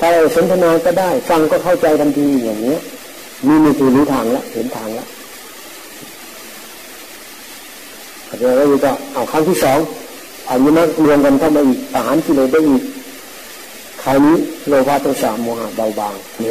[0.00, 2.80] ถ้าสนทนาก็ได้ ฟังก็เข้าใจทันทีอย่างเนี้ย
[3.48, 5.08] นี่มีคือรู้ทางแล้วเห็นทางแล้ว
[8.28, 9.78] อาจารย์ก็จะเอาครั้งที่สอง
[10.48, 12.82] อายุนักรวมกันเข้ามาอีกอาหารกิเลสได้อีก
[14.02, 14.36] คราวนี้
[14.68, 16.50] โลภะโทสะโมหะเบาบางเนี่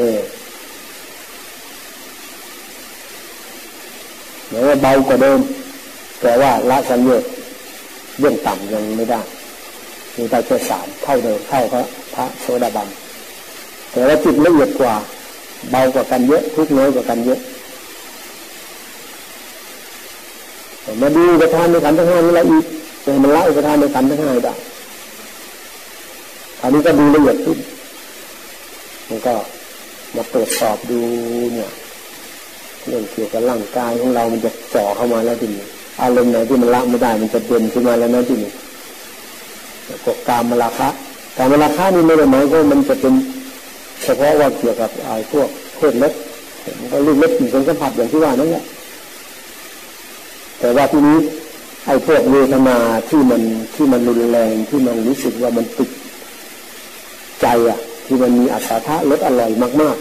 [4.48, 5.40] เหมือนว่าเบากว่าเดิม
[6.22, 7.18] แต่ว่าละสัญญา
[8.20, 9.22] เยื่องต่ำยังไม่ได้
[10.18, 11.82] มีได้แค่สามเท่าเดิมเท่าพระ
[12.16, 12.88] พระโสดาบัน
[13.92, 14.94] แต่ว่าจิตละเอียดกว่า
[15.72, 17.40] เบากว่ากันเยอะทุกน้อยกว่ากันเยอะ
[21.02, 22.66] มาดูประธานในขันธ์ทั้งห้านี่ละอีก
[23.04, 24.54] แต่มันละอุปทานในขันธ์ทั้งห้าได้
[26.62, 27.58] อันนี้ก็ดูละเอียดขึ้น
[29.10, 29.34] มันก็
[30.16, 31.00] มาตรวจสอบดู
[31.54, 31.70] เนี่ย
[32.88, 35.64] เรื่องเกี่ยวกับร่างกายของเรา มันจะเจาะเข้ามาแล้วทีนี้
[36.02, 38.52] อารมณ์ไหนที่มันละไม่ได้ มันจะเด่นขึ้นมาแล้วนะทีนี้
[40.06, 40.90] กกามมราคะ
[41.38, 43.14] การมราคะนี่ไม่ได้หมายว่ามันจะเป็น
[44.04, 45.48] เฉพาะว่าเกี่ยวกับไอ้พวก
[45.78, 46.14] เพศเล็ก
[46.80, 48.64] มันก็ลูกเล็กผีนสัมผัสอย่างที่ว่านั่นแหละ
[50.60, 51.18] แต่ว่าทีนี้
[51.88, 52.78] ไอ้พวกเวทนา
[53.10, 53.42] ที่มัน
[53.76, 55.90] ที่มันรุนแรงที่มันรู้สึกว่ามันติด
[57.42, 59.52] ใจอะ ที่มันมีอัศทะรสอร่อย
[59.82, 59.98] มาก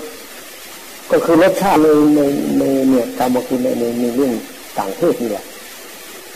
[0.52, 2.20] ๆ ก็คือรสชาติในใน
[2.58, 3.68] ในเนี่ยกรรมคุณใน
[4.00, 4.32] ในเรื่อง
[4.78, 5.44] ต่างเพศนี่แหละ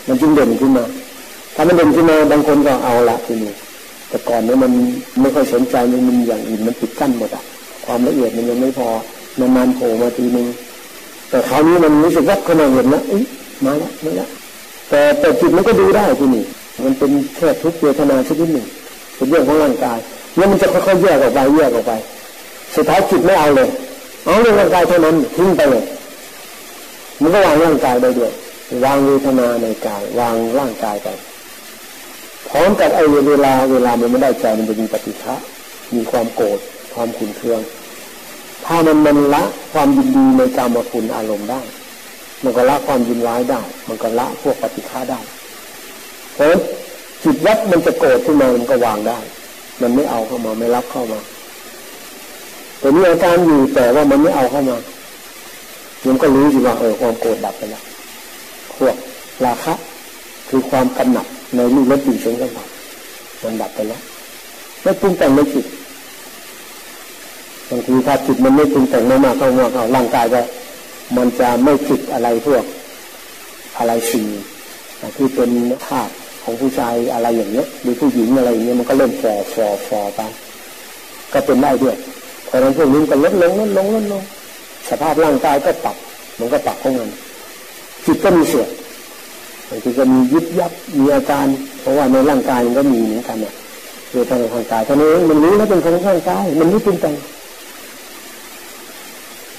[0.07, 0.85] มันจึงเด่นขึ้นมา
[1.55, 3.53] ถ้ามันเด่นขึ้นมาบางคนก็เอาละทีนี้
[4.09, 4.71] แต่ก่อนเนี่ยมัน
[5.21, 7.43] ไม่ค่อยสนใจมันมีอย่างอื่นมันปิดกั้นหมดอะ
[7.87, 8.89] ความละเอียดมันยังไม่พอ
[9.39, 10.47] นานๆโผล่มาทีนึง
[11.29, 13.23] แต่คราวนี้มันรู้สึกว่าขนาดเห็นนะเอ๊ะ
[13.65, 14.29] มาแล้วมาแล้ว
[14.89, 16.43] แต่แต่จิตมันก็ดูได้ที่นี่
[16.85, 18.67] มันเป็นแค่ทุกเวทนาชนิดหนึ่ง
[19.15, 19.97] เป็นเรื่องของร่างกาย
[20.35, 21.93] แล้วมันจะค่อยๆแยกออกไปแยกออกไป
[22.75, 23.67] สุดท้ายจิตไม่เอาเลย
[24.25, 25.83] เอาเรื่องร่างกายเท่านั้นทิ้งไปเลย
[27.21, 28.31] มันก็วางร่างกายได้ด้วย
[28.85, 31.07] วางเวทนาในกายวางร่างกายไป
[32.49, 35.35] พร้อมกับไอ้เวลาเวลามันไม่ได้ใจมันจะมีปฏิฆะ
[35.95, 36.59] มีความโกรธ
[36.93, 37.59] ความขุ่นเคือง
[38.67, 39.43] ถ้ามันมันละ
[39.73, 41.61] ความยินดีในกามคุณอารมณ์ได้
[42.43, 45.19] มันก็ละความยินร้ายได้ มันก็ละพวกปฏิฆาได้
[46.33, 46.47] เพราะ
[47.23, 49.19] จิตวัดมันจะโกรธขึ้นมามันก็วางได้
[49.81, 51.19] มันไม่เอาเข้ามาไม่รับเข้ามา
[52.79, 54.77] แต่มีอาการอยู่แต่ว่ามันไม่เอาเข้ามา
[56.07, 57.83] มันก็รู้สิว่าเออความโกรธดับไปแล้ว
[58.77, 58.95] พวก
[59.45, 59.73] ราคะ
[60.49, 62.67] คือความกำหนัดในรูปรสกลิ่นเสียงสัมผัส
[63.43, 64.01] มันดับไปแล้ว
[64.83, 65.65] ไม่ปรุงแต่งไม่จิต
[67.69, 70.41] บางทีถ้าจิตมันไม่ปรุงแต่งมากๆเข้ามากเข้าร่างกายก็
[71.17, 72.63] มันจะไม่จิตอะไรพวก
[73.77, 74.25] อะไรสิ่ง
[75.17, 75.51] ที่เป็น
[75.87, 76.13] ธาตุ
[76.43, 80.21] ของผู้ชายอะไรอย่างเงี้ยหรือผู้หญิงอะไรอย่างเงี้ยมันก็เริ่มฟอฟอฟอไป
[81.33, 81.95] ก็เป็นได้ด้วย
[82.45, 84.23] เพราะนั้นพวกนี้ก็ลดลงลดลงลดลง
[84.89, 85.95] สภาพร่างกายก็ปรับ
[86.39, 87.09] มันก็ปรับของมัน
[88.05, 88.69] จิตก็มีเสื่อม
[89.69, 91.45] บางทีก็มียึดยับมีอาการ
[91.81, 93.53] เพราะว่าในร่างกายมันก็มีเหมือนกันเนี่ย
[94.11, 97.15] โดยทางร่างกายท่านั้นเองมันรู้แล้วเป็นของร่างกายมันไม่ปรุงแต่ง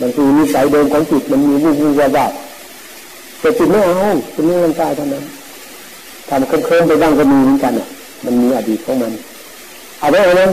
[0.01, 2.33] บางทีมีสายเดิมของจิตมันมีวูบวูบวาบ
[3.41, 3.95] แต่จิตไม่เอา
[4.33, 5.25] เป็นเรื่องร่างกายเท่านั้น
[6.29, 7.89] ทำเคลิ้มไปบ้างก็มีเหมือนกันอะ
[8.25, 9.13] มันมีอดีตของมัน
[10.01, 10.47] เอาไว้เอานั้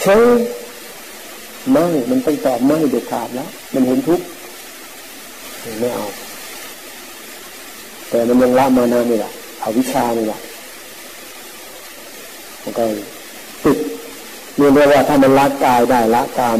[0.00, 0.24] เชื่อ
[1.70, 4.24] ไม่มันต้องตอบไม่เด็ดขาดแล้วมันเห็นทุกข์
[5.80, 6.04] ไม่เอา
[8.08, 10.38] แต่มันยังละมานานี่แหละเอาวิชานี่แหละ
[12.62, 12.84] มันก็
[13.64, 13.78] ติด
[14.56, 16.58] เรียกว่าถ้ามันละกายได้ละตาม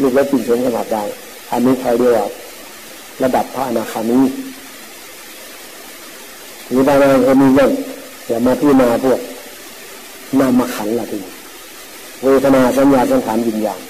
[0.00, 1.04] ลูกและจิตเสียงขนาดได้
[1.54, 2.26] อันนี้เขาเรียกว่า
[3.22, 4.18] ระดับพระอนาคามี
[6.68, 6.96] หรือบาง
[7.26, 7.70] คนมีเรื่อง
[8.28, 9.20] อย่ามาพี่นาพวก
[10.38, 11.18] นามาขันละที
[12.22, 13.80] เวทนาสัญญาสังขารยินยาง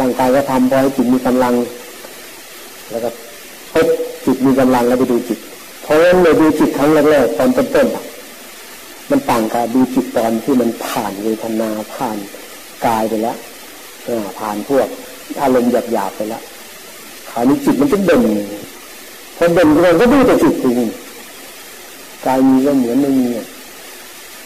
[0.00, 1.54] ร่างกายก็ทำพอให้จิตมีกำลัง
[2.90, 3.10] แล้วก็
[3.72, 3.82] เอ๊
[4.24, 5.38] จิตมีกำลังแล้วไปดูจิต
[5.82, 12.18] เพราะฉะนั้นเราดูจิตครั้งแรกๆตอนต้นๆมันต่างกับดูจิตตอนที่มันผ่านเวทนาผ่าน
[12.86, 13.38] กายไปแล้ว
[14.38, 14.88] ผ่านพวก
[15.40, 16.42] อารมณ์หยาบๆไปแล้ว
[17.30, 18.22] คราวนี้จิตมันจะเด่น
[19.36, 20.90] พอเด่นก็ก็ดูแต่จิตจริง
[22.26, 23.28] กายมีก็เหมือนไม่มี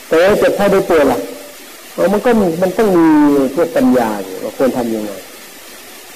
[0.09, 1.19] แต่ว่าจะพอได้ตัวล่ะ
[2.13, 2.31] มันก็
[2.63, 3.07] มันต้องมี
[3.55, 5.13] พวกปัญญาอยู่ว่าควรทำยังไง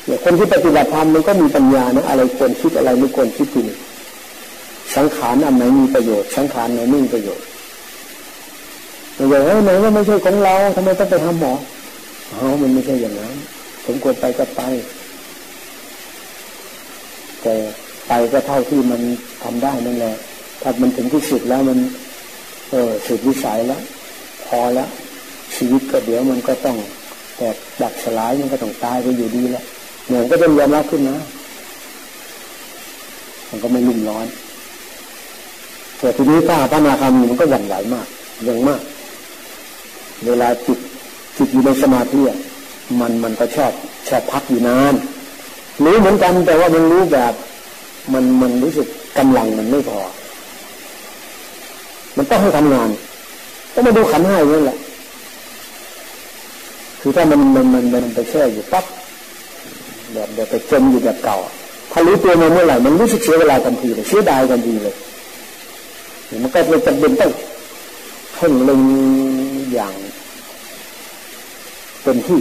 [0.06, 3.66] เนี่ยคนที่ปฏิบัติธรรมมันก็มีปัญญานะอะไรควรคิดอะไรไม่ควรคิดจริง
[4.96, 7.46] สังขารอันไหนมีประโยชน์สังขารไหนไม่มีประโยชน์
[9.16, 11.52] อย่างไหนว่าไม่ใช่ของเราทำไมต้องไปทำหมอ
[12.28, 13.34] เอ๋อมันไม่ใช่อย่างนั้น
[13.86, 14.62] สมควรไปก็ไป
[17.42, 17.54] แต่
[18.08, 19.00] ไปก็เท่าที่มัน
[19.42, 20.14] ทำได้นั่นแหละ
[20.62, 21.78] ถ้ามันถึงที่สุดแล้วมัน
[22.70, 23.82] เออสุดวิสัยแล้ว
[24.46, 24.88] พอแล้ว
[25.56, 26.76] ชีวิตก็เดี๋ยวมันก็ต้อง
[27.36, 27.48] แต่
[27.82, 29.64] ดับสลายมันก็ต้องตายไปอยู่ดีแล้ว
[30.06, 31.18] เหมือนก็จะยอมรับขึ้นนะ
[33.48, 34.26] มันก็ไม่รุ่มร้อน
[35.98, 38.06] แต่ทีนี้ถ้าพระนาคามีมันก็หวั่นไหวมาก
[38.48, 38.80] ยังมาก
[40.26, 40.78] เวลาจิต
[41.36, 42.20] จิตอยู่ในสมาธิ
[42.98, 43.72] มันมันก็ชอบ
[44.08, 44.94] ชอบพักอยู่นาน
[45.84, 47.34] รู้เหมือนกันแต่ว่ามันรู้แบบ
[48.12, 48.86] มันมันรู้สึก
[49.18, 50.00] กำลังมันไม่พอ
[52.16, 52.88] มันต้องให้ทำงาน
[53.72, 54.78] ก็มาดูขันห้าอย่างนี้แหละ
[57.00, 58.84] คือถ้ามันมันมันมันไปแช่อยู่ปั๊บ
[60.12, 61.38] แบบแบบไปจมอยู่แบบเก่า
[61.92, 64.94] ถ้ารู้ตัวมาเมื่อไหร่มันรู้สึกเสียเวลาทันทีเลยเสียดายทันทีเลย
[66.42, 67.32] มันก็เลยจำเป็นต้อง
[68.34, 68.80] เพ่งลง
[69.72, 69.94] อย่าง
[72.02, 72.40] เต็มที่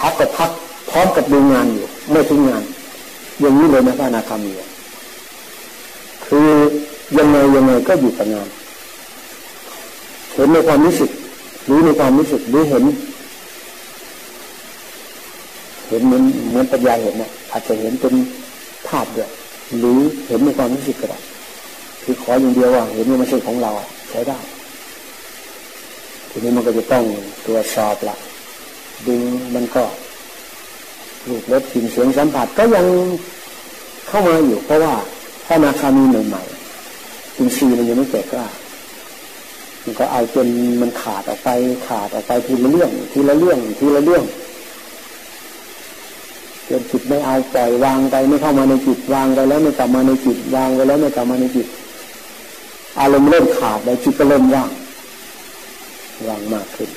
[0.00, 0.50] พักก็พัก
[0.90, 2.62] พร้อมกับดูงานอยู่ ไม่ทิ้งงาน
[3.40, 4.52] อย่างนี้เลยนะพระนาคามี
[6.26, 6.48] คือ
[7.18, 8.48] ยังไงยังไงก็อยู่กับงาน
[10.34, 11.10] เห็นในความรู้สึก
[11.70, 12.84] รู้ในความรู้สึกรู้เห็น
[15.88, 18.14] เห็นเหมือนเหมือนปัญญาเห็นนะอาจจะเห็นเป็น
[18.88, 19.30] ภาพด้วย
[19.78, 21.18] หรือเห็นในความรู้สึกก็ได้
[22.02, 23.70] คือขออย่างเดียวว่า เห็นว่ามันใช่ของเรา
[24.10, 24.38] ใช้ได้
[26.30, 27.04] ทีนี้มันก็จะต้อง
[27.46, 28.16] ตรวจสอบละ
[29.06, 29.22] ดึง
[29.54, 29.84] มันก็
[31.28, 32.86] รูปรสกลิ่นเสียงสัมผัสก็ยัง
[34.08, 34.94] เข้ามาอยู่ เพราะว่า
[35.46, 38.46] ถ้านาคามีใหม่ๆอินทรีย์มันยังไม่แก่กล้า
[39.84, 40.46] มันก็เอาจน
[40.80, 41.48] มันขาดออกไป
[41.86, 44.24] ขาดออกไปทีละเรื่อง ทีละเรื่องทีละเรื่อง
[46.68, 51.66] จนจิตไม่เอาปล่อยวางไปไม่เข้ามาในจิตวางไปแล้วไม่กลับมาในจิตวางไปแล้วไม่กลับมาในจิต
[53.00, 54.70] อารมณ์เริ่มขาดแล้วจิตก็เริ่มว่าง
[56.28, 56.90] วางมากขึ้น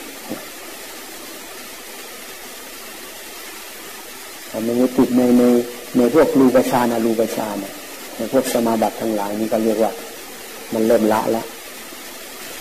[4.68, 5.43] มันจะติดในใน
[5.97, 7.55] ในพวกรูปฌานอรูปฌาน
[8.16, 9.91] ในพวกสมาบัติทั้งหลายนี่ก็เรียกว่า
[10.74, 11.45] มันเริ่มละแล้ว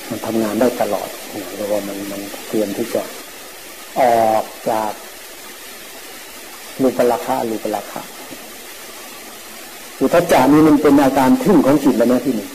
[0.09, 1.09] มันทำงานได้ตลอด
[1.57, 3.03] เรียกว่ามันมันเตรียมที่จะ
[4.01, 4.93] ออกจาก
[6.83, 8.03] รูปราคารูปราคา
[10.01, 12.49] อุทจานี้มันเป็นอาการทึ่งของจิตแล้วนะที่นี่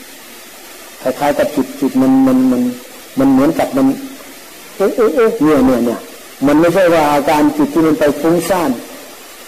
[1.02, 2.62] คล้ายๆกับจิตจิตมันมันมัน
[3.18, 3.86] มันเหมือนกับมัน
[4.76, 6.00] เอ๊ะเอ๊ะเอ๊ะเนี่ยเนี่ยเนี่ย
[6.46, 8.70] มันไม่ใช่ว่าอาการจิตที่มันไปฟุ้งซ่าน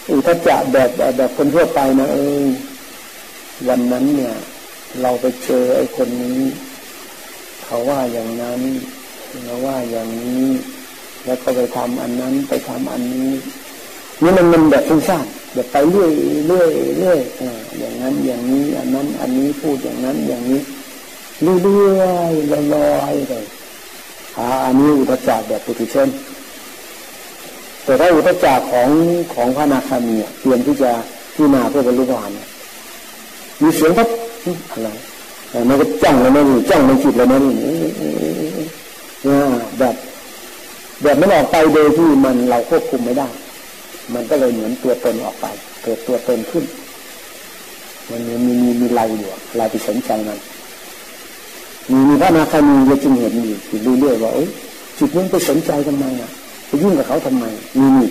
[0.09, 2.45] อุทจะแบบแบบคนทั่วไปนะเออ
[3.67, 4.35] วันนั้นเนี่ย
[5.01, 6.39] เราไปเจอไอ้คนนี้
[7.63, 8.61] เขาว่าอย่างนั้น
[9.45, 10.45] เราว่าอย่างนี้
[11.25, 13.31] แล้วก็ไปทำอันนั้นไปทำอันนี้
[14.21, 16.11] นี่มันมันแบบฟุ้งซ่านแบบไปเรื่อย
[16.47, 20.61] เรื่อยเรื่อยอ่าอย่างนั้นอย่างนี้ อันนั้นอันนี้พูดอย่างนั้นอย่างนี้
[21.63, 23.45] เรื่อยๆลอยๆเลย
[24.37, 26.07] อ่าอันนี้อุตจักแบบปุถุชน
[27.87, 28.89] แต่ถ้าอุตจักของ
[29.33, 30.91] ของพระนาคามีเตรียมที่จะ
[31.35, 32.47] ที่นาเพื่อบรรลุพระานเนี่ย
[33.61, 34.07] มีเสียงพับ
[34.71, 34.89] อะไร
[35.67, 37.53] มันก็จ้องเลยนะนี่จ้องในจิตเลยนะนี่
[39.79, 39.95] แบบ
[41.01, 43.27] แบบไม่ออกไปโดยที่มันเราควบคุมไม่ได้
[44.13, 45.45] มันก็เลยเหมือนตัวตนออกไป
[45.83, 46.65] เกิดตัวตนขึ้น
[48.09, 50.39] มันมีมีมีมีเราอยู่เราไปสนใจมัน
[51.91, 54.49] มีมีพระนาคามีเราจึงเห็นอยู่เรื่อยๆว่าเอ้ย
[54.97, 56.31] จิตนั้นไปสนใจทำไมอะ
[56.67, 57.45] ไปยุ่งกับเขาทำไม
[57.79, 58.05] มีมี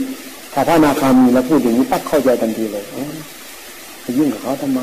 [0.52, 2.84] ถ้าพระนาคามีเราพูดอย่างนี้ปั๊บเข้าใจทันทีเลย
[4.02, 4.80] ไปยุ่งกับเขาทำไม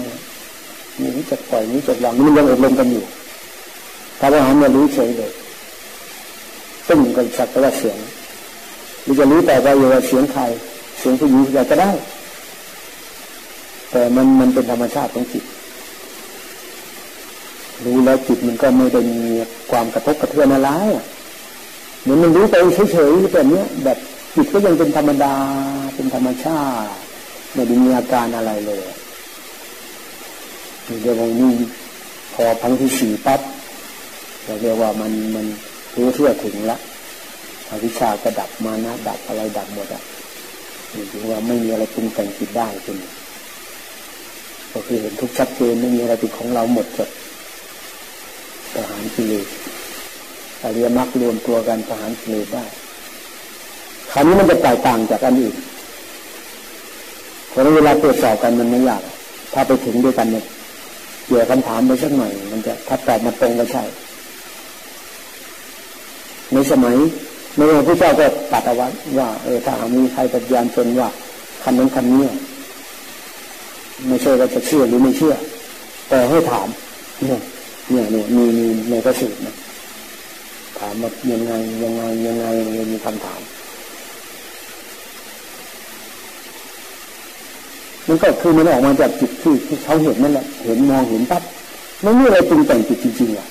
[0.99, 3.03] นี่จะปล่อยนี้จะวางมันยังอบรมกันอยู่
[4.19, 5.32] ถ้าว่าหันมารู้เฉยเลย
[6.88, 7.97] ซึ่งกันสักแต่ว่าเสียง
[9.03, 10.41] หรือจะรู้แต่ว่าอย่าเสียงใคร
[10.99, 11.91] เสียงผู้หญิงอยากจะได้
[13.91, 15.43] แต่มันมันเป็นธรรมชาติของจิต
[17.86, 19.21] รู้แล้วจิตมันก็ไม่ได้มี
[19.71, 20.69] ความกระทบกระเทือนอะไร
[22.03, 22.55] เหมือนมันรู้ไป
[22.91, 23.97] เฉยๆแบบนี้แบบ
[24.35, 25.33] จิตก็ยังเป็นธรรมดา
[25.95, 26.91] เป็นธรรมชาติ
[27.53, 28.85] ไม่ได้มีอาการอะไรเลย
[31.01, 31.51] เดี๋ยวนนี้
[32.33, 33.41] พอพังที่สี่ปั๊บ
[34.45, 35.45] เราเรียกว่ามันมัน
[35.97, 36.77] รู้ทั่วถึงละ
[37.69, 40.03] อวิชาก็ดับมานะดับอะไรดับหมดอะ
[41.11, 42.97] ถือว่าไม่มีอะไรปรุงแต่งจิตได้จน
[44.73, 47.09] ก็คือเห็นทุกชัดเจนไม่มีอะไรเป็นของเราหมดจด
[48.73, 49.47] ประหารกิเลส
[50.64, 52.65] อริยมรรครวมตัวกันประหารกิเลสได้
[54.11, 55.56] คราวนี้มันจะแตกต่างจากอันอื่น
[57.49, 59.02] เพราะเวลาตรวจสอบกันมันไม่ยาก
[59.53, 60.45] ถ้าไปถึงด้วยกันเนี่ย
[61.26, 63.84] เกี่ยวคำถามไปสักหน่อย มันจะถ้าตอบมาตรงก็ใช่
[66.53, 66.95] ในสมัย
[67.56, 68.88] ในพระพุทธเจ้าก็ตัดเอาไว้
[69.19, 71.10] ว่าเออถ้ามีใครปฏิญาณตนว่า
[71.64, 72.26] คำนั้นคำนี้
[74.07, 75.34] ไม่ใช่ว่าจะเชื่อหรือไม่เชื่อ
[76.10, 76.68] แต่ให้ถาม
[77.23, 77.40] เนี่ย
[77.90, 79.56] เนี่ยเนี่ยมีมีในพระสูตรนะ
[80.84, 81.53] ถามว่ายังไง
[81.84, 82.45] ยังไงยังไง
[82.91, 83.41] มีคำถาม
[88.07, 91.43] มันก็คือมันออกมาจากจิตที่ที่เขาเห็นนั่นแหละเห็นมองเห็นปั๊บ
[92.01, 93.47] ไม่มีอะไรปรุงแต่งจิตจริงๆอะ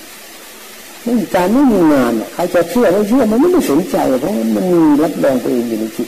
[1.03, 6.07] ไม่มีการไม่มีงานใครจะเชื่อไม่เชื่อมันไม่ได้สนใจเพราะมันมีรับแรงตัวเองอยู่ในจิต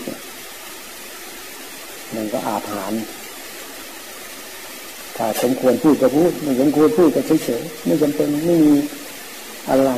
[2.15, 3.03] มันก็อาถรรพ์
[5.17, 8.73] ถ้าสมควรพูดก็พูดไม่สมควรพูดก็เฉยๆไม่จำเป็นไม่มี
[9.69, 9.91] อะไร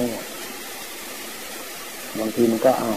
[2.19, 2.91] บางทีมันก็เอา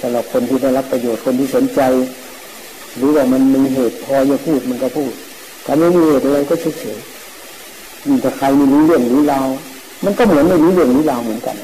[0.00, 1.80] สำหรับคนที่ได้รับประโยชน์คนที่สนใจ
[2.96, 5.12] หรือว่ามันมีเหตุพอจะพูดมันก็พูด
[5.64, 9.48] ถ้าไม่มีเหตุอะไรก็เฉยๆมีแต่ใครไม่รู้เรื่องรู้ราว
[10.04, 11.56] มันก็เหมือนไม่รู้เรื่องรู้ราวเหมือนกัน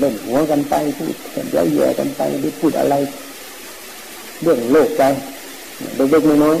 [0.00, 1.14] เล่นหัวกันไปพูด
[1.50, 2.94] เยอะแย่กันไปหรือพูดอะไร
[4.42, 5.02] เรื่องโลกใจ
[5.96, 6.56] เด็กๆน้อย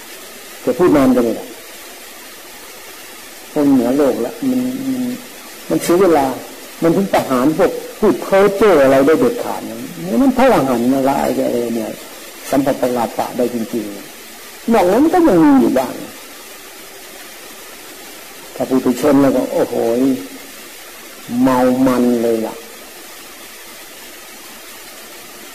[0.00, 1.48] ๆจะพูดนานกันเลย
[3.52, 4.60] คนเหนือโลกละมัน
[4.92, 5.02] มัน
[5.68, 6.26] มันเสียเวลา
[6.82, 9.74] มันถึงประหารพวก พูดเพ้อเจ้ออะไรได้เด็ดขาดเนี่
[10.14, 11.10] ยมันพลังหันอะไร
[11.46, 11.90] อะไรเนี่ย
[12.50, 15.92] สัมผัสประหลาดปะได้จริงๆนอกนั้นก็ยังมีอยู่บ้าง
[18.54, 19.74] ถ้าปุถุชนแล้วก็ โอ้โห
[21.42, 22.54] เมามันเลยล่ะ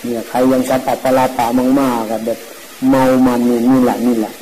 [0.03, 1.45] เนี่ยใครยังสัมผัสปลาปา
[1.79, 2.39] มากๆกับแบบ
[2.89, 4.33] เมามันนี่นี่แหละนี่แหละ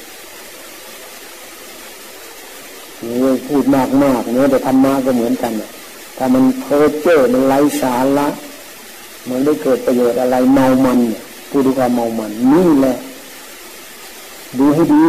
[3.04, 5.54] นี่พูดมากมากเนื้อแต่ธรรมะก็เหมือนกัน
[6.18, 8.28] ถ้ามันเพ้อเจ้อมันไร้สาระ
[9.30, 12.98] มันได้เกิดประโยชน์อะไรเมามันเนี่ยพูดด้วยความเมามันนี่แหละ
[14.58, 15.06] ดูให้ดี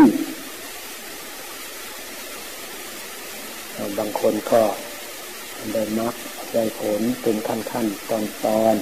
[3.98, 4.62] บางคนก็
[5.72, 6.14] ได้มัก
[6.52, 8.74] ได้ผลเป็นขั้นขั้นตอนตอน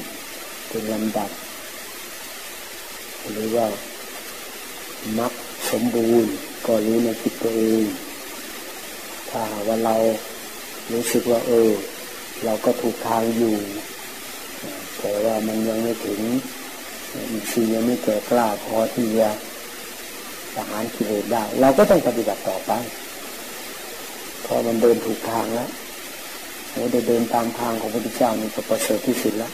[0.69, 1.31] เป็นลำดับ
[3.33, 3.67] หรือว่า
[5.19, 5.33] มัก
[5.71, 6.33] สมบูรณ์
[6.67, 7.85] ก็รู้ในจิตตัวเอง
[9.31, 9.97] ถ้าว่าเรา
[10.93, 11.71] รู้สึกว่าเออ
[12.45, 13.57] เราก็ถูกทางอยู่
[14.99, 16.21] แต่ว่ามันยังไม่ถึง
[17.33, 19.31] อีกสิ่ยังไม่แก่กล้าพอที่จะ
[20.55, 22.73] ประหารกิเลสได้ เราก็ต้องปฏิบัติต่อไป
[24.47, 25.71] พอมันเดินถูกทางแล้ว
[26.71, 29.53] โอ้ได้เดินตามทางของพระพุทธเจ้านี่ก็ประเสริฐที่สุดแล้ว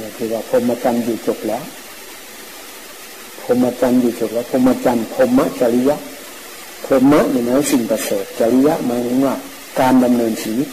[0.00, 1.64] นี่คือว่าพรมจรรย์อยู่จบแล้ว
[3.44, 5.96] พรหมจรรย์อยู่จบแล้วพรหมจรรย์พรหมจริยะ
[6.84, 9.34] พรหมะหมายสิ่งประเสริฐจริยะหมายถึงว่า
[9.80, 10.68] การดำเนินชีวิต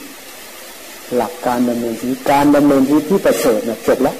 [1.16, 4.16] หลักการดำเนินชีวิตการดำเนินชีวิตที่ประเสริฐนะจบแล้ว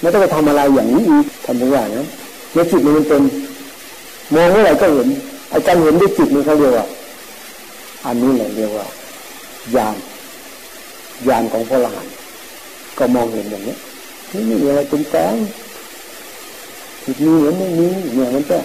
[0.00, 2.08] ไม่ต้องไปทำอะไรอย่างนี้อีกทำทุกอย่างนะ
[2.54, 3.22] ในจิตมันเป็น
[4.34, 5.08] มองเมื่อไหร่ก็เห็น
[5.52, 6.86] อาจารย์เห็นด้วยจิตนี่เขาเรียกว่า
[8.06, 8.86] อันนี้แหละเรียกว่า
[9.76, 9.96] ญาณ
[11.28, 12.14] ญาณของพระอรหันต์
[12.98, 13.76] ก็มองเห็นอย่างนี้
[14.32, 15.34] นี่มีอะไรเป็นแฝง
[17.04, 18.58] จิตมีเห็นไม่มีเนี่ยมันก็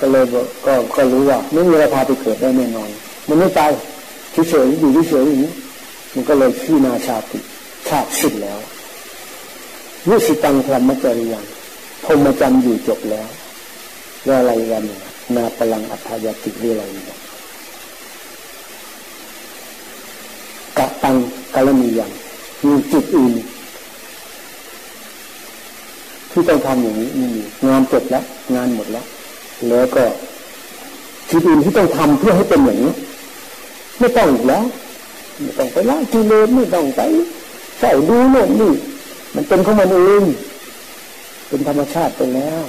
[0.00, 0.24] ก็เลย
[0.66, 2.88] ก็ก็รู้ว่าไม่มีอะไรพาไปเกิดได้แน่นอน
[3.28, 3.70] มันไม่ตาย
[4.48, 5.52] เฉยๆอยู่เฉยๆอย่างนี้
[6.14, 7.38] มันก็เลยขี้นาชาติ
[7.88, 8.58] ชาติสิ้นแล้ว
[10.08, 11.44] ยุสิตังธรรมจริยัง
[12.04, 13.28] พรมจรรย์อยู่จบแล้ว
[14.28, 14.84] ว่าอะไรกัน
[15.36, 17.18] นาพลังอัธยาติเรื่ออะไรเนี่ย
[20.78, 21.16] กะตัง
[21.54, 22.10] กาลมียัง
[22.66, 23.32] มีจุดอื่น
[26.32, 29.06] ที่ต้องทำอย่างนี้นี่มีงานจบแล้ว งานหมดแล้ว
[29.68, 30.04] แล้วก็
[31.30, 32.92] จุดอื่นที่ต้องทำเพื่อให้เป็นอย่างนี้
[33.98, 34.64] ไม่ต้องอีกแล้ว
[35.42, 37.00] ไม่ต้องไปละกิเลสไม่ต้องไป
[37.80, 38.72] ใส่ดูโน่นนี่
[39.34, 40.22] มันเป็นของมันเอง
[41.48, 42.62] เป็นธรรมชาติไปแล้ว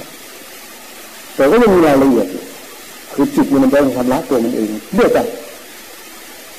[1.34, 2.28] แต่ก็ยังมีรายละเอียด
[3.14, 5.18] คือจิตมันจะทำละตัวมันเองเรื่อยไป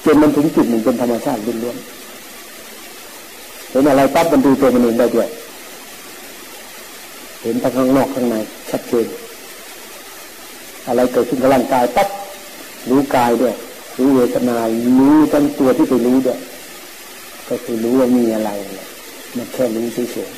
[0.06, 5.28] จนมันถึงจิตมันเป็นธรรมชาติล้วนๆเห็นอะไรปั๊บมันดูตัวมันเองได้ด้วย
[7.46, 8.36] เห็นทั้งข้างนอกข้างใน
[8.72, 9.08] ชัดเจน
[10.88, 12.10] อะไรเกิดขึ้นกับร่างกายปั๊บ
[12.90, 13.54] รู้กายด้วย
[13.98, 14.58] รู้เวทนา
[15.00, 16.40] รู้ทั้งตัวที่ไปรู้ด้วย
[17.50, 18.50] ก็คือรู้ว่ามีอะไร
[19.36, 20.30] มันแค่รู้เฉย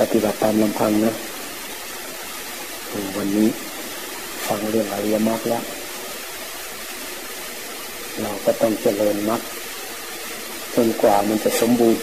[0.00, 1.12] ปฏิบัติตามลำพังนะ
[3.16, 3.48] วันนี้
[4.46, 5.62] ฟังเรื่องอริยมรรคแล้ว
[8.22, 9.42] เราก็ต้องเจริญมรรค
[10.74, 12.02] จนกว่ามันจะสมบูรณ์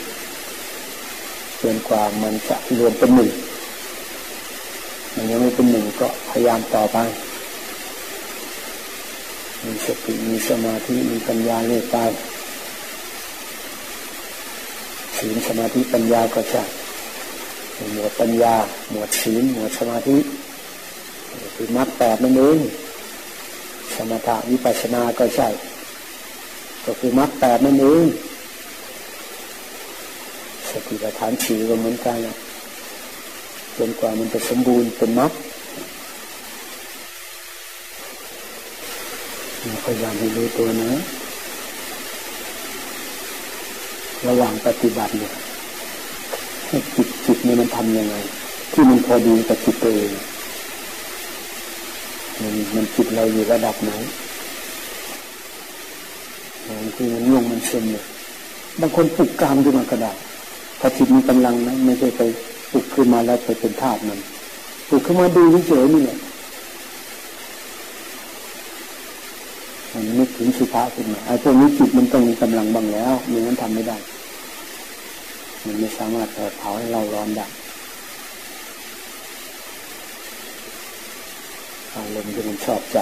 [1.62, 3.32] จนกว่ามันจะรวมเป็นหนึ่ง
[5.16, 6.98] มันยังไม่เป็นหนึ่งก็พยายามต่อไป
[9.64, 11.98] มีสติมีสมาธิมีปัญญาเรื่อยไป
[15.18, 16.62] ศีลสมาธิปัญญาก็จะ
[17.94, 18.56] หมวดปัญญา
[18.92, 20.18] หมวดศีลหมวดสมาธิ
[21.56, 22.60] คือมรรคแปดนั่นเอง
[23.96, 25.48] สมถะวิปัสสนาก็ใช่
[26.86, 28.06] ก็คือมรรคแปดนั่นเอง
[30.72, 32.18] สติปัฏฐานสีก็เหมือนกัน
[33.78, 35.32] จนกว่ามันจะสมบูรณ์เป็นมรรค
[39.84, 40.92] พยายามให้รู้ตัวนะ
[44.28, 45.34] ระหว่างปฏิบัติเนี่ย
[46.68, 48.16] ให้จิตจิตนี่มันทำยังไง
[48.74, 50.12] ที่มันพอดีกับจิตตัวเอง
[52.42, 53.92] มันมันจิตเราอยู่ระดับไหน
[56.68, 58.06] บางทีมันง่วงมันซึมเนี่ย
[58.80, 60.12] บางคนปลุกกลางขึ้นมาก็ได้
[60.80, 62.22] ถ้าจิตมีกำลังนะไม่ใช่ไป
[62.72, 64.20] ปลุกขึ้นมาแล้วไปเป็นธาตุมัน
[64.90, 66.20] ปลุกขึ้นมาดูเฉยๆนี่แหละ
[69.94, 73.14] มันนึกถึงสุภาพขึ้นมาไอ้พวกนี้จิตมันต้องมีกำลังบ้างแล้ว
[73.48, 73.98] มันทำไม่ได้
[75.66, 76.28] มันไม่สามารถ
[76.58, 77.48] เผาให้เราร้อนได้
[81.94, 82.98] อารมณ์ที่มันชอบใจ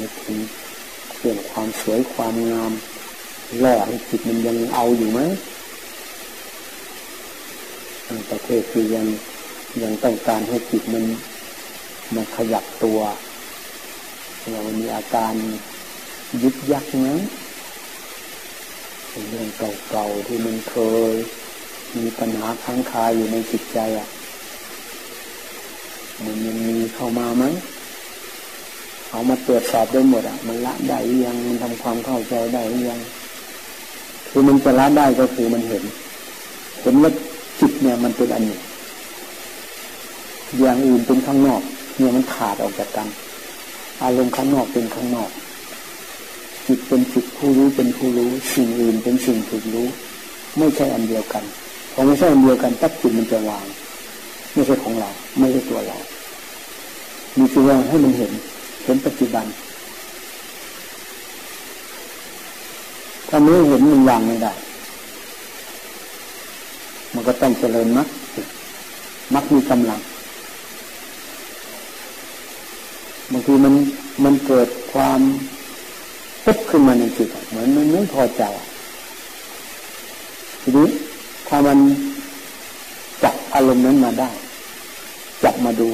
[0.00, 0.38] นึกถึง
[1.18, 2.72] เรื่องความสวยความงาม
[3.60, 5.20] แล่ให้จิตมันยังเอาอยู่ไหม
[8.30, 9.06] ประเทศคือยัง
[9.82, 11.04] ยังต้องการให้จิตมัน
[12.14, 13.00] มันขยับตัว
[14.52, 15.34] เรามีอาการ
[16.42, 17.16] ยึดยักนะ
[19.30, 19.48] เรื่อง
[19.90, 20.76] เก่าๆที่มันเค
[21.10, 21.12] ย
[21.96, 24.08] มีปัญหาค้างคาอยู่ในจิตใจอะ
[26.24, 27.44] มันยังมีเข้ามาไหม
[29.10, 33.00] เอามาตรวจสอบได้หมดอะ มันละได้ยังมันทำความเข้าใจได้ยัง
[34.30, 35.84] คือมันจะละได้ก็คือมันเห็น
[36.82, 37.10] เห็นว่า
[37.82, 38.62] เนี่ยมันเป็นอันหนึ่ง
[40.58, 41.62] อย่างอื่นเป็นข้างนอก
[41.98, 43.08] เนี่ยมันขาดออกจากกัน
[44.02, 45.30] อารมณ์ข้างนอกเป็นข้างนอก
[46.66, 49.86] จิตเป็นจิตผู้รู้เป็นผู้รู้ สิ่งอื่นเป็นสิ่งถูกรู้
[50.58, 51.44] ไม่ใช่อันเดียวกัน
[51.92, 53.66] พอไม่ใช่อันเดียวกันตั๊จิตมันจะวาง
[54.54, 55.96] ไม่ใช่ของเรา ไม่ใช่ตัวเรา
[57.36, 58.32] มีเพียงให้มันเห็น
[58.84, 59.46] เห็นปัจจุบัน
[63.28, 64.52] ถ้าไม่เห็นมันวางไม่ได้
[67.16, 68.08] มันก็ต้องเจริญมัก
[69.34, 70.00] มักมีกำลัง
[73.32, 73.74] บางทีมัน
[74.24, 75.20] มันเกิดความ
[76.44, 78.42] ปุ๊บขึ้นมาในจิตเหมือนมันไม่พอใจ
[80.62, 80.88] ทีนี้
[81.48, 81.78] ถ้ามัน
[83.22, 84.30] จับอารมณ์นั้นมาได้
[85.44, 85.88] จับมาดู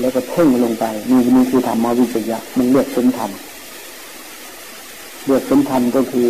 [0.00, 3.30] แล้วก็เพ่งลงไปนี่นี่คือธรรมวิจยะมันเลือกสนธรรม
[5.26, 6.28] เลือกสนธรรมก็คือ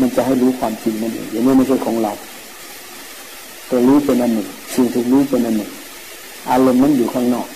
[0.00, 2.12] มันจะให้รู้ความจริงนั่นเองอย่างนี้ไม่ใช่ของเรา
[3.68, 5.70] ตัวรู้เป็นอันหนึ่งสิ่งที่รู้เป็นอันหนึ่ง
[6.50, 7.48] อารมณ์นั้นอยู่ข้างนอก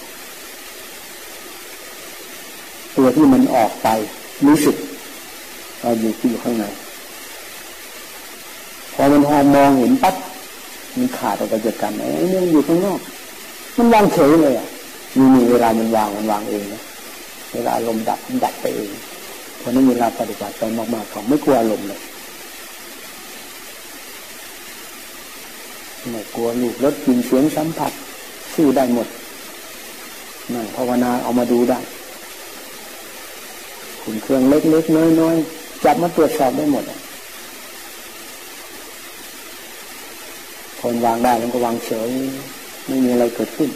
[2.96, 3.88] ตัวที่มันออกไป
[4.46, 4.76] รู้สึก
[5.80, 6.64] เราอยู่ที่อยู่ข้างใน
[8.94, 10.14] พอมันพอมองเห็นปั๊บ
[10.96, 12.98] มันขาดออกไปจากกันไอ้นี่อยู่ข้างนอก
[13.76, 14.66] มันวางเฉยเลยอะ
[15.16, 16.82] มีมีเวลามันวางมันวางเองนะ
[17.54, 18.90] เวลาลมณ์ดับมันดับไปเอง
[19.58, 20.62] เพราะนั้นเวลาปฏิบัติไป
[20.94, 22.00] มากๆเขาไม่กลัวลมณ์เลย
[26.10, 27.92] ไม่กลัวลูกรถกินเสียงสัมผัส
[28.54, 29.08] สู้ได้หมด
[30.54, 36.84] นั่งภาวนาเอามาดูไดุ้่นเครื่องเล็กๆน้อยๆจับมาตรวจสอบได้หมด
[40.80, 42.08] คนวางได้มันก็วางเฉย
[42.86, 43.70] ไม่มีอะไรเกิดขึ้น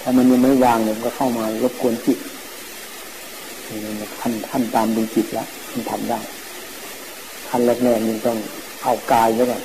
[0.00, 2.18] ถ้ามันยังไม่วางเนี่ยก็เข้ามารบกวนจิต
[4.20, 6.20] ท่านท่านตามดูจิตแล้วมันทำได้
[7.48, 8.38] ขั้นแรกๆมันต้อง
[8.82, 9.62] เอากายไว้ก่อน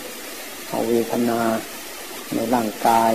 [0.70, 1.40] เอาเวทนา
[2.34, 3.12] ในร่างกาย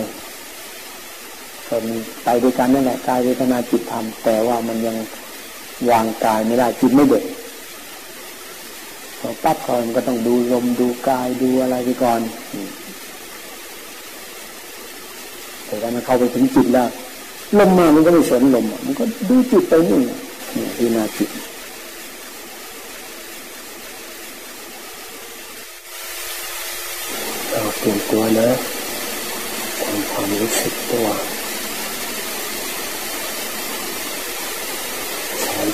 [1.69, 4.97] ก็มีไปด้วยกันนั่นแหละกายเวทนาจิตธรรม แต่ว่ามันยัง
[5.91, 7.25] วางกายไม่ได้จิตไม่เด็ด
[9.19, 12.21] พอปั๊บคอยมันก็ต้องดูลมดูกายดูอะไรไปก่อน
[15.67, 16.89] แต่ถ้ามันเข้าไปถึงจิตแล้ว
[17.59, 20.01] ลมมามันก็ไม่สนลมมันก็ดูจิตไปนี่
[20.55, 21.31] นี่พินาจิต
[27.85, 28.49] เตรียมตัวนะ
[29.83, 31.07] ทำความรู้สึกตัว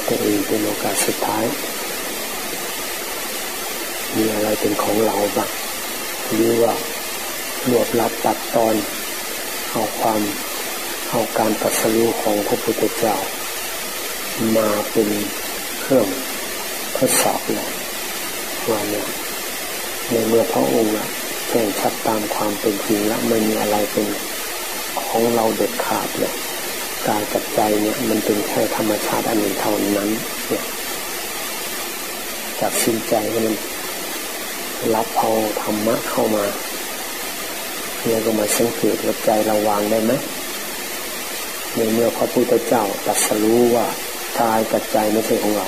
[0.09, 1.45] ตัวเองเป็นโอกาสสุดท้าย
[4.17, 5.51] มีอะไรเป็นของเราบ้าง
[6.33, 6.75] หรือว่า
[7.71, 8.75] รวบลัดตัดตอน
[9.71, 10.21] เอาความ
[11.11, 13.17] เอาการตัดสู้ของพระพุทธเจ้า
[14.57, 15.09] มาเป็น
[15.81, 16.07] เครื่อง
[16.97, 17.71] ทดสอบเลย
[18.71, 19.07] ว่าเนี่ย
[20.11, 20.95] ในเมื่อพระองค์
[21.49, 24.07] แจ้งชัดตามความเป็นจริงแล้วไม่มีอะไรเป็น
[25.09, 26.35] ของเราเด็ดขาดเลย
[27.09, 30.11] กายกับใจเนี่ยมันเป็นแค่ธรรมชาติอันหนึ่งเท่านั้น
[30.49, 30.65] เนี่ย
[32.61, 33.47] จากสิ้นใจมัน
[34.95, 35.31] รับเอา
[35.63, 36.45] ธรรมะเข้ามา
[38.05, 40.13] เนี่ยก็มาสังเกตว่าใจเราวางได้ไหม
[41.77, 43.87] ในเมื่อพระพุทธเจ้าตรัสรู้ว่า
[44.41, 45.67] กายกับใจไม่ใช่ของเรา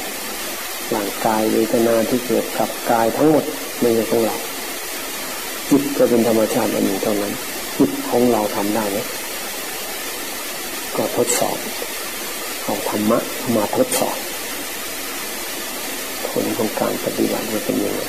[0.91, 3.45] หลังกายเวทนาที่เกิดกับกายทั้งหมด
[3.81, 4.37] ไม่ใช่ของเรา
[6.03, 7.33] ก็เป็นธรรมชาติอันหนึ่งเท่านั้น
[7.79, 8.99] จิตของเราทำได้ไหม
[10.97, 11.59] ก็ทดสอบ
[12.65, 13.19] เอาธรรมะ
[13.57, 14.17] มาทดสอบ
[16.31, 18.03] ผลของการปฏิบัติมันเป็นยังไง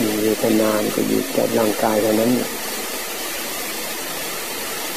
[0.00, 2.30] มีเวทนานก็อยู่กับร่างกายเท่านั้น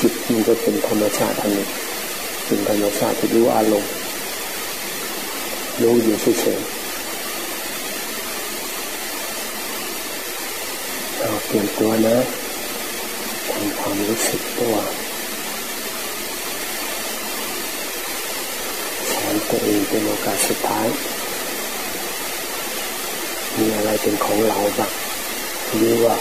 [0.01, 1.67] จิตมันก็เป็นธรรมชาติอันนี้
[2.45, 3.91] เป็นธรรมชาติที่รู้อารมณ์
[5.81, 6.75] รู้อยู่เฉยๆ
[11.37, 12.17] เราเตรียมตัวนะ
[13.79, 14.75] ความรู้สึกตัว
[19.11, 20.87] สอนตัวเองเป็นโอกาสสุดท้าย
[23.57, 24.91] มีอะไรเป็นของเราบ้าง
[25.75, 26.15] หรือว่า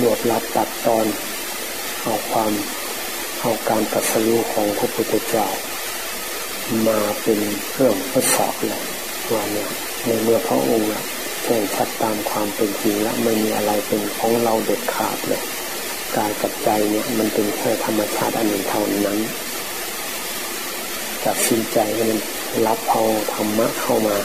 [0.00, 1.06] รวบลัดตัดตอน
[2.02, 2.52] เอาความ
[3.40, 5.46] เอาการตัดสู้ของพระพุทธเจ้า
[6.86, 7.40] มาเป็น
[7.70, 8.82] เครื่องทดสอบเลย
[9.32, 9.68] ว่าเนี่ย
[10.04, 10.88] ในเมื่อพระองค์
[11.44, 15.42] แจ้งชัดตามความเป็นจริงแล้วไม่มีอะไรเป็นของเราเด็ดขาดเลย
[16.16, 19.18] กายกับใจเนี่ยมันเป็นแค่ธรรมชาติอันหนึ่งเท่านั้น
[21.24, 22.10] จากสิ้นใจมัน
[22.66, 23.02] รับเอา
[23.34, 24.16] ธรรมะเข้ามา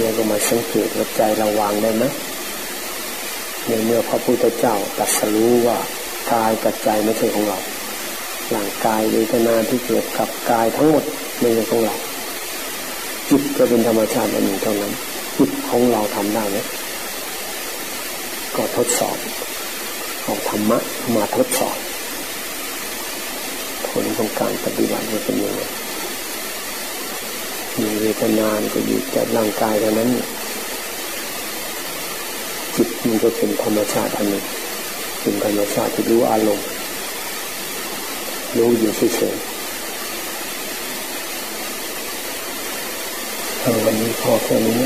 [0.00, 2.04] เราก็มาสังเกตว่าใจเราวางได้ไหม
[3.68, 5.78] ในเมื่อพระพุทธเจ้าตรัสรู้ว่า
[6.32, 7.58] กายกับใจไม่ใช่ของเรา
[8.50, 11.04] หลังกายเวทนาที่เกิดกับกายทั้งหมด
[11.40, 11.94] ไม่ใช่ของเรา
[13.28, 14.92] จิตจะเป็นธรรมชาติอันหนึ่งเท่านั้น
[15.38, 16.58] จิตของเราทำได้ไหม
[18.56, 19.16] ก็ทดสอบ
[20.22, 20.78] เอาธรรมะ
[21.14, 21.76] มาทดสอบ
[23.88, 25.62] ผลของการปฏิบัติเป็นยังไง
[27.80, 30.10] มีเวทนานก็อยู่แต่ร่างกายเท่านั้น
[32.76, 34.44] จิตมันก็เป็นธรรมชาติอันหนึ่ง
[35.20, 36.66] เป็นธรรมชาติที่รู้อารมณ์
[38.56, 39.54] รู้อยู่เฉยๆ
[43.84, 44.80] วันนี้พอแค่นี้